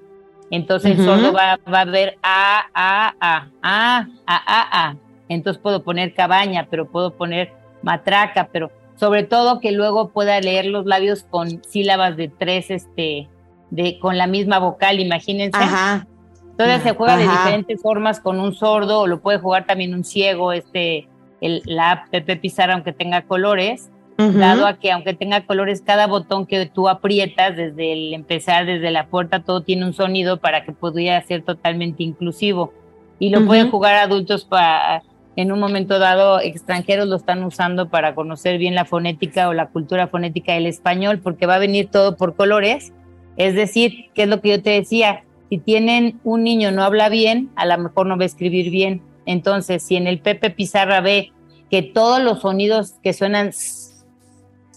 Entonces 0.51 0.97
el 0.97 1.05
sordo 1.05 1.33
va, 1.33 1.57
a 1.65 1.85
ver 1.85 2.17
A, 2.21 2.65
A, 2.73 3.15
A, 3.19 3.47
A, 3.61 4.07
A, 4.27 4.35
A, 4.45 4.87
A. 4.89 4.95
Entonces 5.27 5.61
puedo 5.61 5.83
poner 5.83 6.13
cabaña, 6.13 6.67
pero 6.69 6.87
puedo 6.87 7.15
poner 7.15 7.51
matraca, 7.81 8.49
pero 8.51 8.71
sobre 8.95 9.23
todo 9.23 9.59
que 9.59 9.71
luego 9.71 10.09
pueda 10.09 10.39
leer 10.39 10.65
los 10.65 10.85
labios 10.85 11.23
con 11.23 11.63
sílabas 11.63 12.15
de 12.15 12.29
tres, 12.29 12.69
este, 12.69 13.27
de, 13.71 13.99
con 13.99 14.17
la 14.17 14.27
misma 14.27 14.59
vocal, 14.59 14.99
imagínense. 14.99 15.57
Ajá. 15.57 16.07
Entonces 16.51 16.83
se 16.83 16.95
juega 16.95 17.17
de 17.17 17.23
diferentes 17.23 17.81
formas 17.81 18.21
con 18.21 18.39
un 18.39 18.53
sordo, 18.53 19.01
o 19.01 19.07
lo 19.07 19.19
puede 19.19 19.39
jugar 19.39 19.65
también 19.65 19.93
un 19.93 20.05
ciego, 20.05 20.53
este, 20.53 21.09
el, 21.41 21.61
la 21.65 21.91
app 21.91 22.09
Pepe 22.09 22.37
Pizarra, 22.37 22.75
aunque 22.75 22.93
tenga 22.93 23.23
colores, 23.23 23.89
dado 24.17 24.65
a 24.65 24.77
que 24.77 24.91
aunque 24.91 25.13
tenga 25.13 25.45
colores, 25.45 25.81
cada 25.81 26.07
botón 26.07 26.45
que 26.45 26.65
tú 26.65 26.87
aprietas 26.87 27.55
desde 27.55 27.93
el 27.93 28.13
empezar, 28.13 28.65
desde 28.65 28.91
la 28.91 29.07
puerta, 29.07 29.43
todo 29.43 29.61
tiene 29.61 29.85
un 29.85 29.93
sonido 29.93 30.37
para 30.37 30.63
que 30.63 30.71
pudiera 30.71 31.21
ser 31.23 31.43
totalmente 31.43 32.03
inclusivo. 32.03 32.73
Y 33.19 33.29
lo 33.29 33.45
pueden 33.45 33.69
jugar 33.71 33.95
adultos 33.95 34.45
para, 34.45 35.03
en 35.35 35.51
un 35.51 35.59
momento 35.59 35.99
dado, 35.99 36.39
extranjeros 36.39 37.07
lo 37.07 37.15
están 37.15 37.43
usando 37.43 37.89
para 37.89 38.15
conocer 38.15 38.57
bien 38.57 38.75
la 38.75 38.85
fonética 38.85 39.49
o 39.49 39.53
la 39.53 39.67
cultura 39.67 40.07
fonética 40.07 40.53
del 40.53 40.65
español, 40.65 41.19
porque 41.19 41.45
va 41.45 41.55
a 41.55 41.59
venir 41.59 41.89
todo 41.89 42.15
por 42.15 42.35
colores. 42.35 42.93
Es 43.37 43.55
decir, 43.55 44.05
¿qué 44.13 44.23
es 44.23 44.29
lo 44.29 44.41
que 44.41 44.49
yo 44.49 44.61
te 44.61 44.71
decía? 44.71 45.23
Si 45.49 45.57
tienen 45.57 46.19
un 46.23 46.43
niño 46.43 46.71
no 46.71 46.83
habla 46.83 47.09
bien, 47.09 47.49
a 47.55 47.65
lo 47.65 47.77
mejor 47.77 48.07
no 48.07 48.17
va 48.17 48.23
a 48.23 48.27
escribir 48.27 48.71
bien. 48.71 49.01
Entonces, 49.25 49.83
si 49.83 49.95
en 49.95 50.07
el 50.07 50.19
Pepe 50.19 50.49
Pizarra 50.49 51.01
ve 51.01 51.31
que 51.69 51.81
todos 51.81 52.21
los 52.21 52.41
sonidos 52.41 52.95
que 53.03 53.13
suenan 53.13 53.51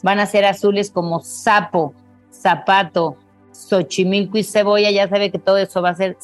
van 0.03 0.21
a 0.21 0.27
ser 0.27 0.45
azules 0.45 0.91
como 0.91 1.21
sapo, 1.21 1.95
zapato, 2.31 3.17
xochimilco 3.53 4.39
y 4.39 4.45
cebolla, 4.45 4.91
ya 4.91 5.09
sabe 5.09 5.31
que 5.31 5.39
todo 5.39 5.59
eso 5.59 5.83
va 5.83 5.91
a 5.91 5.95
ser, 5.95 6.17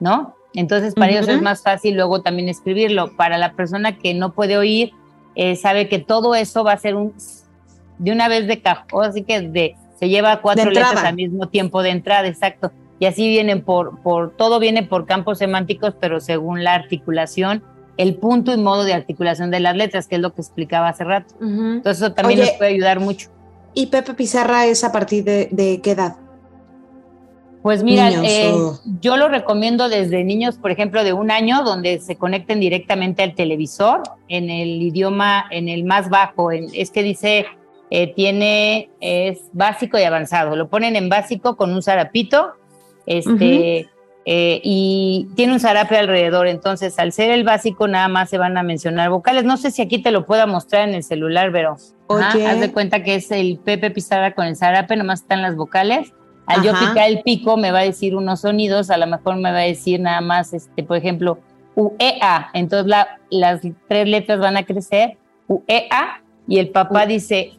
¿no? 0.00 0.34
Entonces, 0.54 0.94
para 0.94 1.10
ellos 1.10 1.28
es 1.28 1.42
más 1.42 1.62
fácil 1.62 1.96
luego 1.96 2.22
también 2.22 2.48
escribirlo. 2.48 3.16
Para 3.16 3.38
la 3.38 3.54
persona 3.54 3.98
que 3.98 4.14
no 4.14 4.32
puede 4.32 4.56
oír, 4.56 4.92
eh, 5.34 5.56
sabe 5.56 5.88
que 5.88 5.98
todo 5.98 6.36
eso 6.36 6.62
va 6.62 6.72
a 6.72 6.78
ser 6.78 6.94
un 6.94 7.12
de 7.98 8.12
una 8.12 8.28
vez 8.28 8.46
de 8.46 8.60
cajón, 8.60 9.04
así 9.04 9.22
que 9.22 9.40
de, 9.40 9.76
se 9.98 10.08
lleva 10.08 10.40
cuatro 10.40 10.70
letras 10.70 10.96
al 10.96 11.14
mismo 11.14 11.48
tiempo 11.48 11.82
de 11.82 11.90
entrada, 11.90 12.26
exacto 12.26 12.72
y 12.98 13.06
así 13.06 13.28
vienen 13.28 13.62
por, 13.62 14.00
por, 14.00 14.30
todo 14.36 14.58
viene 14.60 14.82
por 14.82 15.06
campos 15.06 15.38
semánticos, 15.38 15.94
pero 16.00 16.20
según 16.20 16.64
la 16.64 16.74
articulación, 16.74 17.62
el 17.96 18.16
punto 18.16 18.52
y 18.52 18.56
modo 18.56 18.84
de 18.84 18.92
articulación 18.92 19.50
de 19.50 19.60
las 19.60 19.76
letras, 19.76 20.08
que 20.08 20.16
es 20.16 20.20
lo 20.20 20.34
que 20.34 20.40
explicaba 20.40 20.88
hace 20.88 21.04
rato. 21.04 21.34
Entonces 21.40 22.02
eso 22.02 22.12
también 22.12 22.40
nos 22.40 22.50
puede 22.52 22.70
ayudar 22.72 23.00
mucho. 23.00 23.30
¿Y 23.74 23.86
Pepe 23.86 24.14
Pizarra 24.14 24.66
es 24.66 24.84
a 24.84 24.92
partir 24.92 25.24
de, 25.24 25.80
qué 25.82 25.90
edad? 25.90 26.16
Pues 27.62 27.82
mira, 27.82 28.10
eh, 28.10 28.52
yo 29.00 29.16
lo 29.16 29.28
recomiendo 29.28 29.88
desde 29.88 30.22
niños, 30.22 30.56
por 30.56 30.70
ejemplo, 30.70 31.02
de 31.02 31.14
un 31.14 31.30
año, 31.30 31.62
donde 31.64 31.98
se 31.98 32.16
conecten 32.16 32.60
directamente 32.60 33.22
al 33.22 33.34
televisor 33.34 34.02
en 34.28 34.50
el 34.50 34.82
idioma, 34.82 35.46
en 35.50 35.68
el 35.68 35.84
más 35.84 36.10
bajo. 36.10 36.52
En, 36.52 36.66
es 36.74 36.90
que 36.90 37.02
dice, 37.02 37.46
eh, 37.90 38.12
tiene, 38.14 38.90
es 39.00 39.38
básico 39.52 39.98
y 39.98 40.02
avanzado. 40.02 40.56
Lo 40.56 40.68
ponen 40.68 40.94
en 40.94 41.08
básico 41.08 41.56
con 41.56 41.72
un 41.72 41.82
zarapito 41.82 42.52
este, 43.06 43.88
eh, 44.26 44.60
y 44.64 45.28
tiene 45.34 45.52
un 45.52 45.60
zarape 45.60 45.98
alrededor, 45.98 46.46
entonces 46.46 46.98
al 46.98 47.12
ser 47.12 47.30
el 47.30 47.44
básico 47.44 47.88
nada 47.88 48.08
más 48.08 48.30
se 48.30 48.38
van 48.38 48.56
a 48.56 48.62
mencionar 48.62 49.10
vocales. 49.10 49.44
No 49.44 49.58
sé 49.58 49.70
si 49.70 49.82
aquí 49.82 49.98
te 49.98 50.10
lo 50.10 50.24
pueda 50.24 50.46
mostrar 50.46 50.88
en 50.88 50.94
el 50.94 51.02
celular, 51.02 51.50
pero 51.52 51.76
haz 52.08 52.60
de 52.60 52.72
cuenta 52.72 53.02
que 53.02 53.16
es 53.16 53.30
el 53.30 53.58
Pepe 53.62 53.90
Pizarra 53.90 54.34
con 54.34 54.46
el 54.46 54.56
zarape, 54.56 54.96
nomás 54.96 55.22
están 55.22 55.42
las 55.42 55.56
vocales. 55.56 56.12
Al 56.46 56.62
yo 56.62 56.72
picar 56.72 57.08
el 57.08 57.22
pico 57.22 57.56
me 57.56 57.70
va 57.70 57.80
a 57.80 57.84
decir 57.84 58.16
unos 58.16 58.42
sonidos, 58.42 58.90
a 58.90 58.96
lo 58.96 59.06
mejor 59.06 59.36
me 59.36 59.50
va 59.50 59.58
a 59.58 59.62
decir 59.62 60.00
nada 60.00 60.20
más, 60.20 60.52
este, 60.52 60.82
por 60.82 60.96
ejemplo, 60.96 61.38
UEA. 61.74 62.50
Entonces 62.54 62.94
las 63.30 63.60
tres 63.88 64.08
letras 64.08 64.38
van 64.38 64.56
a 64.56 64.64
crecer, 64.64 65.16
UEA, 65.48 66.22
y 66.46 66.58
el 66.58 66.70
papá 66.70 67.06
dice, 67.06 67.52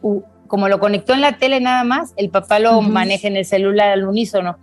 como 0.46 0.68
lo 0.68 0.78
conectó 0.78 1.14
en 1.14 1.20
la 1.20 1.38
tele 1.38 1.60
nada 1.60 1.84
más, 1.84 2.12
el 2.16 2.30
papá 2.30 2.58
lo 2.58 2.80
maneja 2.82 3.28
en 3.28 3.36
el 3.36 3.44
celular 3.44 3.90
al 3.90 4.06
unísono 4.06 4.56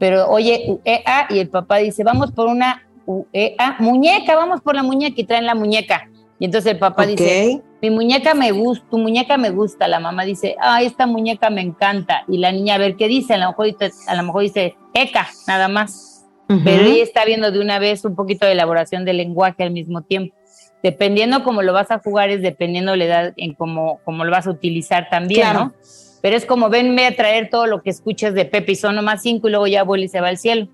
pero 0.00 0.28
oye, 0.30 0.64
UEA, 0.66 1.26
y 1.28 1.38
el 1.38 1.50
papá 1.50 1.76
dice, 1.76 2.02
vamos 2.02 2.32
por 2.32 2.48
una 2.48 2.88
UEA, 3.04 3.76
muñeca, 3.80 4.34
vamos 4.34 4.62
por 4.62 4.74
la 4.74 4.82
muñeca 4.82 5.20
y 5.20 5.24
traen 5.24 5.44
la 5.44 5.54
muñeca. 5.54 6.08
Y 6.38 6.46
entonces 6.46 6.72
el 6.72 6.78
papá 6.78 7.04
dice, 7.04 7.60
mi 7.82 7.90
muñeca 7.90 8.32
me 8.32 8.50
gusta, 8.50 8.86
tu 8.90 8.96
muñeca 8.96 9.36
me 9.36 9.50
gusta. 9.50 9.86
La 9.88 10.00
mamá 10.00 10.24
dice, 10.24 10.56
ah, 10.58 10.82
esta 10.82 11.06
muñeca 11.06 11.50
me 11.50 11.60
encanta. 11.60 12.24
Y 12.28 12.38
la 12.38 12.50
niña, 12.50 12.76
a 12.76 12.78
ver 12.78 12.96
qué 12.96 13.08
dice, 13.08 13.34
a 13.34 13.36
lo 13.36 13.48
mejor, 13.48 13.66
a 14.06 14.14
lo 14.14 14.22
mejor 14.22 14.42
dice, 14.42 14.74
ECA, 14.94 15.28
nada 15.46 15.68
más. 15.68 16.26
Pero 16.64 16.82
ella 16.82 17.02
está 17.02 17.24
viendo 17.26 17.52
de 17.52 17.60
una 17.60 17.78
vez 17.78 18.04
un 18.04 18.16
poquito 18.16 18.46
de 18.46 18.52
elaboración 18.52 19.04
del 19.04 19.18
lenguaje 19.18 19.62
al 19.62 19.70
mismo 19.70 20.02
tiempo. 20.02 20.34
Dependiendo 20.82 21.44
cómo 21.44 21.62
lo 21.62 21.74
vas 21.74 21.90
a 21.90 21.98
jugar, 21.98 22.30
es 22.30 22.40
dependiendo 22.40 22.96
la 22.96 23.04
edad 23.04 23.32
en 23.36 23.54
cómo, 23.54 24.00
cómo 24.04 24.24
lo 24.24 24.32
vas 24.32 24.46
a 24.46 24.50
utilizar 24.50 25.08
también, 25.10 25.52
¿no? 25.52 25.74
Pero 26.20 26.36
es 26.36 26.44
como 26.44 26.68
venme 26.68 27.06
a 27.06 27.16
traer 27.16 27.50
todo 27.50 27.66
lo 27.66 27.82
que 27.82 27.90
escuchas 27.90 28.34
de 28.34 28.44
Pepe 28.44 28.72
y 28.72 28.76
son 28.76 28.96
nomás 28.96 29.22
cinco 29.22 29.48
y 29.48 29.50
luego 29.50 29.66
ya 29.66 29.82
vuelve 29.82 30.06
y 30.06 30.08
se 30.08 30.20
va 30.20 30.28
al 30.28 30.38
cielo. 30.38 30.68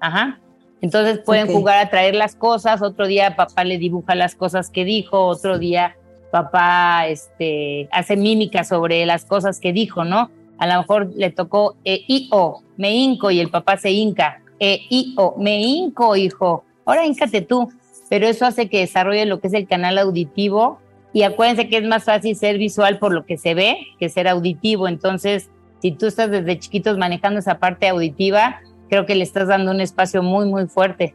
Ajá. 0.00 0.40
Entonces 0.80 1.20
pueden 1.20 1.46
jugar 1.46 1.78
a 1.78 1.90
traer 1.90 2.14
las 2.14 2.34
cosas, 2.34 2.82
otro 2.82 3.06
día 3.06 3.36
papá 3.36 3.62
le 3.62 3.78
dibuja 3.78 4.16
las 4.16 4.34
cosas 4.34 4.68
que 4.68 4.84
dijo, 4.84 5.26
otro 5.26 5.58
día 5.58 5.96
papá 6.32 7.06
este, 7.06 7.88
hace 7.92 8.16
mímica 8.16 8.64
sobre 8.64 9.06
las 9.06 9.24
cosas 9.24 9.60
que 9.60 9.72
dijo, 9.72 10.04
¿no? 10.04 10.30
A 10.58 10.66
lo 10.66 10.80
mejor 10.80 11.12
le 11.14 11.30
tocó 11.30 11.76
e, 11.84 12.04
I, 12.08 12.28
O, 12.32 12.62
me 12.76 12.92
hinco 12.94 13.30
y 13.30 13.38
el 13.38 13.50
papá 13.50 13.76
se 13.76 13.92
hinca. 13.92 14.42
E, 14.58 14.80
I, 14.90 15.14
O, 15.18 15.36
me 15.38 15.60
hinco, 15.60 16.16
hijo. 16.16 16.64
Ahora 16.84 17.06
híncate 17.06 17.42
tú. 17.42 17.68
Pero 18.08 18.26
eso 18.26 18.44
hace 18.44 18.68
que 18.68 18.80
desarrolle 18.80 19.24
lo 19.24 19.40
que 19.40 19.46
es 19.46 19.54
el 19.54 19.66
canal 19.66 19.96
auditivo 19.98 20.78
y 21.12 21.22
acuérdense 21.22 21.68
que 21.68 21.78
es 21.78 21.84
más 21.84 22.04
fácil 22.04 22.36
ser 22.36 22.58
visual 22.58 22.98
por 22.98 23.12
lo 23.12 23.26
que 23.26 23.36
se 23.36 23.54
ve 23.54 23.76
que 23.98 24.08
ser 24.08 24.28
auditivo. 24.28 24.88
Entonces, 24.88 25.50
si 25.80 25.92
tú 25.92 26.06
estás 26.06 26.30
desde 26.30 26.58
chiquitos 26.58 26.96
manejando 26.96 27.40
esa 27.40 27.58
parte 27.58 27.88
auditiva, 27.88 28.60
creo 28.88 29.04
que 29.04 29.14
le 29.14 29.24
estás 29.24 29.48
dando 29.48 29.70
un 29.70 29.80
espacio 29.80 30.22
muy, 30.22 30.46
muy 30.46 30.66
fuerte. 30.66 31.14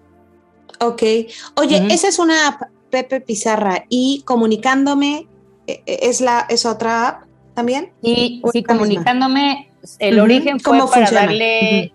Ok. 0.79 1.01
Oye, 1.55 1.87
esa 1.89 2.07
es 2.07 2.19
una 2.19 2.47
app, 2.47 2.61
Pepe 2.91 3.21
Pizarra, 3.21 3.85
y 3.89 4.21
comunicándome, 4.25 5.27
e, 5.65 5.81
e, 5.85 5.99
¿es, 6.03 6.21
la, 6.21 6.45
es 6.49 6.65
otra 6.65 7.07
app 7.07 7.23
también? 7.55 7.91
Y 8.01 8.41
sí, 8.51 8.63
comunicándome, 8.63 9.71
el 9.99 10.19
origen 10.19 10.59
fue 10.59 10.79
para 10.89 11.09
darle... 11.11 11.93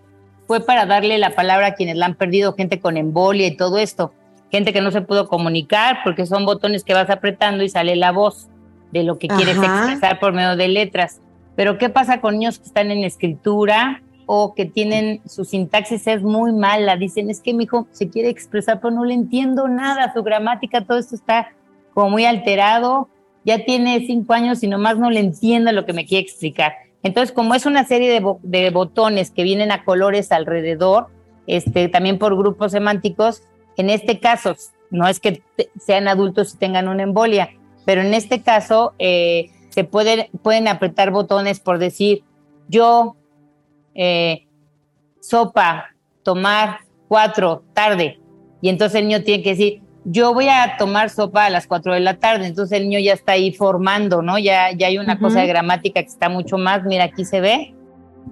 Fue 0.49 0.61
para 0.61 0.85
darle 0.85 1.17
la 1.19 1.35
palabra 1.35 1.69
a 1.69 1.75
quienes 1.75 1.97
la 1.97 2.07
han 2.07 2.17
perdido, 2.17 2.53
gente 2.55 2.79
con 2.79 2.99
embolia 2.99 3.47
y 3.47 3.57
todo 3.57 3.79
esto 3.79 4.13
gente 4.53 4.75
que 4.75 4.83
no 4.83 4.91
se 4.91 5.01
pudo 5.01 5.29
comunicar 5.29 6.01
porque 6.05 6.27
son 6.27 6.45
botones 6.45 6.85
que 6.85 6.93
vas 6.93 7.09
apretando 7.09 7.65
y 7.65 7.71
sale 7.71 7.97
la 7.97 8.13
voz 8.13 8.49
de 8.93 9.03
lo 9.03 9.19
que 9.19 9.27
quieres 9.27 9.57
expresar 9.57 10.21
por 10.21 10.35
medio 10.35 10.57
de 10.57 10.69
letras. 10.69 11.23
Pero 11.57 11.79
¿qué 11.79 11.89
pasa 11.89 12.21
con 12.21 12.35
niños 12.35 12.59
que 12.59 12.67
están 12.67 12.91
en 12.91 13.03
escritura 13.03 14.03
o 14.27 14.55
que 14.55 14.67
tienen 14.67 15.23
su 15.27 15.47
sintaxis 15.47 16.07
es 16.07 16.23
muy 16.23 16.53
mala? 16.53 16.97
Dicen, 16.97 17.31
es 17.31 17.41
que 17.41 17.55
mi 17.55 17.65
hijo 17.65 17.87
se 17.93 18.11
quiere 18.11 18.29
expresar, 18.29 18.81
pero 18.81 18.95
no 18.95 19.07
le 19.07 19.15
entiendo 19.15 19.69
nada, 19.69 20.13
su 20.13 20.23
gramática, 20.23 20.85
todo 20.85 20.99
esto 20.99 21.15
está 21.15 21.49
como 21.95 22.11
muy 22.11 22.27
alterado, 22.27 23.09
ya 23.47 23.65
tiene 23.65 24.05
cinco 24.07 24.35
años 24.35 24.63
y 24.63 24.69
nomás 24.69 24.99
no 24.99 25.11
le 25.11 25.21
entiendo 25.21 25.73
lo 25.73 25.87
que 25.87 25.95
me 25.95 26.05
quiere 26.05 26.25
explicar. 26.25 26.75
Entonces, 27.03 27.33
como 27.33 27.55
es 27.55 27.65
una 27.65 27.85
serie 27.85 28.11
de, 28.11 28.35
de 28.43 28.71
botones 28.71 29.31
que 29.31 29.45
vienen 29.45 29.73
a 29.73 29.85
colores 29.85 30.31
alrededor, 30.31 31.09
este, 31.47 31.89
también 31.89 32.19
por 32.19 32.37
grupos 32.37 32.73
semánticos, 32.73 33.43
en 33.77 33.91
este 33.91 34.21
caso, 34.21 34.55
no 34.91 35.09
es 35.09 35.21
que 35.21 35.43
sean 35.81 36.09
adultos 36.09 36.55
y 36.55 36.59
tengan 36.59 36.89
una 36.89 37.03
embolia, 37.03 37.51
pero 37.85 38.01
en 38.03 38.15
este 38.15 38.43
caso 38.43 38.95
eh, 38.99 39.51
se 39.71 39.85
pueden, 39.85 40.29
pueden 40.43 40.69
apretar 40.69 41.11
botones 41.11 41.61
por 41.61 41.79
decir 41.79 42.25
yo, 42.69 43.17
eh, 43.95 44.47
sopa, 45.21 45.91
tomar, 46.23 46.81
cuatro, 47.09 47.65
tarde. 47.75 48.19
Y 48.61 48.69
entonces 48.69 49.01
el 49.01 49.09
niño 49.09 49.23
tiene 49.23 49.43
que 49.43 49.51
decir, 49.51 49.83
yo 50.05 50.35
voy 50.35 50.49
a 50.49 50.77
tomar 50.79 51.11
sopa 51.11 51.47
a 51.47 51.51
las 51.51 51.67
cuatro 51.67 51.93
de 51.93 52.01
la 52.01 52.19
tarde. 52.19 52.47
Entonces 52.47 52.79
el 52.79 52.89
niño 52.89 53.01
ya 53.01 53.13
está 53.13 53.33
ahí 53.33 53.53
formando, 53.53 54.23
¿no? 54.23 54.39
Ya, 54.39 54.73
ya 54.73 54.87
hay 54.87 54.99
una 54.99 55.19
cosa 55.19 55.41
de 55.41 55.47
gramática 55.47 56.03
que 56.03 56.09
está 56.09 56.29
mucho 56.29 56.59
más. 56.59 56.85
Mira, 56.85 57.05
aquí 57.05 57.25
se 57.25 57.41
ve. 57.41 57.75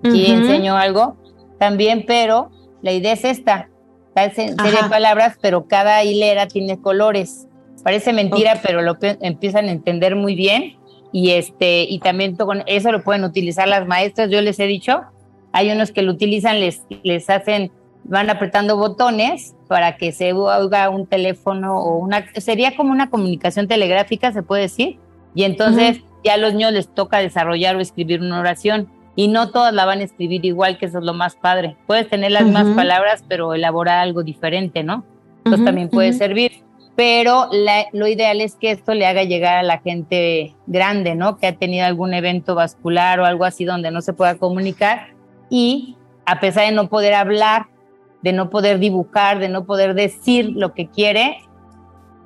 Aquí 0.05 0.31
enseño 0.31 0.77
algo 0.77 1.17
también, 1.59 2.05
pero 2.07 2.51
la 2.81 2.93
idea 2.93 3.13
es 3.13 3.25
esta 3.25 3.69
serie 4.15 4.55
de 4.55 4.89
palabras, 4.89 5.37
pero 5.41 5.67
cada 5.67 6.05
hilera 6.05 6.47
tiene 6.47 6.81
colores. 6.81 7.47
Parece 7.83 8.13
mentira, 8.13 8.61
pero 8.63 8.83
lo 8.83 8.97
empiezan 9.01 9.67
a 9.67 9.73
entender 9.73 10.17
muy 10.17 10.35
bien. 10.35 10.77
Y 11.13 11.31
este, 11.31 11.83
y 11.83 11.99
también 11.99 12.37
con 12.37 12.63
eso 12.67 12.93
lo 12.93 13.03
pueden 13.03 13.25
utilizar 13.25 13.67
las 13.67 13.87
maestras. 13.87 14.31
Yo 14.31 14.41
les 14.43 14.61
he 14.61 14.67
dicho, 14.67 15.01
hay 15.53 15.71
unos 15.71 15.91
que 15.91 16.03
lo 16.03 16.13
utilizan, 16.13 16.61
les, 16.61 16.83
les 17.03 17.29
hacen 17.31 17.73
van 18.05 18.31
apretando 18.31 18.77
botones 18.77 19.55
para 19.69 19.97
que 19.97 20.13
se 20.13 20.33
oiga 20.33 20.89
un 20.91 21.07
teléfono 21.07 21.79
o 21.79 21.99
una, 21.99 22.25
sería 22.41 22.77
como 22.77 22.93
una 22.93 23.11
comunicación 23.11 23.69
telegráfica, 23.69 24.33
se 24.33 24.43
puede 24.43 24.63
decir, 24.63 24.99
y 25.35 25.45
entonces 25.45 26.01
ya 26.25 26.35
a 26.35 26.37
los 26.37 26.55
niños 26.55 26.73
les 26.73 26.93
toca 26.93 27.19
desarrollar 27.19 27.77
o 27.77 27.81
escribir 27.81 28.21
una 28.21 28.41
oración 28.41 28.89
y 29.17 29.29
no 29.29 29.51
todas 29.51 29.75
la 29.75 29.85
van 29.85 30.01
a 30.01 30.05
escribir 30.05 30.45
igual, 30.45 30.79
que 30.79 30.87
eso 30.87 30.99
es 30.99 31.05
lo 31.05 31.15
más 31.15 31.37
padre. 31.37 31.77
Puedes 31.87 32.09
tener 32.09 32.31
las 32.31 32.45
mismas 32.45 32.75
palabras, 32.75 33.25
pero 33.29 33.55
elaborar 33.55 33.99
algo 33.99 34.23
diferente, 34.23 34.83
¿no? 34.83 35.05
Entonces 35.39 35.65
también 35.65 35.89
puede 35.89 36.13
servir. 36.13 36.53
Pero 36.97 37.49
lo 37.93 38.07
ideal 38.07 38.41
es 38.41 38.57
que 38.57 38.71
esto 38.73 38.95
le 38.95 39.07
haga 39.07 39.23
llegar 39.25 39.57
a 39.57 39.63
la 39.63 39.79
gente 39.79 40.55
grande, 40.67 41.15
¿no? 41.15 41.39
Que 41.39 41.47
ha 41.47 41.57
tenido 41.57 41.87
algún 41.87 42.13
evento 42.15 42.55
vascular 42.55 43.21
o 43.21 43.25
algo 43.25 43.45
así 43.45 43.65
donde 43.65 43.91
no 43.91 44.03
se 44.03 44.13
pueda 44.13 44.37
comunicar 44.37 45.15
y 45.49 45.97
a 46.27 46.41
pesar 46.41 46.67
de 46.67 46.73
no 46.73 46.89
poder 46.89 47.15
hablar, 47.15 47.67
de 48.23 48.33
no 48.33 48.51
poder 48.51 48.79
dibujar, 48.79 49.39
de 49.39 49.49
no 49.49 49.65
poder 49.65 49.95
decir 49.95 50.53
lo 50.55 50.75
que 50.75 50.89
quiere, 50.89 51.39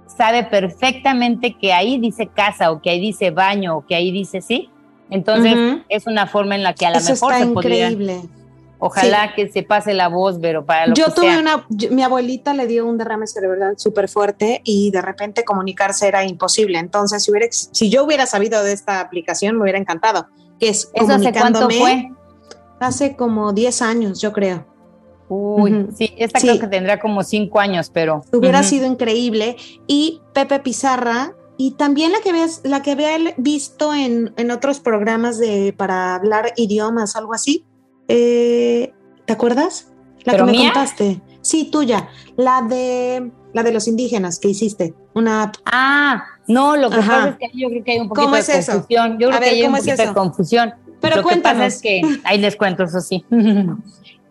sabe 0.07 0.45
perfectamente 0.45 1.55
que 1.55 1.73
ahí 1.73 1.99
dice 1.99 2.27
casa 2.27 2.71
o 2.71 2.83
que 2.83 2.91
ahí 2.91 3.01
dice 3.01 3.31
baño 3.31 3.77
o 3.77 3.87
que 3.87 3.95
ahí 3.95 4.11
dice 4.11 4.41
sí. 4.41 4.71
Entonces 5.11 5.83
es 5.89 6.07
una 6.07 6.27
forma 6.27 6.55
en 6.55 6.63
la 6.63 6.75
que 6.75 6.87
a 6.87 6.91
lo 6.91 7.01
mejor 7.01 7.35
se 7.35 7.45
increíble. 7.45 8.23
Ojalá 8.79 9.35
que 9.35 9.51
se 9.51 9.63
pase 9.63 9.95
la 9.95 10.09
voz, 10.09 10.37
pero 10.43 10.67
para 10.67 10.89
lo 10.89 10.95
yo 10.95 11.07
que 11.07 11.13
tuve 11.13 11.39
una, 11.39 11.67
mi 11.91 12.03
abuelita 12.03 12.53
le 12.53 12.67
dio 12.67 12.85
un 12.87 12.99
derrame 12.99 13.27
cerebral 13.27 13.79
súper 13.79 14.11
fuerte 14.11 14.61
y 14.63 14.91
de 14.91 15.01
repente 15.01 15.43
comunicarse 15.43 16.07
era 16.07 16.23
imposible. 16.25 16.79
Entonces, 16.79 17.23
si, 17.23 17.31
hubiera, 17.31 17.47
si 17.51 17.89
yo 17.89 18.05
hubiera 18.05 18.27
sabido 18.27 18.63
de 18.63 18.73
esta 18.73 19.01
aplicación, 19.01 19.57
me 19.57 19.63
hubiera 19.63 19.79
encantado. 19.79 20.27
Que 20.61 20.69
es 20.69 20.91
¿Eso 20.93 21.13
hace 21.13 21.33
cuánto 21.33 21.71
fue? 21.71 22.11
Hace 22.79 23.17
como 23.17 23.55
10 23.55 23.81
años, 23.81 24.21
yo 24.21 24.33
creo. 24.35 24.67
Uy, 25.29 25.89
sí, 25.97 26.13
esta 26.19 26.39
creo 26.39 26.59
que 26.59 26.67
tendrá 26.67 27.01
como 27.01 27.23
5 27.23 27.59
años, 27.61 27.91
pero. 27.91 28.23
Hubiera 28.33 28.63
sido 28.63 28.87
increíble. 28.87 29.57
Y 29.87 30.21
Pepe 30.35 30.59
Pizarra, 30.59 31.33
y 31.57 31.73
también 31.73 32.13
la 32.13 32.21
que 32.21 32.33
ves, 32.33 32.61
la 32.65 32.83
que 32.83 32.93
había 32.93 33.17
visto 33.37 33.95
en, 33.95 34.33
en, 34.37 34.51
otros 34.51 34.81
programas 34.81 35.39
de 35.39 35.75
para 35.77 36.15
hablar 36.17 36.53
idiomas, 36.57 37.17
algo 37.17 37.35
así. 37.35 37.65
Eh, 38.09 38.93
¿Te 39.25 39.33
acuerdas? 39.33 39.93
La 40.25 40.37
que 40.37 40.43
me 40.43 40.57
contaste. 40.57 41.21
Sí, 41.43 41.71
tuya. 41.71 42.09
La 42.37 42.63
de 42.63 43.31
la 43.53 43.63
de 43.63 43.73
los 43.73 43.87
indígenas 43.87 44.39
que 44.39 44.49
hiciste. 44.49 44.95
Una 45.15 45.53
Ah, 45.65 46.25
no, 46.49 46.77
lo 46.77 46.91
que 46.91 46.97
pasa 46.97 47.29
es 47.29 47.37
que 47.53 47.59
yo 47.59 47.69
creo 47.69 47.85
que 47.85 47.93
hay 47.93 48.01
un 48.01 48.09
poquito 48.09 48.31
de 48.33 48.43
confusión. 48.43 49.19
Yo 49.19 49.29
creo 49.29 49.41
que 49.41 49.49
hay 49.49 49.63
un 49.63 49.77
poquito 49.77 49.97
de 49.97 50.13
confusión. 50.13 50.75
Pero 51.01 51.17
lo 51.17 51.29
que 51.29 51.37
pasa 51.37 51.67
es 51.67 51.81
que 51.81 52.03
ahí 52.25 52.39
les 52.39 52.57
cuento 52.57 52.85
eso 52.85 53.01
sí. 53.01 53.25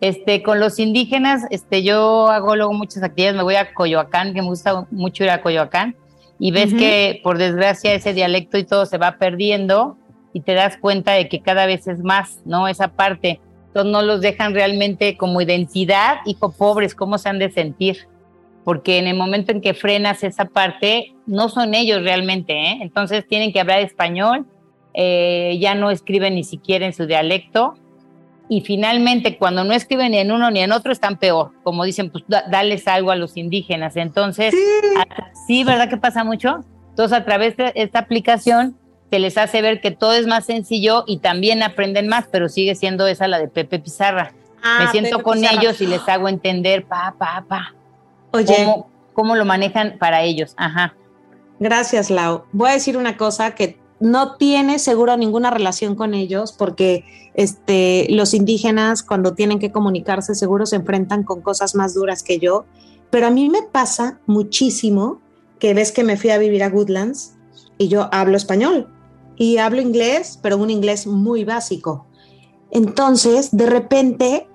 Este, 0.00 0.42
con 0.42 0.60
los 0.60 0.78
indígenas, 0.80 1.44
este, 1.48 1.82
yo 1.82 2.28
hago 2.28 2.56
luego 2.56 2.74
muchas 2.74 3.02
actividades, 3.02 3.38
me 3.38 3.42
voy 3.42 3.54
a 3.54 3.72
Coyoacán, 3.72 4.34
que 4.34 4.42
me 4.42 4.48
gusta 4.48 4.86
mucho 4.90 5.24
ir 5.24 5.30
a 5.30 5.40
Coyoacán, 5.40 5.96
y 6.44 6.50
ves 6.50 6.74
que 6.74 7.20
por 7.22 7.38
desgracia 7.38 7.94
ese 7.94 8.12
dialecto 8.12 8.58
y 8.58 8.64
todo 8.64 8.84
se 8.84 8.98
va 8.98 9.16
perdiendo 9.16 9.96
y 10.34 10.40
te 10.40 10.52
das 10.52 10.76
cuenta 10.76 11.12
de 11.12 11.26
que 11.26 11.40
cada 11.40 11.64
vez 11.64 11.88
es 11.88 12.00
más, 12.00 12.42
¿no? 12.44 12.68
Esa 12.68 12.88
parte. 12.88 13.40
Entonces 13.68 13.90
no 13.90 14.02
los 14.02 14.20
dejan 14.20 14.52
realmente 14.52 15.16
como 15.16 15.40
identidad, 15.40 16.18
hijo 16.26 16.52
pobres, 16.52 16.94
¿cómo 16.94 17.16
se 17.16 17.30
han 17.30 17.38
de 17.38 17.50
sentir? 17.50 18.08
Porque 18.62 18.98
en 18.98 19.06
el 19.06 19.16
momento 19.16 19.52
en 19.52 19.62
que 19.62 19.72
frenas 19.72 20.22
esa 20.22 20.44
parte, 20.44 21.14
no 21.24 21.48
son 21.48 21.72
ellos 21.72 22.02
realmente, 22.02 22.52
¿eh? 22.52 22.78
Entonces 22.82 23.26
tienen 23.26 23.50
que 23.50 23.60
hablar 23.60 23.80
español, 23.80 24.44
eh, 24.92 25.56
ya 25.58 25.74
no 25.74 25.90
escriben 25.90 26.34
ni 26.34 26.44
siquiera 26.44 26.84
en 26.84 26.92
su 26.92 27.06
dialecto, 27.06 27.78
y 28.48 28.60
finalmente 28.60 29.38
cuando 29.38 29.64
no 29.64 29.72
escriben 29.72 30.12
ni 30.12 30.18
en 30.18 30.30
uno 30.30 30.50
ni 30.50 30.60
en 30.60 30.72
otro 30.72 30.92
están 30.92 31.16
peor, 31.18 31.52
como 31.62 31.84
dicen, 31.84 32.10
pues 32.10 32.24
dales 32.28 32.86
algo 32.86 33.10
a 33.10 33.16
los 33.16 33.36
indígenas. 33.36 33.96
Entonces, 33.96 34.54
sí. 35.46 35.64
¿verdad 35.64 35.88
que 35.88 35.96
pasa 35.96 36.24
mucho? 36.24 36.60
Entonces, 36.90 37.16
a 37.16 37.24
través 37.24 37.56
de 37.56 37.72
esta 37.74 38.00
aplicación 38.00 38.76
se 39.10 39.18
les 39.18 39.38
hace 39.38 39.62
ver 39.62 39.80
que 39.80 39.90
todo 39.90 40.12
es 40.12 40.26
más 40.26 40.44
sencillo 40.44 41.04
y 41.06 41.18
también 41.18 41.62
aprenden 41.62 42.08
más, 42.08 42.26
pero 42.30 42.48
sigue 42.48 42.74
siendo 42.74 43.06
esa 43.06 43.28
la 43.28 43.38
de 43.38 43.48
Pepe 43.48 43.78
Pizarra. 43.78 44.32
Me 44.78 44.84
ah, 44.84 44.88
siento 44.90 45.22
con 45.22 45.44
ellos 45.44 45.80
y 45.80 45.86
les 45.86 46.08
hago 46.08 46.28
entender, 46.28 46.84
pa, 46.84 47.14
pa, 47.18 47.44
pa. 47.46 47.74
Oye. 48.32 48.56
Cómo, 48.64 48.90
cómo 49.12 49.36
lo 49.36 49.44
manejan 49.44 49.96
para 49.98 50.22
ellos. 50.22 50.54
Ajá. 50.56 50.94
Gracias, 51.60 52.10
Lau. 52.10 52.44
Voy 52.52 52.70
a 52.70 52.72
decir 52.74 52.96
una 52.96 53.16
cosa 53.16 53.54
que 53.54 53.78
no 54.04 54.36
tiene 54.36 54.78
seguro 54.78 55.16
ninguna 55.16 55.50
relación 55.50 55.94
con 55.94 56.12
ellos 56.12 56.52
porque 56.52 57.04
este, 57.32 58.06
los 58.10 58.34
indígenas 58.34 59.02
cuando 59.02 59.32
tienen 59.32 59.58
que 59.58 59.72
comunicarse 59.72 60.34
seguro 60.34 60.66
se 60.66 60.76
enfrentan 60.76 61.22
con 61.22 61.40
cosas 61.40 61.74
más 61.74 61.94
duras 61.94 62.22
que 62.22 62.38
yo, 62.38 62.66
pero 63.08 63.26
a 63.26 63.30
mí 63.30 63.48
me 63.48 63.62
pasa 63.62 64.20
muchísimo 64.26 65.22
que 65.58 65.72
ves 65.72 65.90
que 65.90 66.04
me 66.04 66.18
fui 66.18 66.28
a 66.30 66.38
vivir 66.38 66.62
a 66.62 66.68
Woodlands 66.68 67.32
y 67.78 67.88
yo 67.88 68.10
hablo 68.12 68.36
español 68.36 68.88
y 69.36 69.56
hablo 69.56 69.80
inglés, 69.80 70.38
pero 70.42 70.58
un 70.58 70.68
inglés 70.68 71.06
muy 71.06 71.44
básico. 71.44 72.06
Entonces, 72.70 73.56
de 73.56 73.64
repente 73.64 74.46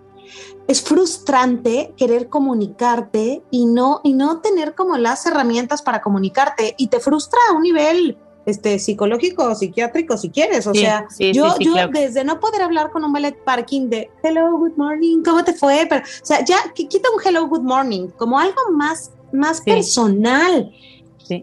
es 0.67 0.83
frustrante 0.83 1.95
querer 1.97 2.29
comunicarte 2.29 3.41
y 3.49 3.65
no 3.65 4.01
y 4.03 4.13
no 4.13 4.41
tener 4.41 4.75
como 4.75 4.95
las 4.97 5.25
herramientas 5.25 5.81
para 5.81 6.01
comunicarte 6.01 6.75
y 6.77 6.87
te 6.87 6.99
frustra 6.99 7.39
a 7.49 7.53
un 7.53 7.63
nivel 7.63 8.15
este, 8.49 8.79
psicológico 8.79 9.43
o 9.43 9.55
psiquiátrico 9.55 10.17
si 10.17 10.29
quieres. 10.29 10.67
O 10.67 10.73
sea, 10.73 11.07
yo, 11.17 11.55
yo 11.59 11.87
desde 11.91 12.23
no 12.23 12.39
poder 12.39 12.61
hablar 12.61 12.91
con 12.91 13.03
un 13.03 13.13
ballet 13.13 13.35
parking 13.43 13.89
de 13.89 14.09
hello, 14.23 14.57
good 14.57 14.75
morning, 14.77 15.23
¿cómo 15.23 15.43
te 15.43 15.53
fue? 15.53 15.85
Pero, 15.89 16.01
o 16.01 16.25
sea, 16.25 16.43
ya 16.43 16.57
quita 16.73 17.09
un 17.15 17.21
hello, 17.25 17.47
good 17.47 17.61
morning, 17.61 18.07
como 18.17 18.39
algo 18.39 18.71
más, 18.71 19.11
más 19.31 19.61
personal. 19.61 20.71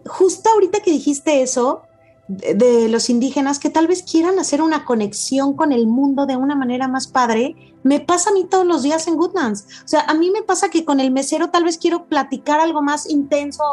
Justo 0.05 0.49
ahorita 0.49 0.81
que 0.81 0.91
dijiste 0.91 1.41
eso, 1.41 1.83
de, 2.27 2.89
los 2.89 3.09
indígenas 3.09 3.59
que 3.59 3.69
tal 3.69 3.87
vez 3.87 4.03
quieran 4.03 4.37
hacer 4.39 4.61
una 4.61 4.85
conexión 4.85 5.53
con 5.53 5.71
el 5.71 5.87
mundo 5.87 6.25
de 6.25 6.35
una 6.35 6.55
manera 6.55 6.87
más 6.87 7.07
padre, 7.07 7.55
me 7.87 7.99
pasa 7.99 8.29
a 8.29 8.33
mí 8.33 8.45
todos 8.49 8.65
los 8.65 8.83
días 8.83 9.07
en 9.07 9.15
Goodlands. 9.15 9.65
O 9.85 9.87
sea, 9.87 10.01
a 10.01 10.13
mí 10.13 10.29
me 10.29 10.43
pasa 10.43 10.69
que 10.69 10.83
con 10.83 10.99
el 10.99 11.11
mesero 11.11 11.49
tal 11.49 11.63
vez 11.63 11.77
quiero 11.77 12.05
platicar 12.05 12.59
algo 12.59 12.81
más 12.81 13.09
intenso, 13.09 13.63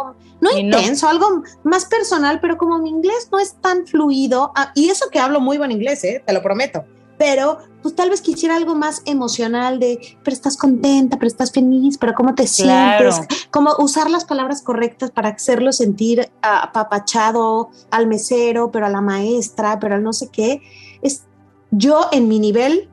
no 0.41 0.57
intenso, 0.57 1.09
algo 1.09 1.43
más 1.65 1.87
personal, 1.87 2.41
pero 2.41 2.57
como 2.57 2.79
mi 2.79 2.91
inglés 2.91 3.29
no 3.33 3.41
es 3.41 3.55
tan 3.61 3.87
fluido, 3.87 4.53
ah, 4.55 4.71
y 4.75 4.89
eso 4.89 5.11
que 5.11 5.19
hablo 5.19 5.41
muy 5.41 5.59
buen 5.59 5.73
inglés, 5.73 6.05
¿eh? 6.05 6.23
te 6.25 6.33
lo 6.33 6.43
prometo, 6.43 6.85
pero 7.19 7.59
pues 7.83 7.95
tal 7.95 8.09
vez 8.09 8.23
quisiera 8.23 8.57
algo 8.57 8.75
más 8.75 9.03
emocional 9.05 9.79
de, 9.79 10.17
pero 10.23 10.35
estás 10.35 10.57
contenta, 10.57 11.19
pero 11.19 11.27
estás 11.27 11.53
feliz, 11.53 11.99
pero 11.99 12.15
cómo 12.15 12.35
te 12.35 12.47
sientes, 12.47 13.21
cómo 13.51 13.75
usar 13.79 14.11
las 14.11 14.25
palabras 14.25 14.63
correctas 14.63 15.11
para 15.11 15.31
hacerlo 15.31 15.73
sentir 15.73 16.31
apapachado 16.41 17.71
al 17.91 18.07
mesero, 18.07 18.71
pero 18.71 18.87
a 18.87 18.89
la 18.89 19.03
maestra, 19.03 19.79
pero 19.81 19.97
al 19.97 20.03
no 20.03 20.13
sé 20.13 20.29
qué. 20.29 20.63
Es, 21.03 21.25
yo 21.71 22.09
en 22.13 22.29
mi 22.29 22.39
nivel 22.39 22.89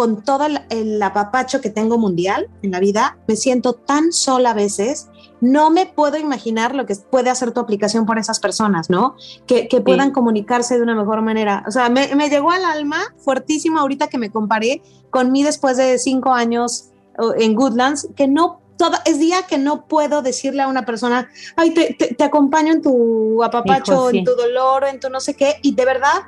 con 0.00 0.22
todo 0.22 0.46
el, 0.70 1.02
apapacho 1.02 1.60
que 1.60 1.68
tengo 1.68 1.98
mundial 1.98 2.48
en 2.62 2.70
la 2.70 2.80
vida, 2.80 3.18
me 3.28 3.36
siento 3.36 3.74
tan 3.74 4.12
sola 4.12 4.52
a 4.52 4.54
veces, 4.54 5.10
no 5.42 5.68
me 5.68 5.84
puedo 5.84 6.16
imaginar 6.16 6.74
lo 6.74 6.86
que 6.86 6.96
puede 6.96 7.28
hacer 7.28 7.52
tu 7.52 7.60
aplicación 7.60 8.06
por 8.06 8.16
esas 8.16 8.40
personas, 8.40 8.88
¿no? 8.88 9.16
Que, 9.46 9.68
puedan 9.84 10.12
comunicarse 10.12 10.78
de 10.78 10.82
una 10.82 10.94
mejor 10.94 11.20
manera. 11.20 11.64
O 11.68 11.70
sea, 11.70 11.90
me, 11.90 12.08
llegó 12.30 12.50
al 12.50 12.64
alma 12.64 12.96
fuertísimo 13.18 13.78
ahorita 13.78 14.08
que 14.08 14.16
me 14.16 14.30
comparé 14.30 14.80
con 15.10 15.32
mí 15.32 15.42
después 15.42 15.76
de 15.76 15.98
cinco 15.98 16.32
años 16.32 16.88
en 17.36 17.54
Goodlands, 17.54 18.08
que 18.16 18.26
no 18.26 18.62
todo, 18.78 18.96
es 19.04 19.18
día 19.18 19.42
que 19.46 19.58
no 19.58 19.84
puedo 19.84 20.22
decirle 20.22 20.62
a 20.62 20.68
una 20.68 20.86
persona, 20.86 21.28
ay, 21.56 21.74
te, 21.74 22.24
acompaño 22.24 22.72
en 22.72 22.80
tu 22.80 23.44
apapacho, 23.44 24.08
en 24.08 24.24
tu 24.24 24.34
dolor, 24.34 24.86
en 24.86 24.98
tu 24.98 25.10
no 25.10 25.20
sé 25.20 25.34
qué, 25.34 25.56
y 25.60 25.74
de 25.74 25.84
verdad 25.84 26.22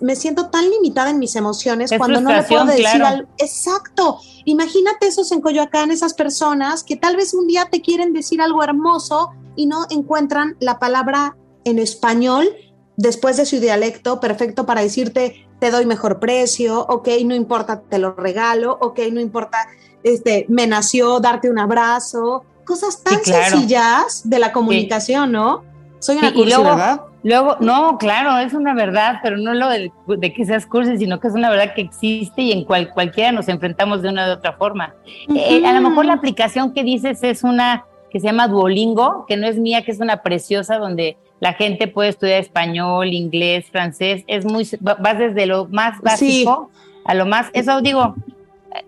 me 0.00 0.16
siento 0.16 0.50
tan 0.50 0.68
limitada 0.68 1.10
en 1.10 1.18
mis 1.18 1.36
emociones 1.36 1.90
cuando 1.96 2.20
no 2.20 2.32
le 2.32 2.42
puedo 2.42 2.64
decir 2.66 3.02
algo. 3.02 3.28
Exacto. 3.38 4.18
Imagínate 4.44 5.06
esos 5.06 5.32
en 5.32 5.40
Coyoacán, 5.40 5.90
esas 5.90 6.14
personas 6.14 6.82
que 6.84 6.96
tal 6.96 7.16
vez 7.16 7.34
un 7.34 7.46
día 7.46 7.68
te 7.70 7.80
quieren 7.80 8.12
decir 8.12 8.40
algo 8.40 8.62
hermoso 8.62 9.30
y 9.56 9.66
no 9.66 9.86
encuentran 9.90 10.56
la 10.60 10.78
palabra 10.78 11.36
en 11.64 11.78
español 11.78 12.48
después 12.96 13.36
de 13.36 13.46
su 13.46 13.60
dialecto 13.60 14.20
perfecto 14.20 14.66
para 14.66 14.82
decirte 14.82 15.46
te 15.58 15.70
doy 15.70 15.84
mejor 15.86 16.18
precio, 16.18 16.86
ok, 16.88 17.08
no 17.24 17.34
importa, 17.34 17.82
te 17.82 17.98
lo 17.98 18.14
regalo, 18.14 18.78
ok, 18.80 18.98
no 19.12 19.20
importa, 19.20 19.68
este, 20.02 20.46
me 20.48 20.66
nació 20.66 21.20
darte 21.20 21.50
un 21.50 21.58
abrazo, 21.58 22.44
cosas 22.64 23.02
tan 23.02 23.22
sencillas 23.22 24.22
de 24.24 24.38
la 24.38 24.52
comunicación, 24.52 25.32
¿no? 25.32 25.62
Soy 26.00 26.16
una 26.16 26.30
¿verdad? 26.30 27.00
Luego, 27.22 27.56
no, 27.60 27.98
claro, 27.98 28.38
es 28.38 28.54
una 28.54 28.74
verdad, 28.74 29.20
pero 29.22 29.36
no 29.36 29.52
lo 29.52 29.68
de, 29.68 29.92
que 30.32 30.44
seas 30.46 30.66
cursi, 30.66 30.96
sino 30.96 31.20
que 31.20 31.28
es 31.28 31.34
una 31.34 31.50
verdad 31.50 31.74
que 31.74 31.82
existe 31.82 32.42
y 32.42 32.52
en 32.52 32.64
cual, 32.64 32.90
cualquiera 32.92 33.30
nos 33.30 33.48
enfrentamos 33.48 34.00
de 34.00 34.08
una 34.08 34.28
u 34.28 34.32
otra 34.32 34.54
forma. 34.54 34.94
Eh, 35.28 35.64
a 35.66 35.72
lo 35.74 35.88
mejor 35.88 36.06
la 36.06 36.14
aplicación 36.14 36.72
que 36.72 36.82
dices 36.82 37.22
es 37.22 37.44
una 37.44 37.84
que 38.10 38.18
se 38.18 38.26
llama 38.26 38.48
Duolingo, 38.48 39.26
que 39.28 39.36
no 39.36 39.46
es 39.46 39.58
mía, 39.58 39.82
que 39.82 39.92
es 39.92 40.00
una 40.00 40.22
preciosa 40.22 40.78
donde 40.78 41.16
la 41.38 41.52
gente 41.52 41.86
puede 41.86 42.08
estudiar 42.08 42.40
español, 42.40 43.08
inglés, 43.08 43.66
francés, 43.70 44.24
es 44.26 44.44
muy, 44.44 44.68
vas 44.80 45.18
desde 45.18 45.46
lo 45.46 45.68
más 45.68 46.00
básico 46.00 46.70
a 47.04 47.14
lo 47.14 47.26
más, 47.26 47.48
eso 47.52 47.80
digo, 47.80 48.14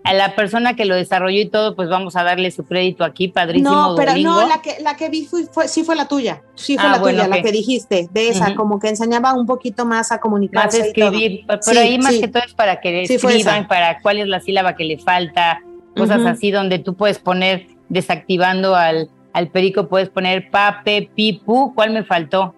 a 0.03 0.13
la 0.13 0.35
persona 0.35 0.75
que 0.75 0.85
lo 0.85 0.95
desarrolló 0.95 1.41
y 1.41 1.49
todo, 1.49 1.75
pues 1.75 1.89
vamos 1.89 2.15
a 2.15 2.23
darle 2.23 2.51
su 2.51 2.65
crédito 2.65 3.03
aquí, 3.03 3.27
padrísimo. 3.27 3.71
No, 3.71 3.95
pero 3.95 4.15
no, 4.17 4.47
la 4.47 4.61
que, 4.61 4.77
la 4.81 4.95
que 4.95 5.09
vi 5.09 5.25
fue, 5.25 5.67
sí 5.67 5.83
fue 5.83 5.95
la 5.95 6.07
tuya, 6.07 6.41
sí 6.55 6.77
fue 6.77 6.87
ah, 6.87 6.91
la 6.93 7.01
tuya, 7.01 7.27
la 7.27 7.41
que 7.41 7.51
dijiste, 7.51 8.09
de 8.11 8.29
esa, 8.29 8.55
como 8.55 8.79
que 8.79 8.89
enseñaba 8.89 9.33
un 9.33 9.45
poquito 9.45 9.85
más 9.85 10.11
a 10.11 10.19
comunicarse. 10.19 10.79
Más 10.79 10.87
escribir, 10.87 11.45
pero 11.65 11.79
ahí 11.79 11.97
más 11.97 12.13
que 12.13 12.27
todo 12.27 12.43
es 12.45 12.53
para 12.53 12.79
que 12.79 13.03
escriban, 13.03 13.67
para 13.67 13.99
cuál 14.01 14.19
es 14.19 14.27
la 14.27 14.39
sílaba 14.39 14.75
que 14.75 14.85
le 14.85 14.97
falta, 14.97 15.61
cosas 15.95 16.25
así, 16.25 16.51
donde 16.51 16.79
tú 16.79 16.95
puedes 16.95 17.19
poner, 17.19 17.67
desactivando 17.89 18.75
al, 18.75 19.09
al 19.33 19.49
perico, 19.49 19.87
puedes 19.89 20.09
poner 20.09 20.49
pape, 20.49 21.09
pipu, 21.13 21.73
¿cuál 21.75 21.91
me 21.91 22.03
faltó? 22.03 22.55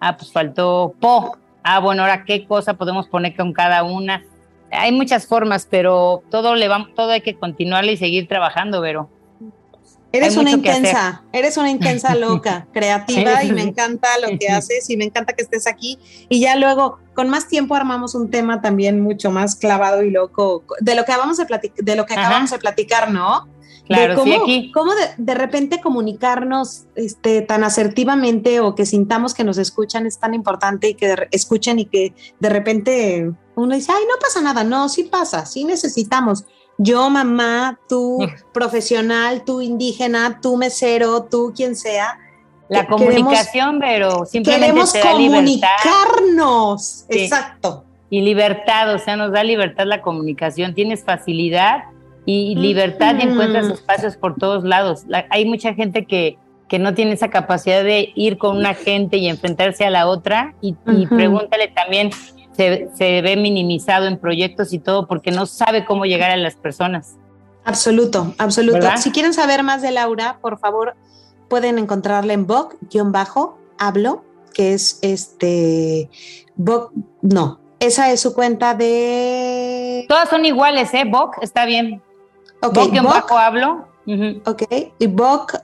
Ah, 0.00 0.16
pues 0.16 0.32
faltó 0.32 0.94
po. 0.98 1.36
Ah, 1.64 1.78
bueno, 1.78 2.02
ahora 2.02 2.24
qué 2.24 2.44
cosa 2.44 2.74
podemos 2.74 3.06
poner 3.06 3.36
con 3.36 3.52
cada 3.52 3.84
una 3.84 4.24
hay 4.72 4.92
muchas 4.92 5.26
formas, 5.26 5.66
pero 5.70 6.22
todo 6.30 6.54
le 6.54 6.68
vamos, 6.68 6.94
todo 6.94 7.10
hay 7.10 7.20
que 7.20 7.36
continuarle 7.36 7.92
y 7.92 7.96
seguir 7.96 8.26
trabajando, 8.26 8.80
Vero. 8.80 9.08
Eres 10.12 10.36
una 10.36 10.50
intensa, 10.50 11.22
eres 11.32 11.56
una 11.56 11.70
intensa 11.70 12.14
loca, 12.16 12.66
creativa 12.72 13.42
y 13.44 13.52
me 13.52 13.62
encanta 13.62 14.08
lo 14.20 14.38
que 14.38 14.48
haces 14.50 14.88
y 14.90 14.96
me 14.96 15.04
encanta 15.04 15.32
que 15.32 15.42
estés 15.42 15.66
aquí. 15.66 15.98
Y 16.28 16.40
ya 16.40 16.56
luego, 16.56 16.98
con 17.14 17.30
más 17.30 17.48
tiempo, 17.48 17.74
armamos 17.74 18.14
un 18.14 18.30
tema 18.30 18.60
también 18.60 19.00
mucho 19.00 19.30
más 19.30 19.56
clavado 19.56 20.02
y 20.02 20.10
loco 20.10 20.64
de 20.80 20.94
lo 20.94 21.04
que 21.04 21.12
acabamos 21.12 21.38
de, 21.38 21.46
de, 21.76 21.96
lo 21.96 22.04
que 22.04 22.12
acabamos 22.12 22.50
de 22.50 22.58
platicar, 22.58 23.10
¿no? 23.10 23.48
Claro, 23.86 24.14
cómo, 24.14 24.24
sí, 24.24 24.40
aquí. 24.40 24.72
cómo 24.72 24.92
de, 25.18 25.34
repente 25.34 25.80
comunicarnos 25.80 26.84
este, 26.94 27.42
tan 27.42 27.64
asertivamente 27.64 28.60
o 28.60 28.74
que 28.74 28.86
sintamos 28.86 29.34
que 29.34 29.44
nos 29.44 29.58
escuchan 29.58 30.06
es 30.06 30.18
tan 30.18 30.34
importante 30.34 30.90
y 30.90 30.94
que 30.94 31.28
escuchen 31.30 31.78
y 31.78 31.86
que 31.86 32.14
de 32.38 32.48
repente 32.48 33.32
uno 33.54 33.74
dice, 33.74 33.92
ay, 33.92 34.04
no 34.08 34.14
pasa 34.20 34.40
nada. 34.40 34.64
No, 34.64 34.88
sí 34.88 35.04
pasa, 35.04 35.46
sí 35.46 35.64
necesitamos. 35.64 36.44
Yo, 36.78 37.10
mamá, 37.10 37.78
tú 37.88 38.18
profesional, 38.52 39.44
tú 39.44 39.60
indígena, 39.60 40.40
tú 40.40 40.56
mesero, 40.56 41.24
tú 41.24 41.52
quien 41.54 41.76
sea. 41.76 42.18
La 42.68 42.86
comunicación, 42.86 43.78
pero 43.80 44.24
simplemente 44.24 44.66
queremos 44.66 44.94
comunicarnos. 44.94 47.04
Exacto. 47.08 47.84
Y 48.08 48.22
libertad, 48.22 48.94
o 48.94 48.98
sea, 48.98 49.16
nos 49.16 49.32
da 49.32 49.44
libertad 49.44 49.84
la 49.86 50.00
comunicación. 50.00 50.74
Tienes 50.74 51.04
facilidad 51.04 51.84
y 52.24 52.54
libertad 52.54 53.16
y 53.18 53.22
encuentras 53.22 53.68
espacios 53.68 54.16
por 54.16 54.36
todos 54.36 54.64
lados. 54.64 55.04
hay 55.30 55.44
mucha 55.44 55.74
gente 55.74 56.06
que, 56.06 56.38
que 56.68 56.78
no 56.78 56.94
tiene 56.94 57.12
esa 57.12 57.28
capacidad 57.28 57.82
de 57.82 58.12
ir 58.14 58.38
con 58.38 58.56
una 58.56 58.74
gente 58.74 59.16
y 59.16 59.28
enfrentarse 59.28 59.84
a 59.84 59.90
la 59.90 60.06
otra 60.06 60.54
y, 60.60 60.74
pregúntale 61.06 61.68
también, 61.68 62.10
se, 62.56 62.88
se, 62.94 63.22
ve 63.22 63.36
minimizado 63.36 64.06
en 64.06 64.18
proyectos 64.18 64.72
y 64.72 64.78
todo 64.78 65.06
porque 65.06 65.30
no 65.30 65.46
sabe 65.46 65.84
cómo 65.84 66.04
llegar 66.04 66.30
a 66.30 66.36
las 66.36 66.56
personas. 66.56 67.16
Absoluto, 67.64 68.34
absoluto. 68.38 68.88
Si 68.96 69.12
quieren 69.12 69.34
saber 69.34 69.62
más 69.62 69.82
de 69.82 69.92
Laura, 69.92 70.38
por 70.40 70.58
favor, 70.58 70.96
pueden 71.48 71.78
encontrarla 71.78 72.32
en 72.32 72.44
Vogue-hablo, 72.46 74.24
que 74.52 74.74
es 74.74 74.98
este, 75.02 76.10
Vogue, 76.56 76.88
no, 77.20 77.60
esa 77.78 78.10
es 78.10 78.20
su 78.20 78.34
cuenta 78.34 78.74
de... 78.74 80.06
Todas 80.08 80.28
son 80.28 80.44
iguales, 80.44 80.92
¿eh? 80.94 81.04
Vogue, 81.06 81.36
está 81.40 81.64
bien. 81.64 82.02
Ok, 82.62 82.76
bajo 83.02 83.38
hablo. 83.38 83.86
Ok, 84.44 84.64
y 84.98 85.06
Vogue, 85.06 85.60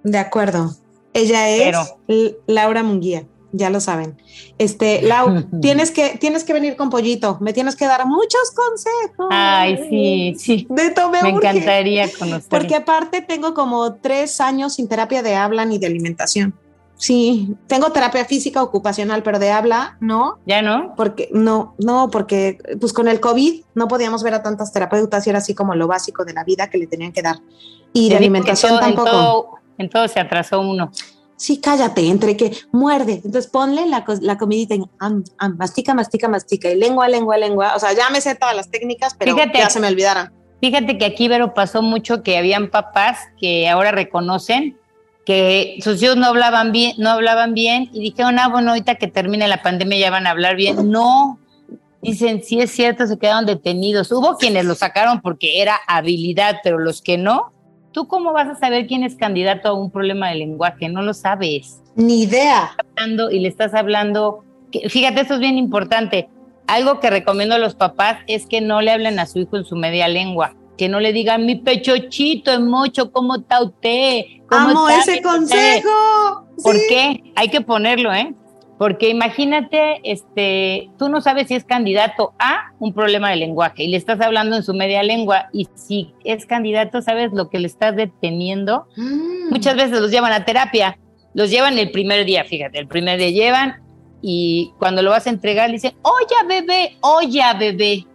De 0.04 0.18
acuerro. 0.18 0.72
Ella 1.14 1.48
es 1.48 1.78
Laura 2.46 2.84
Munguía, 2.84 3.24
ya 3.54 3.70
lo 3.70 3.80
saben. 3.80 4.18
Este, 4.58 5.02
Lau, 5.02 5.46
tienes 5.62 5.92
que, 5.92 6.18
tienes 6.20 6.44
que 6.44 6.52
venir 6.52 6.76
con 6.76 6.90
Pollito, 6.90 7.38
me 7.40 7.54
tienes 7.54 7.78
que 7.78 7.86
dar 7.86 8.06
muchos 8.06 8.52
consejos. 8.54 9.28
Ay, 9.30 9.80
sí, 9.90 10.36
sí. 10.38 10.68
De 10.70 10.90
todo 10.90 11.10
me, 11.10 11.24
me 11.24 11.30
encantaría 11.30 12.12
conocer. 12.12 12.50
Porque 12.50 12.76
aparte 12.76 13.22
tengo 13.22 13.54
como 13.54 13.94
tres 13.94 14.42
años 14.42 14.74
sin 14.74 14.90
terapia 14.90 15.24
de 15.24 15.36
habla 15.36 15.64
ni 15.64 15.78
de 15.80 15.88
alimentación. 15.88 16.54
Sí, 16.98 17.56
tengo 17.68 17.92
terapia 17.92 18.26
física 18.26 18.64
ocupacional, 18.64 19.22
pero 19.22 19.38
de 19.38 19.52
habla, 19.52 19.98
¿no? 20.00 20.40
¿Ya 20.48 20.64
no? 20.64 20.94
Porque 20.98 21.30
no, 21.32 21.76
no, 21.78 22.10
porque 22.10 22.58
pues 22.82 22.92
con 22.92 23.08
el 23.08 23.20
COVID 23.20 23.62
no 23.76 23.88
podíamos 23.88 24.24
ver 24.24 24.34
a 24.34 24.42
tantas 24.42 24.74
terapeutas 24.74 25.26
y 25.28 25.30
era 25.30 25.40
así 25.40 25.54
como 25.54 25.76
lo 25.76 25.88
básico 25.88 26.26
de 26.26 26.34
la 26.34 26.44
vida 26.44 26.72
que 26.72 26.80
le 26.80 26.88
tenían 26.88 27.12
que 27.14 27.22
dar. 27.22 27.38
Y 27.94 28.10
de 28.10 28.18
alimentación 28.18 28.80
tampoco. 28.80 29.60
En 29.78 29.90
todo, 29.90 30.08
se 30.08 30.20
atrasó 30.20 30.60
uno. 30.60 30.92
Sí, 31.36 31.62
cállate, 31.62 32.08
entre 32.08 32.36
que 32.36 32.52
muerde. 32.72 33.22
Entonces 33.24 33.46
ponle 33.46 33.86
la, 33.86 34.04
la 34.22 34.40
comidita 34.40 34.74
y 34.74 34.82
mastica, 35.56 35.94
mastica, 35.94 36.28
mastica, 36.28 36.72
y 36.72 36.76
lengua, 36.76 37.08
lengua, 37.08 37.38
lengua. 37.38 37.76
O 37.76 37.80
sea, 37.80 37.94
ya 37.94 38.10
me 38.10 38.22
sé 38.22 38.34
todas 38.34 38.56
las 38.56 38.72
técnicas, 38.72 39.14
pero 39.14 39.38
ya 39.54 39.70
se 39.70 39.80
me 39.80 39.88
olvidaron. 39.88 40.34
Fíjate 40.60 40.98
que 40.98 41.06
aquí, 41.06 41.28
Vero, 41.28 41.54
pasó 41.54 41.84
mucho 41.84 42.24
que 42.24 42.40
habían 42.40 42.72
papás 42.72 43.20
que 43.40 43.70
ahora 43.70 43.92
reconocen 43.92 44.80
que 45.28 45.76
sus 45.82 46.02
hijos 46.02 46.16
no 46.16 46.28
hablaban 46.28 46.72
bien, 46.72 46.94
no 47.00 47.10
hablaban 47.10 47.54
bien 47.54 47.90
y 47.92 48.00
dijeron, 48.00 48.40
ah, 48.40 48.48
bueno, 48.48 48.70
ahorita 48.70 48.96
que 48.96 49.10
termine 49.10 49.46
la 49.50 49.62
pandemia 49.62 50.00
ya 50.00 50.10
van 50.10 50.26
a 50.26 50.30
hablar 50.30 50.56
bien. 50.56 50.90
No, 50.90 51.38
dicen, 52.02 52.44
sí 52.44 52.62
es 52.62 52.72
cierto, 52.72 53.06
se 53.06 53.20
quedaron 53.20 53.46
detenidos. 53.46 54.10
Hubo 54.14 54.38
quienes 54.38 54.64
lo 54.64 54.74
sacaron 54.74 55.20
porque 55.20 55.62
era 55.62 55.76
habilidad, 55.86 56.60
pero 56.64 56.80
los 56.80 57.02
que 57.02 57.18
no, 57.18 57.52
¿tú 57.92 58.08
cómo 58.08 58.32
vas 58.32 58.48
a 58.48 58.56
saber 58.56 58.88
quién 58.88 59.04
es 59.04 59.18
candidato 59.18 59.68
a 59.68 59.74
un 59.74 59.92
problema 59.92 60.30
de 60.30 60.36
lenguaje? 60.36 60.88
No 60.88 61.02
lo 61.02 61.14
sabes. 61.14 61.82
Ni 61.98 62.22
idea. 62.22 62.78
Y 63.30 63.40
le 63.40 63.50
estás 63.50 63.74
hablando, 63.74 64.46
fíjate, 64.88 65.20
esto 65.20 65.34
es 65.34 65.40
bien 65.42 65.58
importante. 65.58 66.30
Algo 66.68 67.02
que 67.02 67.10
recomiendo 67.10 67.56
a 67.56 67.60
los 67.60 67.76
papás 67.76 68.20
es 68.28 68.46
que 68.46 68.62
no 68.62 68.82
le 68.82 68.92
hablen 68.92 69.20
a 69.20 69.26
su 69.26 69.40
hijo 69.40 69.58
en 69.58 69.66
su 69.66 69.76
media 69.76 70.08
lengua 70.08 70.56
que 70.78 70.90
no 70.90 71.00
le 71.00 71.14
digan 71.14 71.46
mi 71.46 71.56
pechochito 71.56 72.52
es 72.52 72.60
mucho, 72.60 73.12
¿cómo 73.12 73.36
está 73.36 73.64
usted? 73.64 74.22
Amo 74.50 74.90
ese 74.90 75.22
consejo. 75.22 76.46
¿Por 76.64 76.76
qué? 76.88 77.24
Hay 77.36 77.50
que 77.50 77.62
ponerlo, 77.62 78.14
¿eh? 78.14 78.34
Porque 78.78 79.10
imagínate, 79.10 80.00
este, 80.04 80.90
tú 81.00 81.10
no 81.10 81.20
sabes 81.20 81.48
si 81.48 81.56
es 81.56 81.64
candidato 81.64 82.34
a 82.38 82.74
un 82.80 82.94
problema 82.94 83.32
de 83.32 83.38
lenguaje 83.38 83.84
y 83.84 83.88
le 83.88 83.98
estás 83.98 84.22
hablando 84.22 84.56
en 84.56 84.62
su 84.62 84.74
media 84.76 85.02
lengua 85.02 85.50
y 85.52 85.68
si 85.74 86.14
es 86.24 86.46
candidato, 86.46 87.02
sabes 87.02 87.32
lo 87.34 87.50
que 87.50 87.58
le 87.58 87.66
estás 87.66 87.96
deteniendo. 87.96 88.88
Mm. 88.96 89.50
Muchas 89.50 89.76
veces 89.76 90.00
los 90.00 90.12
llevan 90.12 90.32
a 90.32 90.46
terapia, 90.46 91.00
los 91.34 91.50
llevan 91.50 91.80
el 91.80 91.90
primer 91.90 92.24
día, 92.26 92.44
fíjate, 92.44 92.78
el 92.78 92.88
primer 92.88 93.18
día 93.18 93.32
llevan 93.32 93.82
y 94.22 94.74
cuando 94.78 95.02
lo 95.02 95.10
vas 95.10 95.26
a 95.26 95.32
entregar 95.32 95.70
le 95.70 95.74
dicen, 95.74 95.96
oye 96.04 96.36
bebé, 96.48 96.98
oye 97.02 97.42
bebé, 97.58 98.06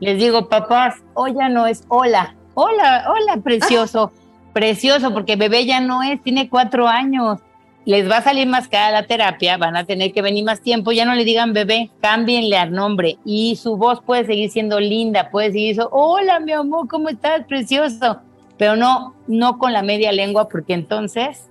les 0.00 0.18
digo, 0.18 0.48
papás, 0.48 0.96
olla 1.14 1.48
no 1.48 1.66
es 1.66 1.84
hola, 1.88 2.34
hola, 2.54 3.04
hola, 3.08 3.40
precioso, 3.42 4.12
precioso, 4.52 5.12
porque 5.12 5.36
bebé 5.36 5.66
ya 5.66 5.80
no 5.80 6.02
es, 6.02 6.22
tiene 6.22 6.48
cuatro 6.48 6.88
años. 6.88 7.40
Les 7.84 8.08
va 8.10 8.18
a 8.18 8.22
salir 8.22 8.46
más 8.46 8.68
cara 8.68 8.90
la 8.90 9.06
terapia, 9.06 9.56
van 9.56 9.74
a 9.74 9.84
tener 9.84 10.12
que 10.12 10.20
venir 10.20 10.44
más 10.44 10.60
tiempo, 10.60 10.92
ya 10.92 11.06
no 11.06 11.14
le 11.14 11.24
digan 11.24 11.54
bebé, 11.54 11.90
cámbienle 12.02 12.58
al 12.58 12.70
nombre 12.70 13.16
y 13.24 13.56
su 13.56 13.76
voz 13.76 14.02
puede 14.02 14.26
seguir 14.26 14.50
siendo 14.50 14.78
linda, 14.78 15.30
puede 15.30 15.52
seguir 15.52 15.72
eso, 15.72 15.88
hola 15.90 16.38
mi 16.38 16.52
amor, 16.52 16.86
¿cómo 16.86 17.08
estás? 17.08 17.46
Precioso, 17.46 18.20
pero 18.58 18.76
no, 18.76 19.14
no 19.26 19.58
con 19.58 19.72
la 19.72 19.82
media 19.82 20.12
lengua, 20.12 20.48
porque 20.48 20.74
entonces 20.74 21.48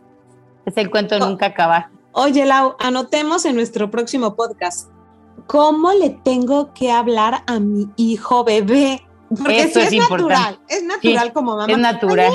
es 0.65 0.77
el 0.77 0.91
cuento 0.91 1.15
de 1.15 1.21
nunca 1.21 1.47
acabar. 1.47 1.87
Oye, 2.11 2.45
Lau, 2.45 2.75
anotemos 2.79 3.45
en 3.45 3.55
nuestro 3.55 3.89
próximo 3.89 4.35
podcast. 4.35 4.89
¿Cómo 5.45 5.93
le 5.93 6.09
tengo 6.09 6.73
que 6.73 6.91
hablar 6.91 7.43
a 7.47 7.59
mi 7.59 7.89
hijo 7.95 8.43
bebé? 8.43 9.03
Porque 9.29 9.61
Eso 9.63 9.81
sí 9.81 9.97
es 9.97 10.03
es, 10.03 10.09
natural, 10.09 10.59
es 10.69 10.83
natural 10.83 11.27
Sí, 11.27 11.33
como 11.33 11.55
mamá. 11.57 11.71
Es 11.71 11.77
natural. 11.77 12.31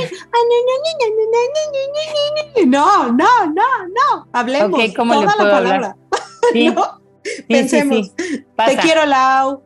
No, 2.66 3.06
no, 3.12 3.46
no, 3.46 3.52
no. 3.88 4.28
Hablemos 4.32 4.80
¿cómo 4.96 5.14
le 5.14 5.20
toda 5.20 5.32
la 5.36 5.36
puedo 5.36 5.56
hablar? 5.56 5.80
palabra. 5.80 5.96
Sí, 6.52 6.68
No, 6.68 7.00
Pensemos. 7.48 8.14
Te 8.16 8.76
quiero, 8.80 9.06
Lau. 9.06 9.62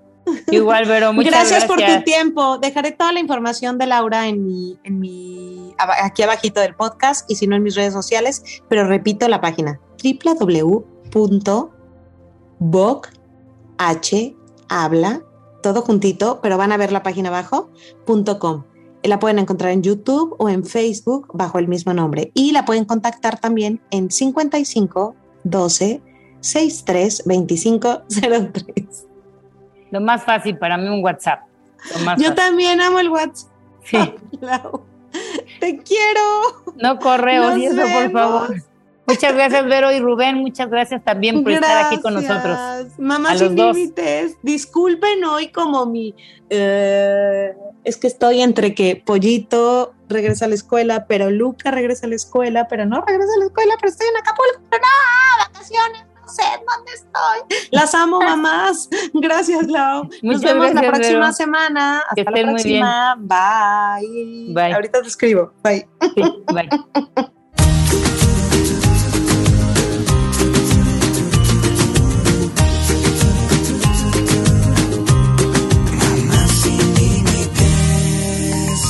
Igual, 0.51 0.87
Vero, 0.87 1.12
muchas 1.12 1.32
gracias, 1.32 1.66
gracias. 1.66 1.89
por 1.89 1.99
tu 1.99 2.05
tiempo. 2.05 2.59
Dejaré 2.59 2.93
toda 2.93 3.12
la 3.12 3.20
información 3.20 3.78
de 3.78 3.87
Laura 3.87 4.28
en 4.28 4.45
mi, 4.45 4.78
en 4.84 4.99
mi, 5.01 5.74
aquí 5.78 6.22
abajito 6.22 6.61
del 6.61 6.74
podcast 6.74 7.30
y 7.30 7.37
si 7.37 7.47
no 7.47 7.57
en 7.57 7.62
mis 7.62 7.74
redes 7.74 7.93
sociales, 7.93 8.43
pero 8.68 8.87
repito 8.89 9.28
la 9.28 9.41
página 9.41 9.80
www.vochabla, 13.79 15.22
todo 15.62 15.83
juntito, 15.83 16.41
pero 16.43 16.59
van 16.59 16.72
a 16.72 16.77
ver 16.77 16.93
la 16.93 17.03
página 17.03 17.29
abajo, 17.29 17.70
punto 18.05 18.39
.com. 18.39 18.64
La 19.03 19.18
pueden 19.20 19.39
encontrar 19.39 19.70
en 19.70 19.83
YouTube 19.83 20.35
o 20.39 20.49
en 20.49 20.64
Facebook 20.64 21.29
bajo 21.33 21.59
el 21.59 21.68
mismo 21.68 21.95
nombre 21.95 22.33
y 22.35 22.53
la 22.53 22.64
pueden 22.64 22.85
contactar 22.85 23.39
también 23.39 23.81
en 23.91 24.11
55 24.11 25.14
12 25.45 26.03
63 26.41 27.22
25 27.24 28.03
03. 28.09 29.07
Lo 29.93 30.01
más 30.01 30.24
fácil 30.24 30.59
para 30.59 30.77
mí 30.77 30.89
un 30.89 31.05
WhatsApp. 31.05 31.43
Yo 31.99 32.05
fácil. 32.05 32.35
también 32.35 32.81
amo 32.81 32.99
el 32.99 33.11
WhatsApp. 33.11 33.51
Sí. 33.85 33.99
Te 35.61 35.79
quiero. 35.79 36.64
No 36.77 36.99
correos 36.99 37.53
Nos 37.53 37.59
y 37.59 37.66
eso, 37.66 37.77
por 37.77 38.12
favor. 38.12 38.57
Muchas 39.07 39.35
gracias, 39.35 39.65
Vero 39.67 39.93
y 39.93 40.01
Rubén. 40.01 40.37
Muchas 40.37 40.69
gracias 40.69 41.03
también 41.05 41.43
por 41.43 41.53
estar 41.53 41.87
aquí 41.87 42.01
con 42.01 42.15
nosotros. 42.15 42.59
Mamá 42.99 43.37
sin 43.37 43.55
límites. 43.55 44.37
Disculpen 44.43 45.25
hoy 45.25 45.49
como 45.49 45.87
mi 45.87 46.15
eh, 46.51 47.55
es 47.85 47.97
que 47.97 48.09
estoy 48.09 48.41
entre 48.41 48.75
que 48.75 49.01
Pollito 49.05 49.95
regresa 50.09 50.47
a 50.47 50.49
la 50.49 50.55
escuela, 50.55 51.07
pero 51.07 51.31
Luca 51.31 51.71
regresa 51.71 52.07
a 52.07 52.09
la 52.09 52.17
escuela, 52.17 52.67
pero 52.69 52.85
no 52.85 53.01
regresa 53.01 53.31
a 53.37 53.39
la 53.39 53.45
escuela, 53.47 53.75
pero 53.81 53.93
estoy 53.93 54.09
en 54.09 54.17
Acapulco, 54.17 54.61
pero 54.71 54.83
no, 54.83 55.45
vacaciones, 55.45 56.05
no 56.21 56.29
sé 56.29 56.43
dónde 56.67 56.93
estoy. 56.93 57.69
Las 57.71 57.95
amo, 57.95 58.21
mamás. 58.25 58.89
Gracias, 59.15 59.69
Lau. 59.69 60.09
Nos 60.23 60.41
vemos 60.41 60.75
la 60.75 60.83
próxima 60.83 61.21
Vero. 61.21 61.33
semana. 61.33 62.03
Hasta 62.09 62.31
la 62.31 62.43
próxima. 62.43 63.17
Bye. 63.19 64.53
Bye. 64.53 64.75
Ahorita 64.75 65.03
te 65.03 65.09
escribo. 65.09 65.53
Bye. 65.63 65.89
Sí, 66.15 66.23
bye. 66.53 67.27